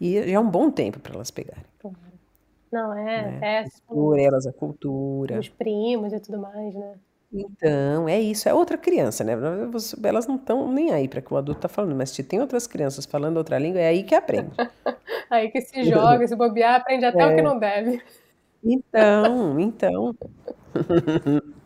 E 0.00 0.22
já 0.22 0.36
é 0.36 0.38
um 0.38 0.48
bom 0.48 0.70
tempo 0.70 1.00
para 1.00 1.14
elas 1.14 1.30
pegarem. 1.30 1.64
Não, 2.70 2.92
é, 2.92 3.30
né? 3.30 3.62
é. 3.62 3.64
Por 3.86 4.18
elas, 4.18 4.46
a 4.46 4.52
cultura. 4.52 5.38
Os 5.38 5.48
primos 5.48 6.12
e 6.12 6.20
tudo 6.20 6.38
mais, 6.38 6.74
né? 6.74 6.94
Então, 7.32 8.08
é 8.08 8.20
isso, 8.20 8.48
é 8.48 8.54
outra 8.54 8.78
criança, 8.78 9.24
né? 9.24 9.32
Elas 10.04 10.26
não 10.26 10.36
estão 10.36 10.72
nem 10.72 10.92
aí 10.92 11.08
para 11.08 11.20
que 11.20 11.32
o 11.32 11.36
adulto 11.36 11.58
está 11.58 11.68
falando, 11.68 11.94
mas 11.96 12.10
se 12.10 12.22
tem 12.22 12.40
outras 12.40 12.66
crianças 12.66 13.04
falando 13.04 13.36
outra 13.36 13.58
língua, 13.58 13.80
é 13.80 13.88
aí 13.88 14.04
que 14.04 14.14
aprende. 14.14 14.50
aí 15.30 15.50
que 15.50 15.60
se 15.60 15.84
joga, 15.84 16.26
se 16.26 16.36
bobear, 16.36 16.76
aprende 16.76 17.04
até 17.04 17.26
o 17.26 17.34
que 17.34 17.40
é. 17.40 17.42
não 17.42 17.58
deve. 17.58 18.02
Então, 18.64 19.60
então. 19.60 20.14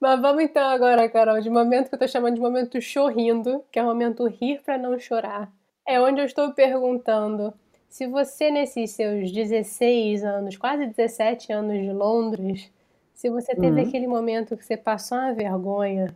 Mas 0.00 0.20
vamos 0.20 0.44
então 0.44 0.64
agora, 0.70 1.08
Carol, 1.08 1.40
de 1.40 1.50
momento 1.50 1.88
que 1.88 1.94
eu 1.96 1.98
tô 1.98 2.06
chamando 2.06 2.36
de 2.36 2.40
momento 2.40 2.80
chorrindo, 2.80 3.64
que 3.70 3.80
é 3.80 3.82
o 3.82 3.86
momento 3.86 4.26
rir 4.28 4.62
para 4.62 4.78
não 4.78 4.96
chorar. 4.98 5.50
É 5.86 6.00
onde 6.00 6.20
eu 6.20 6.24
estou 6.24 6.52
perguntando 6.54 7.52
se 7.88 8.06
você, 8.06 8.50
nesses 8.50 8.90
seus 8.92 9.32
16 9.32 10.22
anos, 10.24 10.56
quase 10.56 10.86
17 10.86 11.52
anos 11.52 11.78
de 11.78 11.92
Londres, 11.92 12.70
se 13.14 13.30
você 13.30 13.54
teve 13.54 13.80
uhum. 13.80 13.88
aquele 13.88 14.06
momento 14.06 14.56
que 14.56 14.64
você 14.64 14.76
passou 14.76 15.18
uma 15.18 15.32
vergonha, 15.32 16.14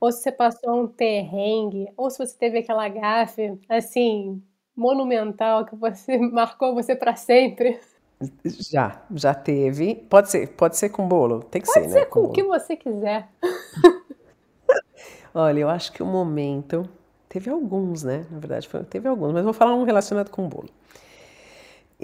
ou 0.00 0.10
se 0.10 0.22
você 0.22 0.32
passou 0.32 0.82
um 0.82 0.88
perrengue, 0.88 1.88
ou 1.96 2.10
se 2.10 2.18
você 2.18 2.36
teve 2.36 2.58
aquela 2.58 2.88
gafe, 2.88 3.58
assim, 3.68 4.42
monumental, 4.76 5.64
que 5.64 5.76
você 5.76 6.16
marcou 6.18 6.74
você 6.74 6.96
para 6.96 7.14
sempre. 7.14 7.78
Já, 8.44 9.02
já 9.14 9.34
teve. 9.34 9.94
Pode 9.94 10.30
ser, 10.30 10.48
pode 10.54 10.76
ser 10.76 10.88
com 10.88 11.06
bolo, 11.06 11.42
tem 11.44 11.60
que 11.60 11.66
pode 11.66 11.86
ser, 11.86 11.88
né? 11.88 11.94
Pode 11.94 12.04
ser 12.04 12.10
com, 12.10 12.22
com 12.22 12.28
o 12.28 12.32
que 12.32 12.42
você 12.42 12.76
quiser. 12.76 13.28
Olha, 15.34 15.60
eu 15.60 15.68
acho 15.68 15.92
que 15.92 16.02
o 16.02 16.06
momento 16.06 16.88
Teve 17.34 17.50
alguns, 17.50 18.04
né? 18.04 18.24
Na 18.30 18.38
verdade, 18.38 18.68
foi, 18.68 18.84
teve 18.84 19.08
alguns, 19.08 19.32
mas 19.32 19.42
vou 19.42 19.52
falar 19.52 19.74
um 19.74 19.82
relacionado 19.82 20.30
com 20.30 20.46
o 20.46 20.48
bolo. 20.48 20.68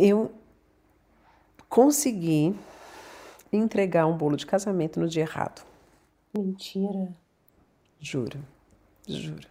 Eu 0.03 0.33
consegui 1.69 2.57
entregar 3.53 4.07
um 4.07 4.17
bolo 4.17 4.35
de 4.35 4.47
casamento 4.47 4.99
no 4.99 5.07
dia 5.07 5.25
errado. 5.25 5.63
Mentira. 6.35 7.15
Juro, 8.01 8.39
juro. 9.07 9.47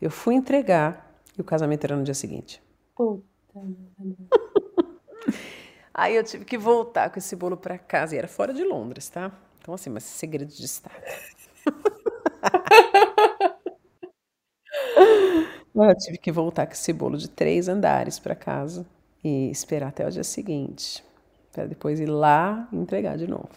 Eu 0.00 0.10
fui 0.10 0.34
entregar 0.34 1.14
e 1.36 1.40
o 1.42 1.44
casamento 1.44 1.84
era 1.84 1.96
no 1.96 2.02
dia 2.02 2.14
seguinte. 2.14 2.62
Puta 2.94 3.22
Aí 5.92 6.16
eu 6.16 6.24
tive 6.24 6.46
que 6.46 6.56
voltar 6.56 7.10
com 7.10 7.18
esse 7.18 7.36
bolo 7.36 7.58
para 7.58 7.76
casa 7.76 8.14
e 8.14 8.18
era 8.18 8.26
fora 8.26 8.54
de 8.54 8.64
Londres, 8.64 9.10
tá? 9.10 9.30
Então 9.60 9.74
assim, 9.74 9.90
mas 9.90 10.04
segredo 10.04 10.50
de 10.50 10.64
estado. 10.64 10.94
Eu 15.74 15.96
tive 15.96 16.18
que 16.18 16.32
voltar 16.32 16.66
com 16.66 16.72
esse 16.72 16.92
bolo 16.92 17.16
de 17.16 17.28
três 17.28 17.68
andares 17.68 18.18
para 18.18 18.34
casa 18.34 18.84
e 19.22 19.50
esperar 19.50 19.88
até 19.88 20.06
o 20.06 20.10
dia 20.10 20.24
seguinte, 20.24 21.04
para 21.52 21.66
depois 21.66 22.00
ir 22.00 22.06
lá 22.06 22.68
e 22.72 22.76
entregar 22.76 23.16
de 23.16 23.26
novo. 23.26 23.48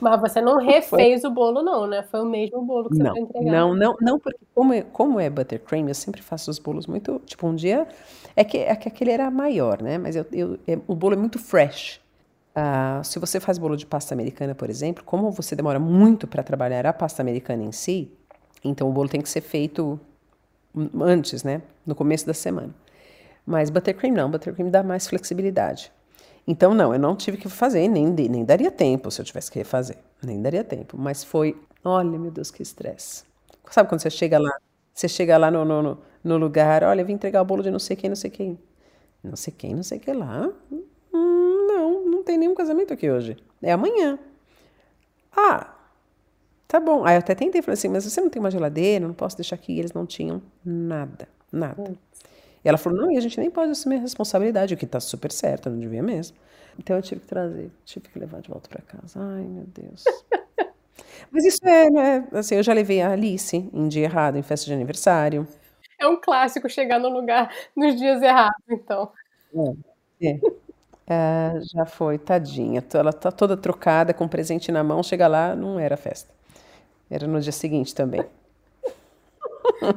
Mas 0.00 0.20
você 0.20 0.40
não 0.40 0.58
refez 0.58 1.20
foi... 1.20 1.30
o 1.30 1.32
bolo, 1.32 1.62
não, 1.62 1.86
né? 1.86 2.02
Foi 2.02 2.20
o 2.20 2.24
mesmo 2.24 2.62
bolo 2.62 2.88
que 2.88 2.98
não, 2.98 3.06
você 3.06 3.10
foi 3.12 3.20
entregar. 3.20 3.52
Não, 3.52 3.74
não, 3.74 3.96
não, 4.00 4.18
porque 4.18 4.40
como 4.54 4.72
é, 4.72 4.82
como 4.82 5.20
é 5.20 5.28
buttercream, 5.28 5.88
eu 5.88 5.94
sempre 5.94 6.22
faço 6.22 6.50
os 6.50 6.58
bolos 6.58 6.86
muito. 6.86 7.20
Tipo, 7.26 7.46
um 7.46 7.54
dia. 7.54 7.86
É 8.34 8.42
que, 8.42 8.58
é 8.58 8.74
que 8.74 8.88
aquele 8.88 9.10
era 9.10 9.30
maior, 9.30 9.80
né? 9.82 9.98
Mas 9.98 10.16
eu, 10.16 10.26
eu 10.32 10.58
é, 10.66 10.78
o 10.86 10.94
bolo 10.94 11.14
é 11.14 11.16
muito 11.16 11.38
fresh. 11.38 12.00
Uh, 12.56 13.02
se 13.04 13.18
você 13.18 13.40
faz 13.40 13.58
bolo 13.58 13.76
de 13.76 13.84
pasta 13.84 14.14
americana, 14.14 14.54
por 14.54 14.70
exemplo, 14.70 15.02
como 15.04 15.30
você 15.30 15.56
demora 15.56 15.78
muito 15.78 16.26
para 16.26 16.42
trabalhar 16.42 16.86
a 16.86 16.92
pasta 16.92 17.20
americana 17.20 17.64
em 17.64 17.72
si, 17.72 18.10
então 18.62 18.88
o 18.88 18.92
bolo 18.92 19.08
tem 19.08 19.20
que 19.20 19.28
ser 19.28 19.40
feito 19.40 19.98
antes, 21.00 21.42
né? 21.42 21.62
No 21.84 21.94
começo 21.94 22.26
da 22.26 22.34
semana. 22.34 22.74
Mas 23.46 23.70
buttercream 23.70 24.14
não, 24.14 24.30
buttercream 24.30 24.70
dá 24.70 24.82
mais 24.82 25.06
flexibilidade. 25.06 25.92
Então, 26.46 26.74
não, 26.74 26.92
eu 26.92 26.98
não 26.98 27.16
tive 27.16 27.36
que 27.38 27.48
fazer, 27.48 27.88
nem, 27.88 28.06
nem 28.06 28.44
daria 28.44 28.70
tempo 28.70 29.10
se 29.10 29.20
eu 29.20 29.24
tivesse 29.24 29.50
que 29.50 29.58
refazer. 29.58 29.96
Nem 30.22 30.40
daria 30.42 30.62
tempo. 30.62 30.96
Mas 30.98 31.24
foi, 31.24 31.56
olha, 31.82 32.18
meu 32.18 32.30
Deus, 32.30 32.50
que 32.50 32.62
estresse. 32.62 33.24
Sabe 33.70 33.88
quando 33.88 34.00
você 34.00 34.10
chega 34.10 34.38
lá, 34.38 34.52
você 34.92 35.08
chega 35.08 35.38
lá 35.38 35.50
no, 35.50 35.64
no, 35.64 35.98
no 36.22 36.36
lugar, 36.36 36.84
olha, 36.84 37.04
vim 37.04 37.14
entregar 37.14 37.40
o 37.40 37.44
bolo 37.44 37.62
de 37.62 37.70
não 37.70 37.78
sei 37.78 37.96
quem, 37.96 38.10
não 38.10 38.16
sei 38.16 38.30
quem. 38.30 38.58
Não 39.22 39.36
sei 39.36 39.54
quem, 39.56 39.74
não 39.74 39.82
sei 39.82 39.98
quem 39.98 40.14
lá. 40.14 40.50
Hum, 40.70 40.84
tem 42.24 42.38
nenhum 42.38 42.54
casamento 42.54 42.92
aqui 42.92 43.10
hoje. 43.10 43.36
É 43.62 43.72
amanhã. 43.72 44.18
Ah, 45.36 45.74
tá 46.66 46.80
bom. 46.80 47.04
Aí 47.04 47.14
eu 47.14 47.18
até 47.18 47.34
tentei, 47.34 47.62
falei 47.62 47.74
assim, 47.74 47.88
mas 47.88 48.04
você 48.04 48.20
não 48.20 48.30
tem 48.30 48.40
uma 48.40 48.50
geladeira, 48.50 49.06
não 49.06 49.14
posso 49.14 49.36
deixar 49.36 49.56
aqui. 49.56 49.74
E 49.74 49.78
eles 49.78 49.92
não 49.92 50.06
tinham 50.06 50.42
nada, 50.64 51.28
nada. 51.52 51.92
E 51.92 51.98
ela 52.68 52.78
falou, 52.78 52.98
não, 52.98 53.12
e 53.12 53.16
a 53.16 53.20
gente 53.20 53.38
nem 53.38 53.50
pode 53.50 53.70
assumir 53.70 53.96
a 53.96 54.00
responsabilidade, 54.00 54.74
o 54.74 54.76
que 54.76 54.86
tá 54.86 54.98
super 54.98 55.30
certo, 55.30 55.68
não 55.68 55.78
devia 55.78 56.02
mesmo. 56.02 56.36
Então 56.78 56.96
eu 56.96 57.02
tive 57.02 57.20
que 57.20 57.26
trazer, 57.26 57.70
tive 57.84 58.08
que 58.08 58.18
levar 58.18 58.40
de 58.40 58.48
volta 58.48 58.68
para 58.68 58.82
casa. 58.82 59.18
Ai, 59.20 59.42
meu 59.42 59.64
Deus. 59.66 60.04
Mas 61.30 61.44
isso 61.44 61.66
é, 61.66 61.90
né? 61.90 62.28
Assim, 62.32 62.56
eu 62.56 62.62
já 62.62 62.72
levei 62.72 63.00
a 63.00 63.10
Alice 63.10 63.56
em 63.56 63.88
dia 63.88 64.04
errado, 64.04 64.36
em 64.36 64.42
festa 64.42 64.66
de 64.66 64.72
aniversário. 64.72 65.46
É 66.00 66.06
um 66.06 66.20
clássico 66.20 66.68
chegar 66.68 66.98
no 66.98 67.08
lugar 67.08 67.52
nos 67.76 67.96
dias 67.96 68.22
errados, 68.22 68.62
então. 68.68 69.10
É. 70.20 70.28
é. 70.28 70.40
é 71.06 71.60
já 71.72 71.86
foi, 71.86 72.18
tadinha. 72.18 72.82
Ela 72.92 73.12
tá 73.12 73.30
toda 73.30 73.56
trocada, 73.56 74.12
com 74.12 74.26
presente 74.26 74.72
na 74.72 74.82
mão, 74.82 75.02
chega 75.02 75.26
lá, 75.26 75.54
não 75.54 75.78
era 75.78 75.96
festa. 75.96 76.32
Era 77.10 77.26
no 77.26 77.40
dia 77.40 77.52
seguinte 77.52 77.94
também. 77.94 78.24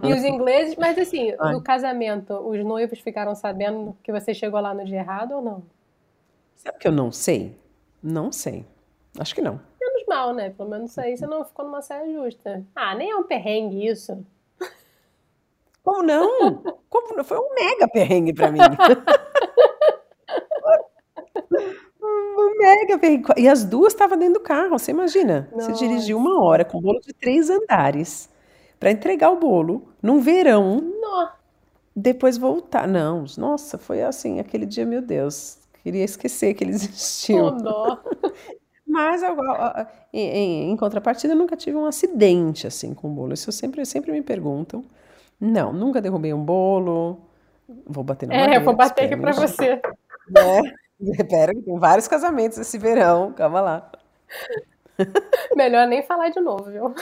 E 0.04 0.14
os 0.14 0.24
ingleses, 0.24 0.76
mas 0.76 0.98
assim, 0.98 1.34
Ai. 1.40 1.54
no 1.54 1.62
casamento, 1.62 2.34
os 2.34 2.64
noivos 2.64 3.00
ficaram 3.00 3.36
sabendo 3.36 3.96
que 4.04 4.12
você 4.12 4.34
chegou 4.34 4.60
lá 4.60 4.74
no 4.74 4.86
dia 4.86 5.00
errado 5.00 5.34
ou 5.34 5.42
não? 5.42 5.64
Sabe 6.56 6.78
que 6.80 6.88
eu 6.88 6.92
não 6.92 7.12
sei? 7.12 7.56
Não 8.02 8.32
sei. 8.32 8.66
Acho 9.20 9.36
que 9.36 9.42
não. 9.42 9.60
Menos 9.80 10.06
mal, 10.08 10.34
né? 10.34 10.50
Pelo 10.52 10.70
menos 10.70 10.98
aí 10.98 11.18
você 11.18 11.28
não 11.28 11.44
ficou 11.44 11.66
numa 11.66 11.82
saia 11.82 12.12
justa. 12.12 12.64
Ah, 12.76 12.96
nem 12.96 13.12
é 13.12 13.16
um 13.16 13.24
perrengue 13.24 13.88
isso. 13.88 14.26
Como 15.84 16.04
não? 16.04 16.62
Como 16.90 17.16
não? 17.16 17.24
Foi 17.24 17.38
um 17.38 17.54
mega 17.54 17.88
perrengue 17.88 18.34
para 18.34 18.52
mim. 18.52 18.60
um 22.02 22.58
mega 22.58 23.00
perrengue. 23.00 23.28
E 23.38 23.48
as 23.48 23.64
duas 23.64 23.94
estavam 23.94 24.18
dentro 24.18 24.36
do 24.36 24.40
carro, 24.42 24.78
você 24.78 24.92
imagina? 24.92 25.50
Nossa. 25.52 25.74
Você 25.74 25.86
dirigiu 25.86 26.18
uma 26.18 26.44
hora 26.44 26.66
com 26.66 26.80
um 26.80 26.82
bolo 26.82 27.00
de 27.00 27.14
três 27.14 27.50
andares 27.50 28.30
para 28.80 28.92
entregar 28.92 29.32
o 29.32 29.40
bolo 29.40 29.90
num 30.02 30.20
verão. 30.20 30.82
Nossa. 31.02 31.34
Depois 31.96 32.38
voltar. 32.38 32.88
Não, 32.88 33.26
nossa, 33.38 33.78
foi 33.78 34.04
assim, 34.04 34.40
aquele 34.40 34.66
dia, 34.66 34.86
meu 34.86 35.02
Deus. 35.02 35.58
Queria 35.84 36.04
esquecer 36.04 36.54
que 36.54 36.64
ele 36.64 36.72
existiu. 36.72 37.46
Oh, 37.46 37.52
dó. 37.52 38.04
Mas 38.88 39.22
em, 40.14 40.72
em, 40.72 40.78
contrapartida, 40.78 41.34
eu 41.34 41.38
nunca 41.38 41.56
tive 41.56 41.78
um 41.78 41.86
acidente 41.86 42.66
assim 42.66 42.94
com 42.94 43.10
o 43.10 43.12
bolo. 43.12 43.34
Isso 43.34 43.52
sempre, 43.52 43.86
sempre 43.86 44.12
me 44.12 44.22
perguntam. 44.22 44.84
Não, 45.40 45.72
nunca 45.72 46.02
derrubei 46.02 46.34
um 46.34 46.44
bolo. 46.44 47.22
Vou 47.86 48.04
bater 48.04 48.28
na 48.28 48.34
É, 48.34 48.38
madeira, 48.38 48.62
eu 48.62 48.66
vou 48.66 48.76
bater 48.76 49.06
aqui 49.06 49.18
para 49.18 49.34
você. 49.34 49.82
É, 51.00 51.24
pera, 51.24 51.54
tem 51.54 51.78
vários 51.78 52.08
casamentos 52.08 52.58
esse 52.58 52.80
verão, 52.80 53.32
calma 53.32 53.62
lá. 53.62 53.92
Melhor 55.56 55.88
nem 55.88 56.02
falar 56.02 56.30
de 56.30 56.40
novo, 56.40 56.72
viu? 56.72 56.96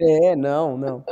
É, 0.00 0.34
não, 0.34 0.78
não. 0.78 1.04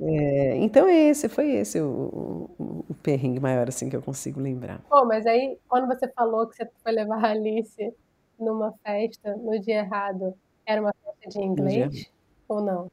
É, 0.00 0.56
então 0.56 0.88
esse 0.88 1.28
foi 1.28 1.52
esse 1.52 1.80
o, 1.80 2.50
o, 2.58 2.84
o, 2.90 2.94
perrengue 2.94 3.38
maior 3.38 3.68
assim 3.68 3.88
que 3.88 3.96
eu 3.96 4.02
consigo 4.02 4.40
lembrar. 4.40 4.80
Pô, 4.90 5.04
mas 5.04 5.24
aí 5.24 5.56
quando 5.68 5.86
você 5.86 6.08
falou 6.08 6.46
que 6.46 6.56
você 6.56 6.68
foi 6.82 6.92
levar 6.92 7.24
a 7.24 7.30
Alice 7.30 7.94
numa 8.38 8.74
festa 8.82 9.36
no 9.36 9.58
dia 9.60 9.78
errado, 9.78 10.34
era 10.66 10.80
uma 10.80 10.92
festa 10.92 11.38
de 11.38 11.46
inglês 11.46 12.10
ou 12.48 12.60
não? 12.60 12.90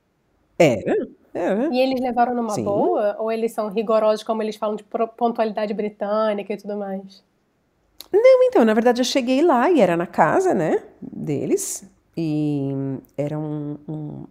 Era, 0.59 1.07
era. 1.33 1.69
E 1.73 1.79
eles 1.79 1.99
levaram 1.99 2.35
numa 2.35 2.53
Sim. 2.53 2.63
boa 2.63 3.15
ou 3.19 3.31
eles 3.31 3.51
são 3.51 3.69
rigorosos 3.69 4.23
como 4.23 4.43
eles 4.43 4.55
falam 4.55 4.75
de 4.75 4.83
pontualidade 5.17 5.73
britânica 5.73 6.53
e 6.53 6.57
tudo 6.57 6.77
mais? 6.77 7.23
Não, 8.13 8.43
então, 8.43 8.63
na 8.63 8.73
verdade 8.75 9.01
eu 9.01 9.05
cheguei 9.05 9.41
lá 9.41 9.71
e 9.71 9.81
era 9.81 9.97
na 9.97 10.05
casa, 10.05 10.53
né, 10.53 10.83
deles 11.01 11.89
e 12.15 12.71
era 13.17 13.37
um, 13.37 13.77
um 13.87 14.25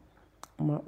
uma, 0.61 0.83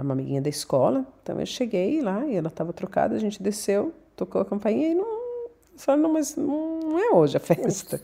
uma 0.00 0.12
amiguinha 0.12 0.42
da 0.42 0.50
escola. 0.50 1.06
Então 1.22 1.40
eu 1.40 1.46
cheguei 1.46 2.02
lá 2.02 2.24
e 2.26 2.36
ela 2.36 2.48
estava 2.48 2.72
trocada, 2.72 3.14
a 3.14 3.18
gente 3.18 3.42
desceu, 3.42 3.94
tocou 4.14 4.40
a 4.40 4.44
campainha 4.44 4.88
e 4.88 4.94
não. 4.94 5.20
Falei, 5.76 6.02
não, 6.02 6.12
mas 6.12 6.36
não 6.36 6.98
é 6.98 7.14
hoje 7.14 7.38
a 7.38 7.40
festa. 7.40 8.00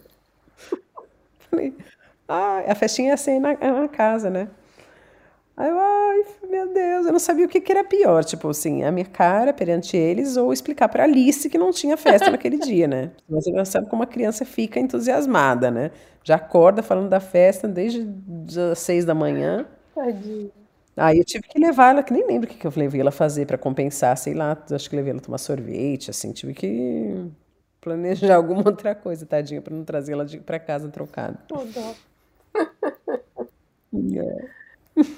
Falei, 1.51 1.75
ah, 2.27 2.65
a 2.67 2.75
festinha 2.75 3.11
ia 3.11 3.17
ser 3.17 3.39
na, 3.39 3.55
na 3.55 3.89
casa, 3.89 4.31
né? 4.31 4.49
Aí 5.57 5.71
eu, 5.71 5.79
ai, 5.79 6.25
meu 6.51 6.73
Deus, 6.73 7.07
eu 7.07 7.13
não 7.13 7.19
sabia 7.19 7.47
o 7.47 7.49
que, 7.49 7.61
que 7.63 7.73
era 7.73 7.83
pior, 7.83 8.23
tipo 8.25 8.49
assim, 8.51 8.83
a 8.85 8.93
minha 8.93 9.07
cara 9.07 9.55
perante 9.55 9.97
eles 9.97 10.37
ou 10.37 10.53
explicar 10.53 10.87
para 10.89 11.05
Alice 11.05 11.49
que 11.49 11.57
não 11.57 11.71
tinha 11.71 11.97
festa 11.97 12.31
naquele 12.31 12.59
dia, 12.59 12.87
né? 12.87 13.11
Mas 13.29 13.45
você 13.45 13.65
sabe 13.65 13.89
como 13.89 14.03
a 14.03 14.07
criança 14.07 14.45
fica 14.45 14.79
entusiasmada, 14.79 15.71
né? 15.71 15.91
Já 16.23 16.37
acorda 16.37 16.83
falando 16.83 17.09
da 17.09 17.21
festa 17.21 17.67
desde 17.67 18.07
as 18.71 18.79
seis 18.81 19.05
da 19.07 19.15
manhã. 19.15 19.67
Tadinha. 19.95 20.51
Aí 20.97 21.19
eu 21.19 21.25
tive 21.25 21.45
que 21.47 21.59
levar 21.59 21.91
ela, 21.91 22.03
que 22.03 22.13
nem 22.13 22.27
lembro 22.27 22.49
o 22.49 22.53
que, 22.53 22.59
que 22.59 22.67
eu 22.67 22.73
levei 22.75 23.01
ela 23.01 23.11
fazer 23.13 23.47
para 23.47 23.59
compensar, 23.59 24.17
sei 24.17 24.35
lá, 24.35 24.57
acho 24.71 24.89
que 24.89 24.97
levei 24.97 25.13
ela 25.13 25.21
tomar 25.21 25.39
sorvete, 25.39 26.11
assim, 26.11 26.33
tive 26.33 26.55
que 26.55 27.31
planejar 27.81 28.35
alguma 28.37 28.63
outra 28.67 28.95
coisa, 28.95 29.27
tadinha, 29.27 29.61
para 29.63 29.75
não 29.75 29.85
trazer 29.85 30.13
ela 30.13 30.27
para 30.45 30.59
casa 30.59 30.89
trocada. 30.89 31.39
Oh, 31.53 31.65
dó. 31.65 31.95
é. 34.17 34.56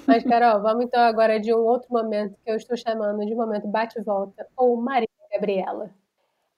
Mas, 0.06 0.24
Carol, 0.24 0.60
vamos 0.60 0.84
então 0.84 1.00
agora 1.00 1.38
de 1.38 1.54
um 1.54 1.58
outro 1.58 1.88
momento 1.90 2.36
que 2.44 2.50
eu 2.50 2.56
estou 2.56 2.76
chamando 2.76 3.24
de 3.24 3.34
momento 3.34 3.66
bate-volta, 3.68 4.46
ou 4.56 4.76
Maria 4.76 5.08
Gabriela. 5.32 5.90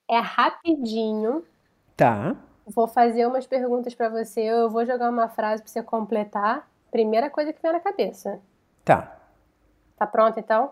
É 0.09 0.19
rapidinho. 0.19 1.45
Tá. 1.95 2.35
Vou 2.65 2.87
fazer 2.87 3.25
umas 3.27 3.45
perguntas 3.45 3.93
para 3.93 4.09
você, 4.09 4.41
eu 4.41 4.69
vou 4.69 4.85
jogar 4.85 5.09
uma 5.09 5.29
frase 5.29 5.61
para 5.61 5.71
você 5.71 5.83
completar. 5.83 6.67
Primeira 6.89 7.29
coisa 7.29 7.53
que 7.53 7.61
vem 7.61 7.71
na 7.71 7.79
cabeça. 7.79 8.39
Tá. 8.83 9.17
Tá 9.97 10.07
pronto 10.07 10.39
então? 10.39 10.71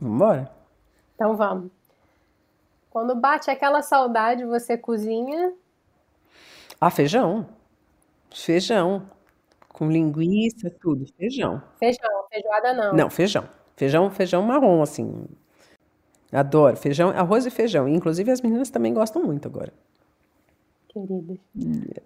Vambora. 0.00 0.50
Então 1.14 1.36
vamos. 1.36 1.70
Quando 2.90 3.14
bate 3.14 3.50
aquela 3.50 3.82
saudade, 3.82 4.44
você 4.44 4.76
cozinha? 4.76 5.52
Ah, 6.80 6.90
feijão. 6.90 7.46
Feijão. 8.32 9.02
Com 9.78 9.88
linguiça, 9.88 10.68
tudo. 10.80 11.06
Feijão. 11.16 11.62
Feijão, 11.78 12.24
feijoada 12.28 12.74
não. 12.74 12.92
Não, 12.92 13.08
feijão. 13.08 13.48
Feijão, 13.76 14.10
feijão 14.10 14.42
marrom, 14.42 14.82
assim. 14.82 15.24
Adoro. 16.32 16.76
Feijão, 16.76 17.10
arroz 17.10 17.46
e 17.46 17.50
feijão. 17.50 17.88
Inclusive 17.88 18.28
as 18.32 18.40
meninas 18.40 18.70
também 18.70 18.92
gostam 18.92 19.22
muito 19.22 19.46
agora. 19.46 19.72
Queridas. 20.88 21.38
Yeah. 21.56 22.02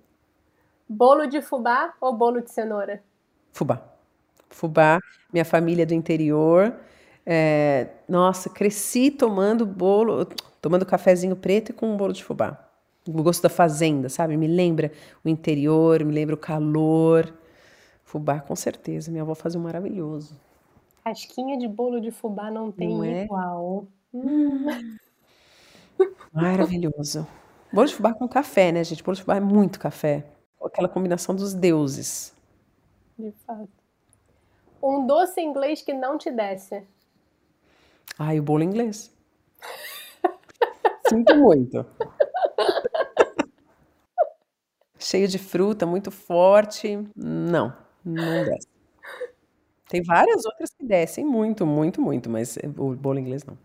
Bolo 0.87 1.25
de 1.25 1.41
fubá 1.41 1.95
ou 1.99 2.13
bolo 2.13 2.43
de 2.43 2.51
cenoura? 2.51 3.03
Fubá. 3.55 3.83
Fubá, 4.51 4.99
minha 5.33 5.45
família 5.47 5.87
do 5.87 5.95
interior. 5.95 6.77
É, 7.25 7.89
nossa, 8.07 8.51
cresci 8.51 9.11
tomando 9.11 9.65
bolo, 9.65 10.27
tomando 10.61 10.85
cafezinho 10.85 11.37
preto 11.37 11.71
e 11.71 11.73
com 11.73 11.87
um 11.87 11.97
bolo 11.97 12.13
de 12.13 12.23
fubá. 12.23 12.69
O 13.09 13.23
gosto 13.23 13.43
da 13.43 13.49
fazenda, 13.49 14.11
sabe? 14.11 14.37
Me 14.37 14.47
lembra 14.47 14.93
o 15.25 15.29
interior, 15.31 16.05
me 16.05 16.13
lembra 16.13 16.35
o 16.35 16.39
calor. 16.39 17.33
Fubá, 18.13 18.41
com 18.41 18.55
certeza. 18.55 19.11
Minha 19.11 19.23
avó 19.23 19.35
fazia 19.35 19.59
um 19.59 19.63
maravilhoso. 19.63 20.39
Casquinha 21.03 21.57
de 21.57 21.67
bolo 21.67 21.99
de 21.99 22.11
fubá 22.11 22.51
não 22.51 22.71
tem 22.71 22.91
não 22.91 23.03
é? 23.03 23.25
igual. 23.25 23.87
Hum. 24.13 24.67
Maravilhoso. 26.31 27.27
Bolo 27.73 27.87
de 27.87 27.95
fubá 27.95 28.13
com 28.13 28.29
café, 28.29 28.71
né, 28.71 28.85
gente? 28.85 29.03
Bolo 29.03 29.15
de 29.17 29.23
fubá 29.23 29.37
é 29.37 29.41
muito 29.41 29.81
café. 29.81 30.27
Aquela 30.63 30.91
combinação 30.91 31.35
dos 31.35 31.55
deuses. 31.55 32.37
De 33.19 33.33
fato. 33.47 33.71
Um 34.83 35.07
doce 35.07 35.41
inglês 35.41 35.81
que 35.81 35.95
não 35.95 36.19
te 36.19 36.31
desce. 36.31 36.87
Ai, 38.19 38.39
o 38.39 38.43
bolo 38.43 38.63
inglês. 38.63 39.11
Sinto 41.09 41.35
muito. 41.35 41.87
Cheio 44.99 45.27
de 45.27 45.39
fruta, 45.39 45.87
muito 45.87 46.11
forte. 46.11 47.09
Não, 47.17 47.75
não 48.05 48.45
desce. 48.45 48.69
Tem 49.89 50.03
várias 50.03 50.45
outras 50.47 50.71
que 50.71 50.85
descem 50.85 51.25
muito, 51.25 51.67
muito, 51.67 52.01
muito, 52.01 52.31
mas 52.31 52.57
o 52.79 52.95
bolo 52.95 53.19
inglês 53.19 53.45
não. 53.45 53.59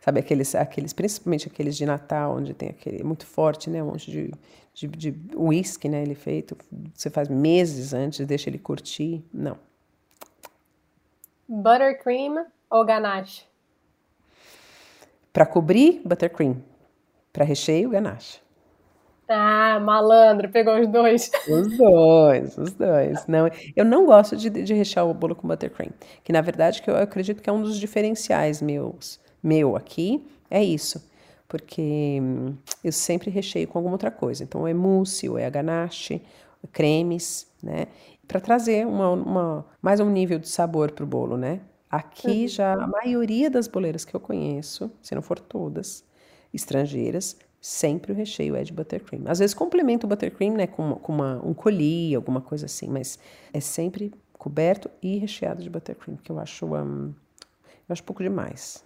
Sabe, 0.00 0.20
aqueles, 0.20 0.54
aqueles, 0.54 0.92
principalmente 0.92 1.48
aqueles 1.48 1.76
de 1.76 1.86
Natal, 1.86 2.36
onde 2.36 2.52
tem 2.52 2.68
aquele 2.68 3.02
muito 3.02 3.26
forte, 3.26 3.70
né? 3.70 3.82
Um 3.82 3.86
monte 3.86 4.10
de, 4.10 4.30
de, 4.74 4.86
de 4.86 5.14
whisky, 5.34 5.88
né? 5.88 6.02
Ele 6.02 6.12
é 6.12 6.14
feito. 6.14 6.56
Você 6.94 7.08
faz 7.08 7.28
meses 7.28 7.94
antes, 7.94 8.24
deixa 8.26 8.50
ele 8.50 8.58
curtir. 8.58 9.24
Não. 9.32 9.56
Buttercream 11.48 12.46
ou 12.70 12.84
ganache? 12.84 13.46
Para 15.32 15.46
cobrir, 15.46 16.02
buttercream. 16.04 16.62
Para 17.32 17.44
recheio, 17.44 17.88
ganache. 17.90 18.43
Ah, 19.28 19.80
malandro, 19.80 20.50
pegou 20.50 20.78
os 20.78 20.86
dois. 20.88 21.30
Os 21.48 21.76
dois, 21.76 22.58
os 22.58 22.72
dois. 22.72 23.26
Não, 23.26 23.48
eu 23.74 23.84
não 23.84 24.04
gosto 24.06 24.36
de, 24.36 24.50
de 24.50 24.74
rechear 24.74 25.06
o 25.06 25.14
bolo 25.14 25.34
com 25.34 25.48
buttercream, 25.48 25.92
que 26.22 26.32
na 26.32 26.40
verdade 26.40 26.82
que 26.82 26.90
eu 26.90 26.96
acredito 26.96 27.42
que 27.42 27.48
é 27.48 27.52
um 27.52 27.62
dos 27.62 27.78
diferenciais 27.78 28.60
meus, 28.60 29.20
meu 29.42 29.76
aqui, 29.76 30.26
é 30.50 30.62
isso. 30.62 31.02
porque 31.48 32.18
hum, 32.20 32.56
eu 32.82 32.92
sempre 32.92 33.30
recheio 33.30 33.68
com 33.68 33.78
alguma 33.78 33.94
outra 33.94 34.10
coisa. 34.10 34.42
Então, 34.44 34.66
é 34.66 34.74
mousse, 34.74 35.28
ou 35.28 35.38
é 35.38 35.46
a 35.46 35.50
ganache, 35.50 36.22
cremes, 36.72 37.46
né? 37.62 37.86
Para 38.26 38.40
trazer 38.40 38.86
uma, 38.86 39.10
uma, 39.10 39.66
mais 39.82 40.00
um 40.00 40.10
nível 40.10 40.38
de 40.38 40.48
sabor 40.48 40.90
para 40.92 41.04
o 41.04 41.06
bolo, 41.06 41.36
né? 41.36 41.60
Aqui 41.90 42.42
uhum. 42.42 42.48
já 42.48 42.72
a 42.74 42.86
maioria 42.86 43.50
das 43.50 43.68
boleiras 43.68 44.04
que 44.04 44.14
eu 44.14 44.20
conheço, 44.20 44.90
se 45.02 45.14
não 45.14 45.22
for 45.22 45.38
todas, 45.38 46.04
estrangeiras, 46.52 47.36
sempre 47.64 48.12
o 48.12 48.14
recheio 48.14 48.54
é 48.54 48.62
de 48.62 48.74
buttercream. 48.74 49.22
Às 49.26 49.38
vezes 49.38 49.54
complementa 49.54 50.04
o 50.04 50.08
buttercream, 50.08 50.52
né, 50.52 50.66
com, 50.66 50.96
com 50.96 51.10
uma, 51.10 51.40
um 51.42 51.54
coulis, 51.54 52.14
alguma 52.14 52.42
coisa 52.42 52.66
assim, 52.66 52.88
mas 52.88 53.18
é 53.54 53.58
sempre 53.60 54.12
coberto 54.36 54.90
e 55.00 55.16
recheado 55.16 55.62
de 55.62 55.70
buttercream, 55.70 56.18
que 56.18 56.30
eu 56.30 56.38
acho, 56.38 56.66
um, 56.66 57.06
eu 57.06 57.88
acho 57.88 58.04
pouco 58.04 58.22
demais. 58.22 58.84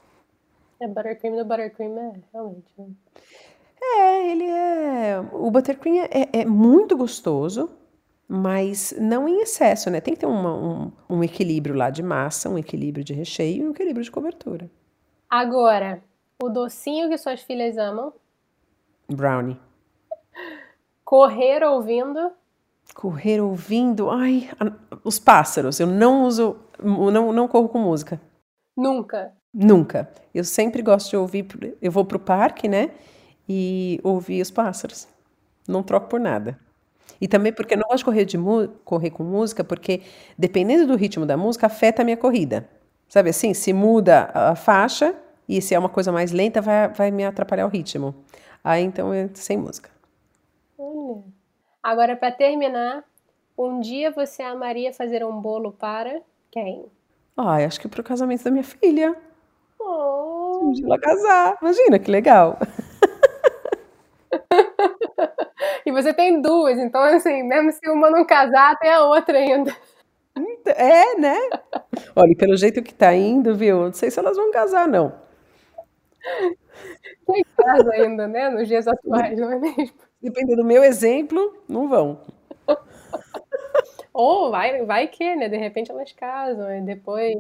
É, 0.81 0.87
buttercream 0.87 1.35
do 1.35 1.45
buttercream 1.45 1.99
é 1.99 2.21
realmente. 2.33 2.73
Né? 2.79 2.87
É, 3.83 4.31
ele 4.31 4.45
é. 4.45 5.21
O 5.33 5.51
buttercream 5.51 6.05
é, 6.05 6.43
é, 6.43 6.45
muito 6.45 6.97
gostoso, 6.97 7.69
mas 8.29 8.95
não 8.97 9.29
em 9.29 9.41
excesso, 9.41 9.91
né? 9.91 10.01
Tem 10.01 10.15
que 10.15 10.21
ter 10.21 10.27
uma, 10.27 10.55
um, 10.55 10.93
um 11.11 11.25
equilíbrio 11.25 11.75
lá 11.75 11.91
de 11.91 12.03
massa, 12.05 12.49
um 12.49 12.57
equilíbrio 12.57 13.03
de 13.03 13.13
recheio 13.13 13.65
e 13.65 13.67
um 13.67 13.73
equilíbrio 13.73 14.05
de 14.05 14.11
cobertura. 14.13 14.71
Agora, 15.29 16.01
o 16.41 16.49
docinho 16.49 17.09
que 17.09 17.19
suas 17.19 17.43
filhas 17.43 17.77
amam. 17.77 18.13
Brownie. 19.11 19.59
Correr 21.05 21.65
ouvindo. 21.65 22.33
Correr 22.95 23.41
ouvindo. 23.41 24.11
Ai, 24.11 24.51
os 25.03 25.19
pássaros. 25.19 25.81
Eu 25.81 25.87
não 25.87 26.25
uso. 26.25 26.57
Não, 26.83 27.33
não 27.33 27.49
corro 27.49 27.69
com 27.69 27.79
música. 27.79 28.21
Nunca. 28.77 29.33
Nunca. 29.53 30.11
Eu 30.35 30.45
sempre 30.45 30.83
gosto 30.83 31.11
de 31.11 31.17
ouvir. 31.17 31.47
Eu 31.81 31.91
vou 31.91 32.05
pro 32.05 32.19
parque, 32.19 32.69
né? 32.69 32.91
E 33.49 33.99
ouvir 34.05 34.43
os 34.43 34.51
pássaros. 34.51 35.09
Não 35.67 35.83
troco 35.83 36.09
por 36.09 36.21
nada. 36.21 36.59
E 37.21 37.27
também 37.27 37.53
porque 37.53 37.75
eu 37.75 37.79
não 37.79 37.89
gosto 37.89 37.99
de 37.99 38.05
correr, 38.05 38.25
de 38.25 38.39
correr 38.85 39.11
com 39.11 39.25
música, 39.25 39.65
porque 39.65 40.03
dependendo 40.37 40.87
do 40.87 40.95
ritmo 40.95 41.27
da 41.27 41.37
música, 41.37 41.67
afeta 41.67 42.03
a 42.03 42.05
minha 42.05 42.17
corrida. 42.17 42.69
Sabe 43.09 43.31
assim? 43.31 43.55
Se 43.55 43.73
muda 43.73 44.31
a 44.35 44.55
faixa 44.55 45.15
e 45.49 45.63
se 45.63 45.75
é 45.75 45.79
uma 45.79 45.89
coisa 45.89 46.13
mais 46.13 46.31
lenta, 46.31 46.61
vai, 46.61 46.89
vai 46.89 47.11
me 47.11 47.25
atrapalhar 47.25 47.67
o 47.67 47.71
ritmo. 47.71 48.15
Aí 48.63 48.83
então 48.83 49.13
é 49.13 49.29
sem 49.35 49.57
música. 49.57 49.91
Olha. 50.77 51.23
Agora, 51.83 52.17
para 52.17 52.33
terminar, 52.33 53.05
um 53.57 53.81
dia 53.81 54.11
você 54.11 54.43
amaria 54.43 54.93
fazer 54.93 55.25
um 55.25 55.41
bolo 55.41 55.73
para 55.73 56.21
quem? 56.51 56.87
Ah, 57.37 57.57
acho 57.57 57.81
que 57.81 57.89
para 57.89 58.01
o 58.01 58.05
casamento 58.05 58.45
da 58.45 58.51
minha 58.51 58.65
filha. 58.65 59.17
Oh. 59.79 60.61
Um 60.65 60.73
dia 60.73 60.87
ela 60.87 60.99
casar. 60.99 61.57
Imagina 61.63 61.99
que 61.99 62.11
legal. 62.11 62.59
e 65.87 65.93
você 65.93 66.13
tem 66.13 66.43
duas, 66.43 66.79
então 66.79 67.01
assim, 67.03 67.43
mesmo 67.43 67.73
se 67.73 67.89
uma 67.89 68.11
não 68.11 68.25
casar, 68.25 68.77
tem 68.79 68.91
a 68.91 69.05
outra 69.05 69.39
ainda. 69.39 69.75
É, 70.67 71.19
né? 71.19 71.37
Olha, 72.15 72.37
pelo 72.37 72.57
jeito 72.57 72.83
que 72.83 72.95
tá 72.95 73.15
indo, 73.15 73.57
viu? 73.57 73.85
Não 73.85 73.93
sei 73.93 74.11
se 74.11 74.19
elas 74.19 74.37
vão 74.37 74.51
casar, 74.51 74.87
não. 74.87 75.13
Tem 77.27 77.45
casa 77.57 77.93
ainda, 77.93 78.27
né? 78.29 78.51
Nos 78.51 78.69
dias 78.69 78.87
atuais, 78.87 79.39
não 79.39 79.53
é 79.53 79.59
mesmo? 79.59 79.95
Dependendo 80.21 80.63
do 80.63 80.65
meu 80.65 80.83
exemplo, 80.83 81.63
não 81.69 81.89
vão. 81.89 82.21
Ou 84.13 84.51
vai, 84.51 84.85
vai 84.85 85.07
que, 85.07 85.37
né? 85.37 85.49
De 85.49 85.57
repente 85.57 85.91
elas 85.91 86.13
casam 86.13 86.75
e 86.77 86.81
depois 86.81 87.37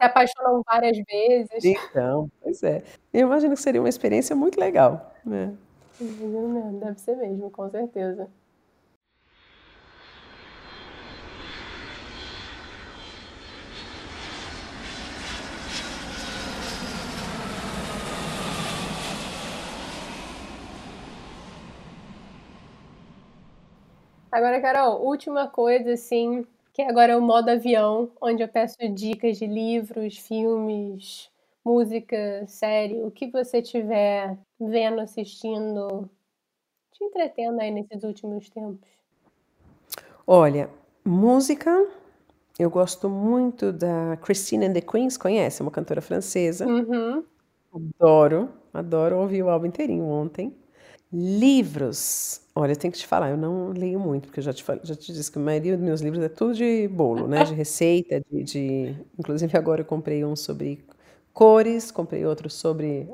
se 0.00 0.04
apaixonam 0.04 0.62
várias 0.66 0.98
vezes. 1.08 1.64
Então, 1.64 2.30
pois 2.42 2.62
é. 2.62 2.82
Eu 3.12 3.22
imagino 3.22 3.54
que 3.54 3.60
seria 3.60 3.80
uma 3.80 3.88
experiência 3.88 4.36
muito 4.36 4.58
legal. 4.58 5.14
Né? 5.24 5.54
Deve 5.98 6.98
ser 7.00 7.16
mesmo, 7.16 7.50
com 7.50 7.68
certeza. 7.70 8.28
Agora, 24.30 24.60
Carol, 24.60 25.04
última 25.04 25.48
coisa, 25.48 25.92
assim, 25.92 26.46
que 26.72 26.82
agora 26.82 27.12
é 27.12 27.16
o 27.16 27.20
modo 27.20 27.48
avião, 27.48 28.10
onde 28.20 28.42
eu 28.42 28.48
peço 28.48 28.76
dicas 28.94 29.38
de 29.38 29.46
livros, 29.46 30.18
filmes, 30.18 31.28
música, 31.64 32.44
série, 32.46 33.02
o 33.02 33.10
que 33.10 33.28
você 33.28 33.60
tiver 33.60 34.38
vendo, 34.58 35.00
assistindo, 35.00 36.08
te 36.92 37.02
entretendo 37.02 37.60
aí 37.60 37.72
nesses 37.72 38.04
últimos 38.04 38.48
tempos. 38.48 38.88
Olha, 40.24 40.70
música, 41.04 41.88
eu 42.56 42.70
gosto 42.70 43.08
muito 43.08 43.72
da 43.72 44.16
Christine 44.18 44.66
and 44.66 44.74
the 44.74 44.80
Queens, 44.80 45.16
conhece? 45.16 45.60
Uma 45.60 45.72
cantora 45.72 46.00
francesa. 46.00 46.66
Uhum. 46.68 47.24
Adoro, 47.72 48.48
adoro 48.72 49.18
ouvir 49.18 49.42
o 49.42 49.50
álbum 49.50 49.66
inteirinho 49.66 50.04
ontem. 50.04 50.54
Livros. 51.12 52.40
Olha, 52.54 52.72
eu 52.72 52.76
tenho 52.76 52.92
que 52.92 52.98
te 52.98 53.06
falar, 53.06 53.30
eu 53.30 53.36
não 53.36 53.70
leio 53.70 53.98
muito, 53.98 54.26
porque 54.28 54.38
eu 54.38 54.44
já 54.44 54.52
te, 54.52 54.64
já 54.84 54.94
te 54.94 55.12
disse 55.12 55.30
que 55.30 55.38
a 55.38 55.42
maioria 55.42 55.76
dos 55.76 55.84
meus 55.84 56.00
livros 56.00 56.22
é 56.22 56.28
tudo 56.28 56.54
de 56.54 56.86
bolo, 56.88 57.26
né? 57.26 57.42
De 57.44 57.52
receita, 57.54 58.20
de, 58.30 58.44
de... 58.44 58.94
Inclusive 59.18 59.56
agora 59.58 59.80
eu 59.80 59.84
comprei 59.84 60.24
um 60.24 60.36
sobre 60.36 60.84
cores, 61.32 61.90
comprei 61.90 62.24
outro 62.24 62.48
sobre 62.48 63.08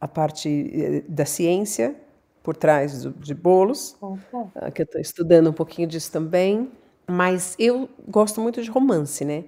a 0.00 0.08
parte 0.08 0.48
eh, 0.72 1.04
da 1.08 1.24
ciência 1.24 1.94
por 2.42 2.56
trás 2.56 3.02
do, 3.02 3.10
de 3.12 3.34
bolos, 3.34 3.96
Opa. 4.00 4.70
que 4.70 4.82
eu 4.82 4.84
estou 4.84 5.00
estudando 5.00 5.50
um 5.50 5.52
pouquinho 5.52 5.86
disso 5.86 6.10
também. 6.10 6.70
Mas 7.06 7.54
eu 7.58 7.88
gosto 8.08 8.40
muito 8.40 8.62
de 8.62 8.70
romance, 8.70 9.24
né? 9.24 9.44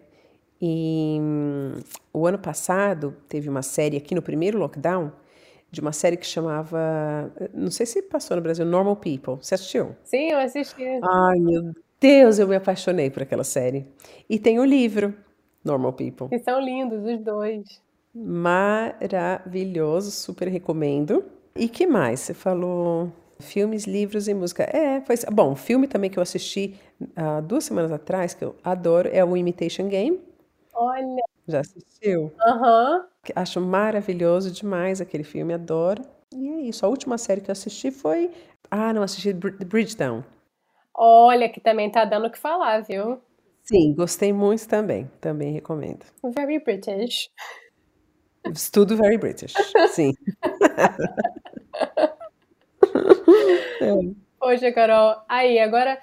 E 0.60 1.18
um, 1.20 1.72
o 2.12 2.26
ano 2.26 2.38
passado 2.38 3.14
teve 3.28 3.48
uma 3.48 3.62
série 3.62 3.96
aqui 3.96 4.14
no 4.14 4.22
primeiro 4.22 4.58
lockdown 4.58 5.10
de 5.70 5.80
uma 5.80 5.92
série 5.92 6.16
que 6.16 6.26
chamava, 6.26 7.32
não 7.54 7.70
sei 7.70 7.86
se 7.86 8.02
passou 8.02 8.36
no 8.36 8.42
Brasil, 8.42 8.64
Normal 8.64 8.96
People. 8.96 9.36
Você 9.40 9.54
assistiu? 9.54 9.94
Sim, 10.02 10.30
eu 10.30 10.38
assisti. 10.38 10.82
Ai, 11.02 11.38
meu 11.38 11.72
Deus, 12.00 12.38
eu 12.38 12.48
me 12.48 12.56
apaixonei 12.56 13.10
por 13.10 13.22
aquela 13.22 13.44
série. 13.44 13.86
E 14.28 14.38
tem 14.38 14.58
o 14.58 14.64
livro 14.64 15.14
Normal 15.64 15.92
People. 15.92 16.28
E 16.32 16.38
são 16.38 16.60
lindos 16.60 17.04
os 17.04 17.20
dois. 17.22 17.80
Maravilhoso, 18.14 20.10
super 20.10 20.48
recomendo. 20.48 21.24
E 21.54 21.68
que 21.68 21.86
mais? 21.86 22.20
Você 22.20 22.34
falou 22.34 23.12
filmes, 23.38 23.84
livros 23.84 24.26
e 24.28 24.34
música. 24.34 24.64
É, 24.64 25.00
foi 25.02 25.16
bom. 25.32 25.54
Filme 25.54 25.86
também 25.86 26.10
que 26.10 26.18
eu 26.18 26.22
assisti 26.22 26.74
há 27.14 27.38
uh, 27.38 27.42
duas 27.42 27.64
semanas 27.64 27.92
atrás 27.92 28.34
que 28.34 28.44
eu 28.44 28.56
adoro 28.64 29.08
é 29.12 29.24
o 29.24 29.36
Imitation 29.36 29.88
Game. 29.88 30.20
Olha. 30.74 31.22
Já 31.46 31.60
assistiu? 31.60 32.32
Aham. 32.40 32.96
Uhum. 32.96 33.09
Acho 33.34 33.60
maravilhoso 33.60 34.50
demais 34.50 35.00
aquele 35.00 35.24
filme, 35.24 35.52
adoro. 35.52 36.02
E 36.34 36.48
é 36.48 36.60
isso. 36.62 36.86
A 36.86 36.88
última 36.88 37.18
série 37.18 37.40
que 37.40 37.50
eu 37.50 37.52
assisti 37.52 37.90
foi. 37.90 38.30
Ah, 38.70 38.92
não, 38.92 39.02
assisti 39.02 39.32
Bridgetown. 39.32 40.24
Olha, 40.94 41.48
que 41.48 41.60
também 41.60 41.90
tá 41.90 42.04
dando 42.04 42.26
o 42.26 42.30
que 42.30 42.38
falar, 42.38 42.80
viu? 42.82 43.20
Sim, 43.62 43.94
gostei 43.94 44.32
muito 44.32 44.66
também. 44.66 45.10
Também 45.20 45.52
recomendo. 45.52 46.04
Very 46.34 46.58
British. 46.58 47.30
Tudo 48.72 48.96
very 48.96 49.18
British, 49.18 49.52
sim. 49.92 50.14
é. 53.80 53.92
Poxa, 54.38 54.72
Carol. 54.72 55.16
Aí, 55.28 55.58
agora 55.58 56.00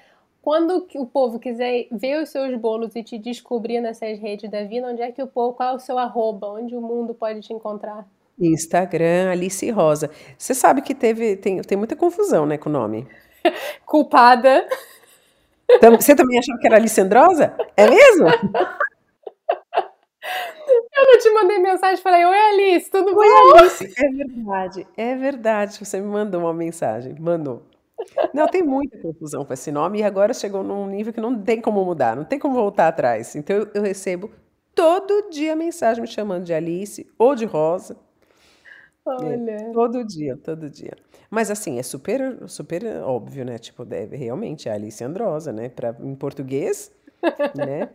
quando 0.47 0.87
o 0.95 1.05
povo 1.05 1.39
quiser 1.39 1.89
ver 1.91 2.23
os 2.23 2.29
seus 2.29 2.57
bolos 2.57 2.95
e 2.95 3.03
te 3.03 3.17
descobrir 3.17 3.81
nessas 3.81 4.17
redes 4.17 4.49
da 4.49 4.63
vida, 4.63 4.87
onde 4.87 5.01
é 5.01 5.11
que 5.11 5.21
o 5.21 5.27
povo, 5.27 5.53
qual 5.53 5.73
é 5.73 5.75
o 5.75 5.79
seu 5.79 5.97
arroba, 5.97 6.47
onde 6.47 6.73
o 6.73 6.79
mundo 6.79 7.13
pode 7.13 7.41
te 7.41 7.51
encontrar? 7.51 8.07
Instagram, 8.39 9.29
Alice 9.29 9.69
Rosa. 9.69 10.09
Você 10.37 10.53
sabe 10.53 10.81
que 10.81 10.95
teve, 10.95 11.35
tem, 11.35 11.61
tem 11.61 11.77
muita 11.77 11.97
confusão, 11.97 12.45
né, 12.45 12.57
com 12.57 12.69
o 12.69 12.71
nome. 12.71 13.05
Culpada. 13.85 14.65
Você 15.99 16.15
também 16.15 16.39
achava 16.39 16.57
que 16.61 16.65
era 16.65 16.77
Alice 16.77 17.01
Androsa? 17.01 17.53
É 17.75 17.85
mesmo? 17.89 18.27
Eu 20.95 21.05
não 21.07 21.19
te 21.19 21.29
mandei 21.29 21.59
mensagem, 21.59 22.01
falei, 22.01 22.23
oi 22.23 22.39
Alice, 22.39 22.89
tudo 22.89 23.13
oi, 23.13 23.27
bom? 23.27 23.57
Alice, 23.57 23.93
é 23.97 24.09
verdade, 24.09 24.87
é 24.95 25.15
verdade, 25.15 25.77
você 25.85 25.99
me 25.99 26.07
mandou 26.07 26.39
uma 26.39 26.53
mensagem, 26.53 27.17
mandou. 27.19 27.63
Não, 28.33 28.47
tem 28.47 28.61
muita 28.61 28.97
confusão 28.99 29.43
com 29.43 29.53
esse 29.53 29.71
nome 29.71 29.99
e 29.99 30.03
agora 30.03 30.33
chegou 30.33 30.63
num 30.63 30.87
nível 30.87 31.11
que 31.11 31.21
não 31.21 31.41
tem 31.41 31.59
como 31.59 31.83
mudar, 31.83 32.15
não 32.15 32.23
tem 32.23 32.39
como 32.39 32.53
voltar 32.53 32.87
atrás. 32.87 33.35
Então 33.35 33.55
eu, 33.55 33.67
eu 33.73 33.81
recebo 33.81 34.31
todo 34.75 35.29
dia 35.29 35.55
mensagem 35.55 36.01
me 36.01 36.07
chamando 36.07 36.43
de 36.43 36.53
Alice 36.53 37.07
ou 37.17 37.35
de 37.35 37.45
Rosa. 37.45 37.97
Olha. 39.05 39.51
É, 39.51 39.71
todo 39.71 40.03
dia, 40.03 40.37
todo 40.37 40.69
dia. 40.69 40.93
Mas 41.29 41.49
assim, 41.49 41.79
é 41.79 41.83
super, 41.83 42.47
super 42.47 42.85
óbvio, 43.03 43.43
né? 43.43 43.57
Tipo, 43.57 43.83
deve 43.83 44.15
realmente 44.15 44.69
é 44.69 44.73
Alice 44.73 45.03
Androsa, 45.03 45.51
né? 45.51 45.69
Pra, 45.69 45.95
em 45.99 46.15
português, 46.15 46.91
né? 47.55 47.89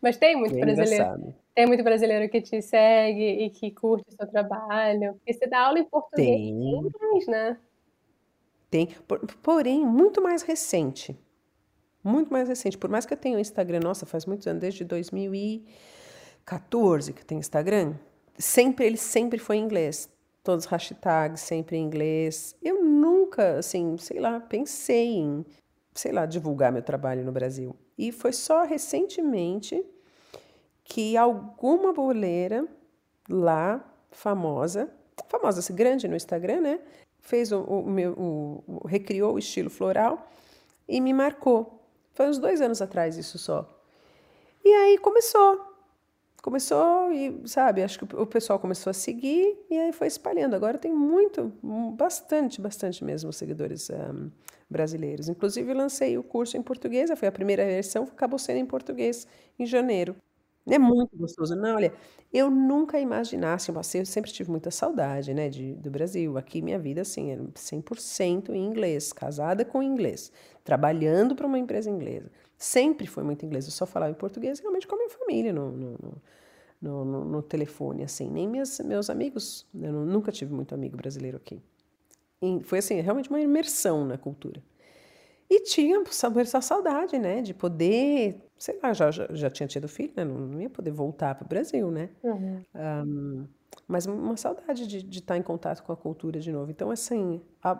Mas 0.00 0.16
tem 0.16 0.36
muito 0.36 0.56
é 0.56 0.60
brasileiro. 0.60 0.94
Engraçado. 0.94 1.34
Tem 1.54 1.66
muito 1.66 1.84
brasileiro 1.84 2.28
que 2.28 2.40
te 2.40 2.62
segue 2.62 3.44
e 3.44 3.50
que 3.50 3.70
curte 3.70 4.06
o 4.08 4.16
seu 4.16 4.26
trabalho. 4.26 5.14
Porque 5.14 5.32
você 5.32 5.46
dá 5.46 5.66
aula 5.66 5.78
em 5.78 5.84
português 5.84 6.40
e 6.40 6.50
em 6.50 6.60
Tem. 6.60 6.78
inglês, 6.78 7.26
né? 7.28 7.58
Tem, 8.70 8.86
por- 9.08 9.18
porém, 9.42 9.84
muito 9.84 10.22
mais 10.22 10.42
recente. 10.42 11.18
Muito 12.02 12.32
mais 12.32 12.48
recente. 12.48 12.78
Por 12.78 12.88
mais 12.88 13.04
que 13.04 13.12
eu 13.12 13.18
tenha 13.18 13.36
o 13.36 13.40
Instagram, 13.40 13.80
nossa, 13.80 14.06
faz 14.06 14.24
muitos 14.26 14.46
anos, 14.46 14.60
desde 14.60 14.84
2014 14.84 17.12
que 17.12 17.20
eu 17.22 17.26
tenho 17.26 17.40
Instagram, 17.40 17.94
sempre 18.38 18.86
ele 18.86 18.96
sempre 18.96 19.38
foi 19.38 19.56
em 19.56 19.64
inglês. 19.64 20.08
Todos 20.42 20.64
os 20.64 20.70
hashtags 20.70 21.42
sempre 21.42 21.76
em 21.76 21.84
inglês. 21.84 22.56
Eu 22.62 22.82
nunca, 22.82 23.58
assim, 23.58 23.96
sei 23.98 24.18
lá, 24.18 24.40
pensei 24.40 25.16
em, 25.18 25.44
sei 25.94 26.12
lá, 26.12 26.24
divulgar 26.24 26.72
meu 26.72 26.82
trabalho 26.82 27.22
no 27.24 27.32
Brasil. 27.32 27.76
E 27.98 28.10
foi 28.10 28.32
só 28.32 28.64
recentemente 28.64 29.84
que 30.84 31.16
alguma 31.16 31.92
boleira 31.92 32.66
lá, 33.28 33.84
famosa, 34.10 34.90
famosa, 35.28 35.72
grande 35.72 36.08
no 36.08 36.16
Instagram, 36.16 36.60
né? 36.62 36.80
Fez 37.30 37.52
o, 37.52 37.60
o 37.60 37.88
meu, 37.88 38.12
o, 38.14 38.64
o- 38.66 38.86
recriou 38.88 39.34
o 39.34 39.38
estilo 39.38 39.70
floral 39.70 40.28
e 40.88 41.00
me 41.00 41.12
marcou. 41.12 41.80
Foi 42.12 42.28
uns 42.28 42.38
dois 42.38 42.60
anos 42.60 42.82
atrás 42.82 43.16
isso 43.16 43.38
só. 43.38 43.68
E 44.64 44.68
aí 44.68 44.98
começou. 44.98 45.60
Começou 46.42 47.12
e, 47.12 47.40
sabe, 47.46 47.84
acho 47.84 47.98
que 48.00 48.16
o 48.16 48.26
pessoal 48.26 48.58
começou 48.58 48.90
a 48.90 48.94
seguir 48.94 49.56
e 49.70 49.78
aí 49.78 49.92
foi 49.92 50.08
espalhando. 50.08 50.54
Agora 50.56 50.76
tem 50.76 50.92
muito, 50.92 51.52
bastante, 51.96 52.60
bastante 52.60 53.04
mesmo 53.04 53.32
seguidores 53.32 53.90
um, 53.90 54.28
brasileiros. 54.68 55.28
Inclusive, 55.28 55.72
lancei 55.72 56.18
o 56.18 56.22
curso 56.24 56.56
em 56.56 56.62
português, 56.62 57.10
foi 57.14 57.28
a 57.28 57.32
primeira 57.32 57.64
versão, 57.64 58.04
acabou 58.04 58.38
sendo 58.40 58.56
em 58.58 58.66
português 58.66 59.24
em 59.56 59.66
janeiro. 59.66 60.16
É 60.68 60.78
muito 60.78 61.16
gostoso. 61.16 61.54
Não, 61.56 61.76
olha, 61.76 61.92
eu 62.32 62.50
nunca 62.50 62.98
imaginasse, 63.00 63.70
eu 63.98 64.04
sempre 64.06 64.30
tive 64.30 64.50
muita 64.50 64.70
saudade, 64.70 65.32
né, 65.34 65.48
de, 65.48 65.74
do 65.74 65.90
Brasil. 65.90 66.36
Aqui 66.38 66.62
minha 66.62 66.78
vida, 66.78 67.00
assim, 67.00 67.30
era 67.30 67.42
100% 67.54 68.54
em 68.54 68.64
inglês, 68.66 69.12
casada 69.12 69.64
com 69.64 69.82
inglês, 69.82 70.30
trabalhando 70.64 71.34
para 71.34 71.46
uma 71.46 71.58
empresa 71.58 71.90
inglesa. 71.90 72.30
Sempre 72.58 73.06
foi 73.06 73.22
muito 73.24 73.44
inglês, 73.44 73.64
eu 73.66 73.72
só 73.72 73.86
falava 73.86 74.12
em 74.12 74.14
português 74.14 74.60
realmente 74.60 74.86
com 74.86 74.94
a 74.94 74.98
minha 74.98 75.10
família 75.10 75.52
no, 75.52 75.70
no, 75.72 75.96
no, 76.82 77.04
no, 77.04 77.24
no 77.24 77.42
telefone, 77.42 78.04
assim. 78.04 78.30
Nem 78.30 78.48
meus, 78.48 78.78
meus 78.80 79.10
amigos, 79.10 79.66
eu 79.74 79.92
nunca 79.92 80.32
tive 80.32 80.52
muito 80.54 80.74
amigo 80.74 80.96
brasileiro 80.96 81.36
aqui. 81.38 81.60
E 82.42 82.60
foi, 82.64 82.80
assim, 82.80 83.00
realmente 83.00 83.30
uma 83.30 83.40
imersão 83.40 84.04
na 84.06 84.18
cultura. 84.18 84.62
E 85.50 85.64
tinha 85.64 86.00
essa 86.38 86.60
saudade, 86.60 87.18
né, 87.18 87.42
de 87.42 87.52
poder, 87.52 88.40
sei 88.56 88.78
lá, 88.80 88.92
já, 88.92 89.10
já, 89.10 89.26
já 89.32 89.50
tinha 89.50 89.66
tido 89.66 89.88
filho, 89.88 90.12
né, 90.16 90.24
não 90.24 90.60
ia 90.60 90.70
poder 90.70 90.92
voltar 90.92 91.34
para 91.34 91.44
o 91.44 91.48
Brasil, 91.48 91.90
né? 91.90 92.08
Uhum. 92.22 92.62
Um, 92.72 93.48
mas 93.88 94.06
uma 94.06 94.36
saudade 94.36 94.86
de, 94.86 95.02
de 95.02 95.18
estar 95.18 95.36
em 95.36 95.42
contato 95.42 95.82
com 95.82 95.92
a 95.92 95.96
cultura 95.96 96.38
de 96.38 96.52
novo. 96.52 96.70
Então, 96.70 96.92
assim, 96.92 97.42
a, 97.60 97.76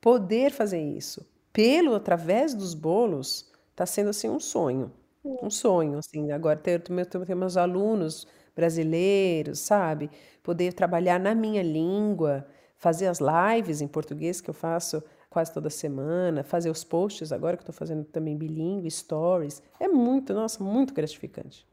poder 0.00 0.50
fazer 0.50 0.80
isso 0.80 1.24
pelo, 1.52 1.94
através 1.94 2.52
dos 2.52 2.74
bolos, 2.74 3.52
está 3.70 3.86
sendo, 3.86 4.10
assim, 4.10 4.28
um 4.28 4.40
sonho. 4.40 4.92
Um 5.24 5.50
sonho, 5.50 5.98
assim, 5.98 6.32
agora 6.32 6.58
ter, 6.58 6.80
ter, 6.80 7.06
ter 7.06 7.34
meus 7.36 7.56
alunos 7.56 8.26
brasileiros, 8.56 9.60
sabe? 9.60 10.10
Poder 10.42 10.72
trabalhar 10.72 11.20
na 11.20 11.32
minha 11.32 11.62
língua, 11.62 12.44
fazer 12.76 13.06
as 13.06 13.20
lives 13.20 13.80
em 13.80 13.86
português 13.86 14.40
que 14.40 14.50
eu 14.50 14.54
faço 14.54 15.00
quase 15.30 15.52
toda 15.52 15.70
semana, 15.70 16.42
fazer 16.42 16.70
os 16.70 16.84
posts 16.84 17.32
agora 17.32 17.56
que 17.56 17.62
estou 17.62 17.74
fazendo 17.74 18.04
também 18.04 18.36
bilíngue, 18.36 18.90
stories, 18.90 19.62
é 19.78 19.86
muito, 19.86 20.32
nossa, 20.32 20.62
muito 20.62 20.94
gratificante. 20.94 21.66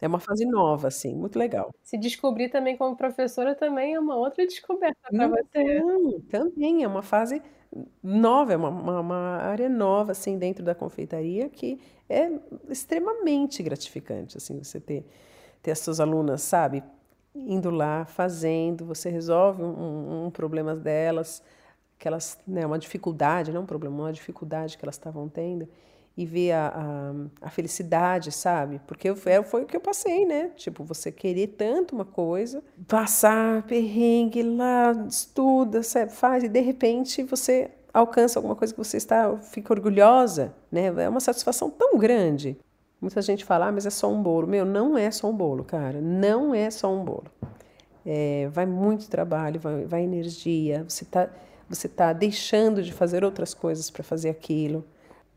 É 0.00 0.06
uma 0.08 0.18
fase 0.18 0.44
nova, 0.44 0.88
assim, 0.88 1.14
muito 1.14 1.38
legal. 1.38 1.72
Se 1.82 1.96
descobrir 1.96 2.48
também 2.50 2.76
como 2.76 2.96
professora 2.96 3.54
também 3.54 3.94
é 3.94 4.00
uma 4.00 4.16
outra 4.16 4.44
descoberta 4.44 4.98
para 5.10 5.28
você. 5.28 5.80
Não, 5.80 6.20
também 6.28 6.82
é 6.82 6.88
uma 6.88 7.02
fase 7.02 7.40
nova, 8.02 8.52
é 8.52 8.56
uma, 8.56 8.68
uma, 8.68 9.00
uma, 9.00 9.36
área 9.38 9.68
nova, 9.68 10.12
assim, 10.12 10.36
dentro 10.36 10.64
da 10.64 10.74
confeitaria 10.74 11.48
que 11.48 11.80
é 12.08 12.30
extremamente 12.68 13.62
gratificante, 13.62 14.36
assim, 14.36 14.62
você 14.62 14.78
ter, 14.78 15.06
ter 15.62 15.70
as 15.70 15.78
suas 15.78 16.00
alunas, 16.00 16.42
sabe, 16.42 16.84
indo 17.34 17.70
lá, 17.70 18.04
fazendo, 18.04 18.84
você 18.84 19.08
resolve 19.08 19.62
um, 19.62 20.26
um 20.26 20.30
problema 20.30 20.76
delas, 20.76 21.42
que 21.98 22.08
elas, 22.08 22.38
né, 22.46 22.66
uma 22.66 22.78
dificuldade, 22.78 23.52
não 23.52 23.62
um 23.62 23.66
problema, 23.66 23.96
uma 23.96 24.12
dificuldade 24.12 24.76
que 24.76 24.84
elas 24.84 24.96
estavam 24.96 25.28
tendo, 25.28 25.68
e 26.16 26.24
ver 26.24 26.52
a, 26.52 26.68
a, 26.68 27.46
a 27.46 27.50
felicidade, 27.50 28.30
sabe? 28.30 28.80
Porque 28.86 29.10
eu, 29.10 29.16
foi 29.16 29.62
o 29.62 29.66
que 29.66 29.76
eu 29.76 29.80
passei, 29.80 30.24
né? 30.24 30.50
Tipo, 30.54 30.84
você 30.84 31.10
querer 31.10 31.48
tanto 31.48 31.94
uma 31.94 32.04
coisa, 32.04 32.62
passar 32.86 33.62
perrengue 33.62 34.42
lá, 34.42 34.92
estuda, 35.08 35.82
sabe? 35.82 36.12
faz, 36.12 36.44
e 36.44 36.48
de 36.48 36.60
repente 36.60 37.22
você 37.24 37.70
alcança 37.92 38.38
alguma 38.38 38.54
coisa 38.54 38.72
que 38.72 38.78
você 38.78 38.96
está, 38.96 39.36
fica 39.38 39.72
orgulhosa, 39.72 40.54
né? 40.70 40.86
É 40.86 41.08
uma 41.08 41.20
satisfação 41.20 41.68
tão 41.68 41.98
grande. 41.98 42.56
Muita 43.00 43.20
gente 43.20 43.44
fala, 43.44 43.68
ah, 43.68 43.72
mas 43.72 43.84
é 43.84 43.90
só 43.90 44.10
um 44.10 44.22
bolo. 44.22 44.46
Meu, 44.46 44.64
não 44.64 44.96
é 44.96 45.10
só 45.10 45.28
um 45.28 45.36
bolo, 45.36 45.64
cara. 45.64 46.00
Não 46.00 46.54
é 46.54 46.70
só 46.70 46.92
um 46.92 47.04
bolo. 47.04 47.26
É, 48.06 48.48
vai 48.52 48.66
muito 48.66 49.08
trabalho, 49.08 49.58
vai, 49.60 49.84
vai 49.84 50.02
energia, 50.02 50.84
você 50.88 51.04
está 51.04 51.28
você 51.68 51.88
tá 51.88 52.12
deixando 52.12 52.82
de 52.82 52.92
fazer 52.92 53.24
outras 53.24 53.54
coisas 53.54 53.90
para 53.90 54.02
fazer 54.02 54.30
aquilo. 54.30 54.84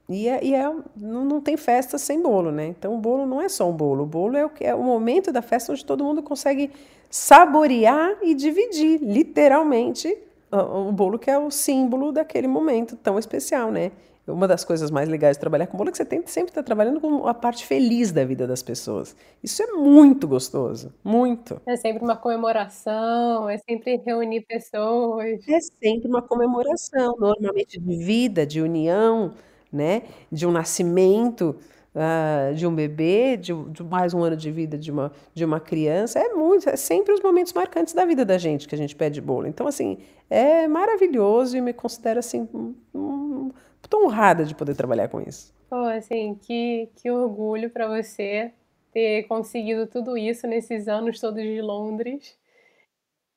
E, 0.10 0.30
é, 0.30 0.44
e 0.44 0.54
é, 0.54 0.64
não, 0.96 1.26
não, 1.26 1.42
tem 1.42 1.58
festa 1.58 1.98
sem 1.98 2.22
bolo, 2.22 2.52
né? 2.52 2.68
Então 2.68 2.96
o 2.96 2.98
bolo 2.98 3.26
não 3.26 3.42
é 3.42 3.50
só 3.50 3.70
um 3.70 3.74
bolo, 3.74 4.04
o 4.04 4.06
bolo 4.06 4.38
é 4.38 4.46
o, 4.46 4.52
é 4.62 4.74
o 4.74 4.82
momento 4.82 5.32
da 5.32 5.42
festa 5.42 5.72
onde 5.72 5.84
todo 5.84 6.04
mundo 6.04 6.24
consegue 6.24 6.72
saborear 7.10 8.18
e 8.22 8.34
dividir, 8.34 9.02
literalmente, 9.02 10.18
o 10.52 10.92
bolo 10.94 11.20
que 11.20 11.30
é 11.30 11.38
o 11.38 11.52
símbolo 11.52 12.12
daquele 12.12 12.48
momento 12.48 12.96
tão 12.96 13.20
especial, 13.20 13.70
né? 13.70 13.92
Uma 14.28 14.48
das 14.48 14.66
coisas 14.66 14.92
mais 14.92 15.08
legais 15.08 15.38
de 15.38 15.40
trabalhar 15.40 15.68
com 15.68 15.78
bolo 15.78 15.90
é 15.90 15.92
que 15.92 15.98
você 15.98 16.06
tem, 16.06 16.22
sempre 16.26 16.52
está 16.52 16.62
trabalhando 16.62 17.00
com 17.00 17.26
a 17.28 17.34
parte 17.34 17.66
feliz 17.66 18.12
da 18.12 18.26
vida 18.26 18.46
das 18.46 18.62
pessoas. 18.62 19.16
Isso 19.42 19.64
é 19.64 19.68
muito 19.68 20.28
gostoso, 20.28 20.94
muito. 21.04 21.62
É 21.66 21.78
sempre 21.78 22.04
uma 22.04 22.18
comemoração, 22.18 23.50
é 23.50 23.58
sempre 23.58 24.02
reunir 24.06 24.42
pessoas. 24.42 25.48
É 25.48 25.60
sempre 25.62 26.10
uma 26.10 26.22
comemoração, 26.22 27.16
normalmente 27.18 27.80
de 27.80 27.96
vida, 27.98 28.46
de 28.46 28.62
união, 28.62 29.34
né? 29.72 30.04
De 30.32 30.46
um 30.46 30.52
nascimento 30.52 31.56
uh, 31.98 32.54
de 32.54 32.68
um 32.68 32.74
bebê, 32.74 33.36
de, 33.38 33.54
de, 33.72 33.84
mais 33.84 34.14
um 34.14 34.24
ano 34.24 34.38
de 34.38 34.52
vida 34.52 34.78
de 34.78 34.92
uma, 34.92 35.12
de 35.34 35.44
uma 35.44 35.60
criança. 35.60 36.20
É 36.20 36.30
muito, 36.34 36.70
é 36.70 36.76
sempre 36.76 37.14
os 37.14 37.22
momentos 37.22 37.54
marcantes 37.54 37.94
da 37.94 38.06
vida 38.06 38.24
da 38.24 38.38
gente 38.38 38.68
que 38.68 38.76
a 38.76 38.78
gente 38.78 38.96
pede 38.96 39.20
bolo. 39.20 39.48
Então, 39.48 39.68
assim, 39.68 39.98
é 40.30 40.68
maravilhoso 40.68 41.58
e 41.58 41.62
me 41.62 41.74
considero 41.74 42.20
assim. 42.20 42.48
Um, 42.94 43.52
Estou 43.88 44.04
honrada 44.04 44.44
de 44.44 44.54
poder 44.54 44.76
trabalhar 44.76 45.08
com 45.08 45.22
isso. 45.22 45.56
Pô, 45.70 45.78
assim, 45.78 46.36
que, 46.36 46.90
que 46.98 47.10
orgulho 47.10 47.70
para 47.70 47.88
você 47.88 48.52
ter 48.92 49.24
conseguido 49.30 49.88
tudo 49.88 50.18
isso 50.18 50.46
nesses 50.46 50.90
anos 50.90 51.22
todos 51.22 51.42
de 51.42 51.62
Londres. 51.62 52.38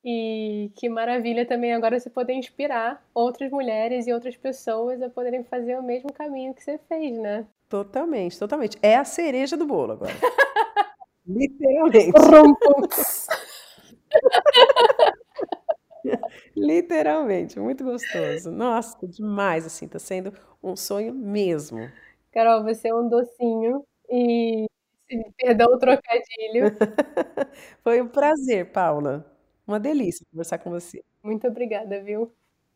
E 0.04 0.72
que 0.74 0.88
maravilha 0.88 1.46
também 1.46 1.72
agora 1.72 2.00
você 2.00 2.10
poder 2.10 2.32
inspirar 2.32 3.00
outras 3.14 3.48
mulheres 3.52 4.08
e 4.08 4.12
outras 4.12 4.36
pessoas 4.36 5.00
a 5.00 5.08
poderem 5.08 5.44
fazer 5.44 5.78
o 5.78 5.84
mesmo 5.84 6.12
caminho 6.12 6.52
que 6.52 6.64
você 6.64 6.80
fez, 6.88 7.16
né? 7.16 7.46
Totalmente, 7.68 8.36
totalmente. 8.36 8.76
É 8.82 8.96
a 8.96 9.04
cereja 9.04 9.56
do 9.56 9.66
bolo 9.66 9.92
agora. 9.92 10.12
Literalmente. 11.24 12.10
Literalmente, 16.70 17.58
muito 17.58 17.82
gostoso. 17.82 18.48
Nossa, 18.50 18.96
demais, 19.08 19.66
assim, 19.66 19.88
tá 19.88 19.98
sendo 19.98 20.32
um 20.62 20.76
sonho 20.76 21.12
mesmo. 21.12 21.90
Carol, 22.32 22.62
você 22.62 22.88
é 22.88 22.94
um 22.94 23.08
docinho 23.08 23.84
e 24.08 24.66
perdão 25.36 25.66
o 25.74 25.78
trocadilho. 25.78 26.70
Foi 27.82 28.00
um 28.00 28.08
prazer, 28.08 28.70
Paula. 28.72 29.26
Uma 29.66 29.80
delícia 29.80 30.24
conversar 30.30 30.58
com 30.58 30.70
você. 30.70 31.02
Muito 31.22 31.46
obrigada, 31.48 32.02
viu? 32.02 32.32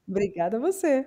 Obrigada 0.08 0.56
a 0.56 0.60
você. 0.60 1.06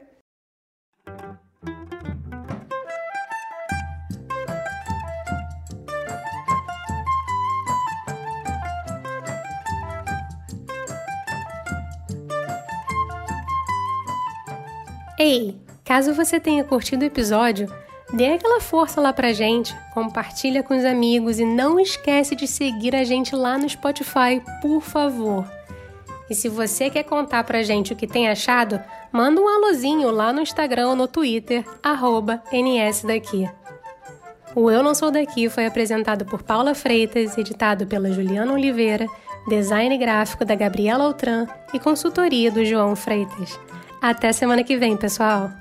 Ei, 15.18 15.56
caso 15.84 16.14
você 16.14 16.40
tenha 16.40 16.64
curtido 16.64 17.02
o 17.02 17.06
episódio, 17.06 17.68
dê 18.14 18.34
aquela 18.34 18.62
força 18.62 19.02
lá 19.02 19.12
pra 19.12 19.34
gente, 19.34 19.76
compartilha 19.92 20.62
com 20.62 20.78
os 20.78 20.86
amigos 20.86 21.40
e 21.40 21.46
não 21.46 21.80
esquece 21.80 22.36
de 22.36 22.48
seguir 22.48 22.96
a 22.96 23.04
gente 23.04 23.36
lá 23.36 23.58
no 23.58 23.68
Spotify, 23.68 24.42
por 24.62 24.82
favor. 24.82 25.44
E 26.30 26.36
se 26.36 26.48
você 26.50 26.90
quer 26.90 27.04
contar 27.04 27.44
pra 27.46 27.64
gente 27.64 27.94
o 27.94 27.96
que 27.96 28.06
tem 28.06 28.28
achado, 28.28 28.80
manda 29.12 29.42
um 29.42 29.48
alôzinho 29.48 30.12
lá 30.12 30.32
no 30.32 30.42
Instagram 30.42 30.90
ou 30.90 30.96
no 30.96 31.08
Twitter, 31.08 31.66
NSDaqui. 32.52 33.50
O 34.54 34.70
Eu 34.70 34.84
Não 34.84 34.94
Sou 34.94 35.10
Daqui 35.10 35.50
foi 35.50 35.66
apresentado 35.66 36.26
por 36.26 36.44
Paula 36.44 36.76
Freitas, 36.76 37.38
editado 37.38 37.88
pela 37.88 38.12
Juliana 38.12 38.54
Oliveira, 38.54 39.08
design 39.48 39.98
gráfico 39.98 40.44
da 40.44 40.56
Gabriela 40.56 41.06
Altran 41.06 41.48
e 41.74 41.80
consultoria 41.80 42.52
do 42.52 42.66
João 42.66 42.96
Freitas. 42.96 43.60
Até 44.02 44.32
semana 44.32 44.64
que 44.64 44.78
vem, 44.78 44.96
pessoal! 44.96 45.52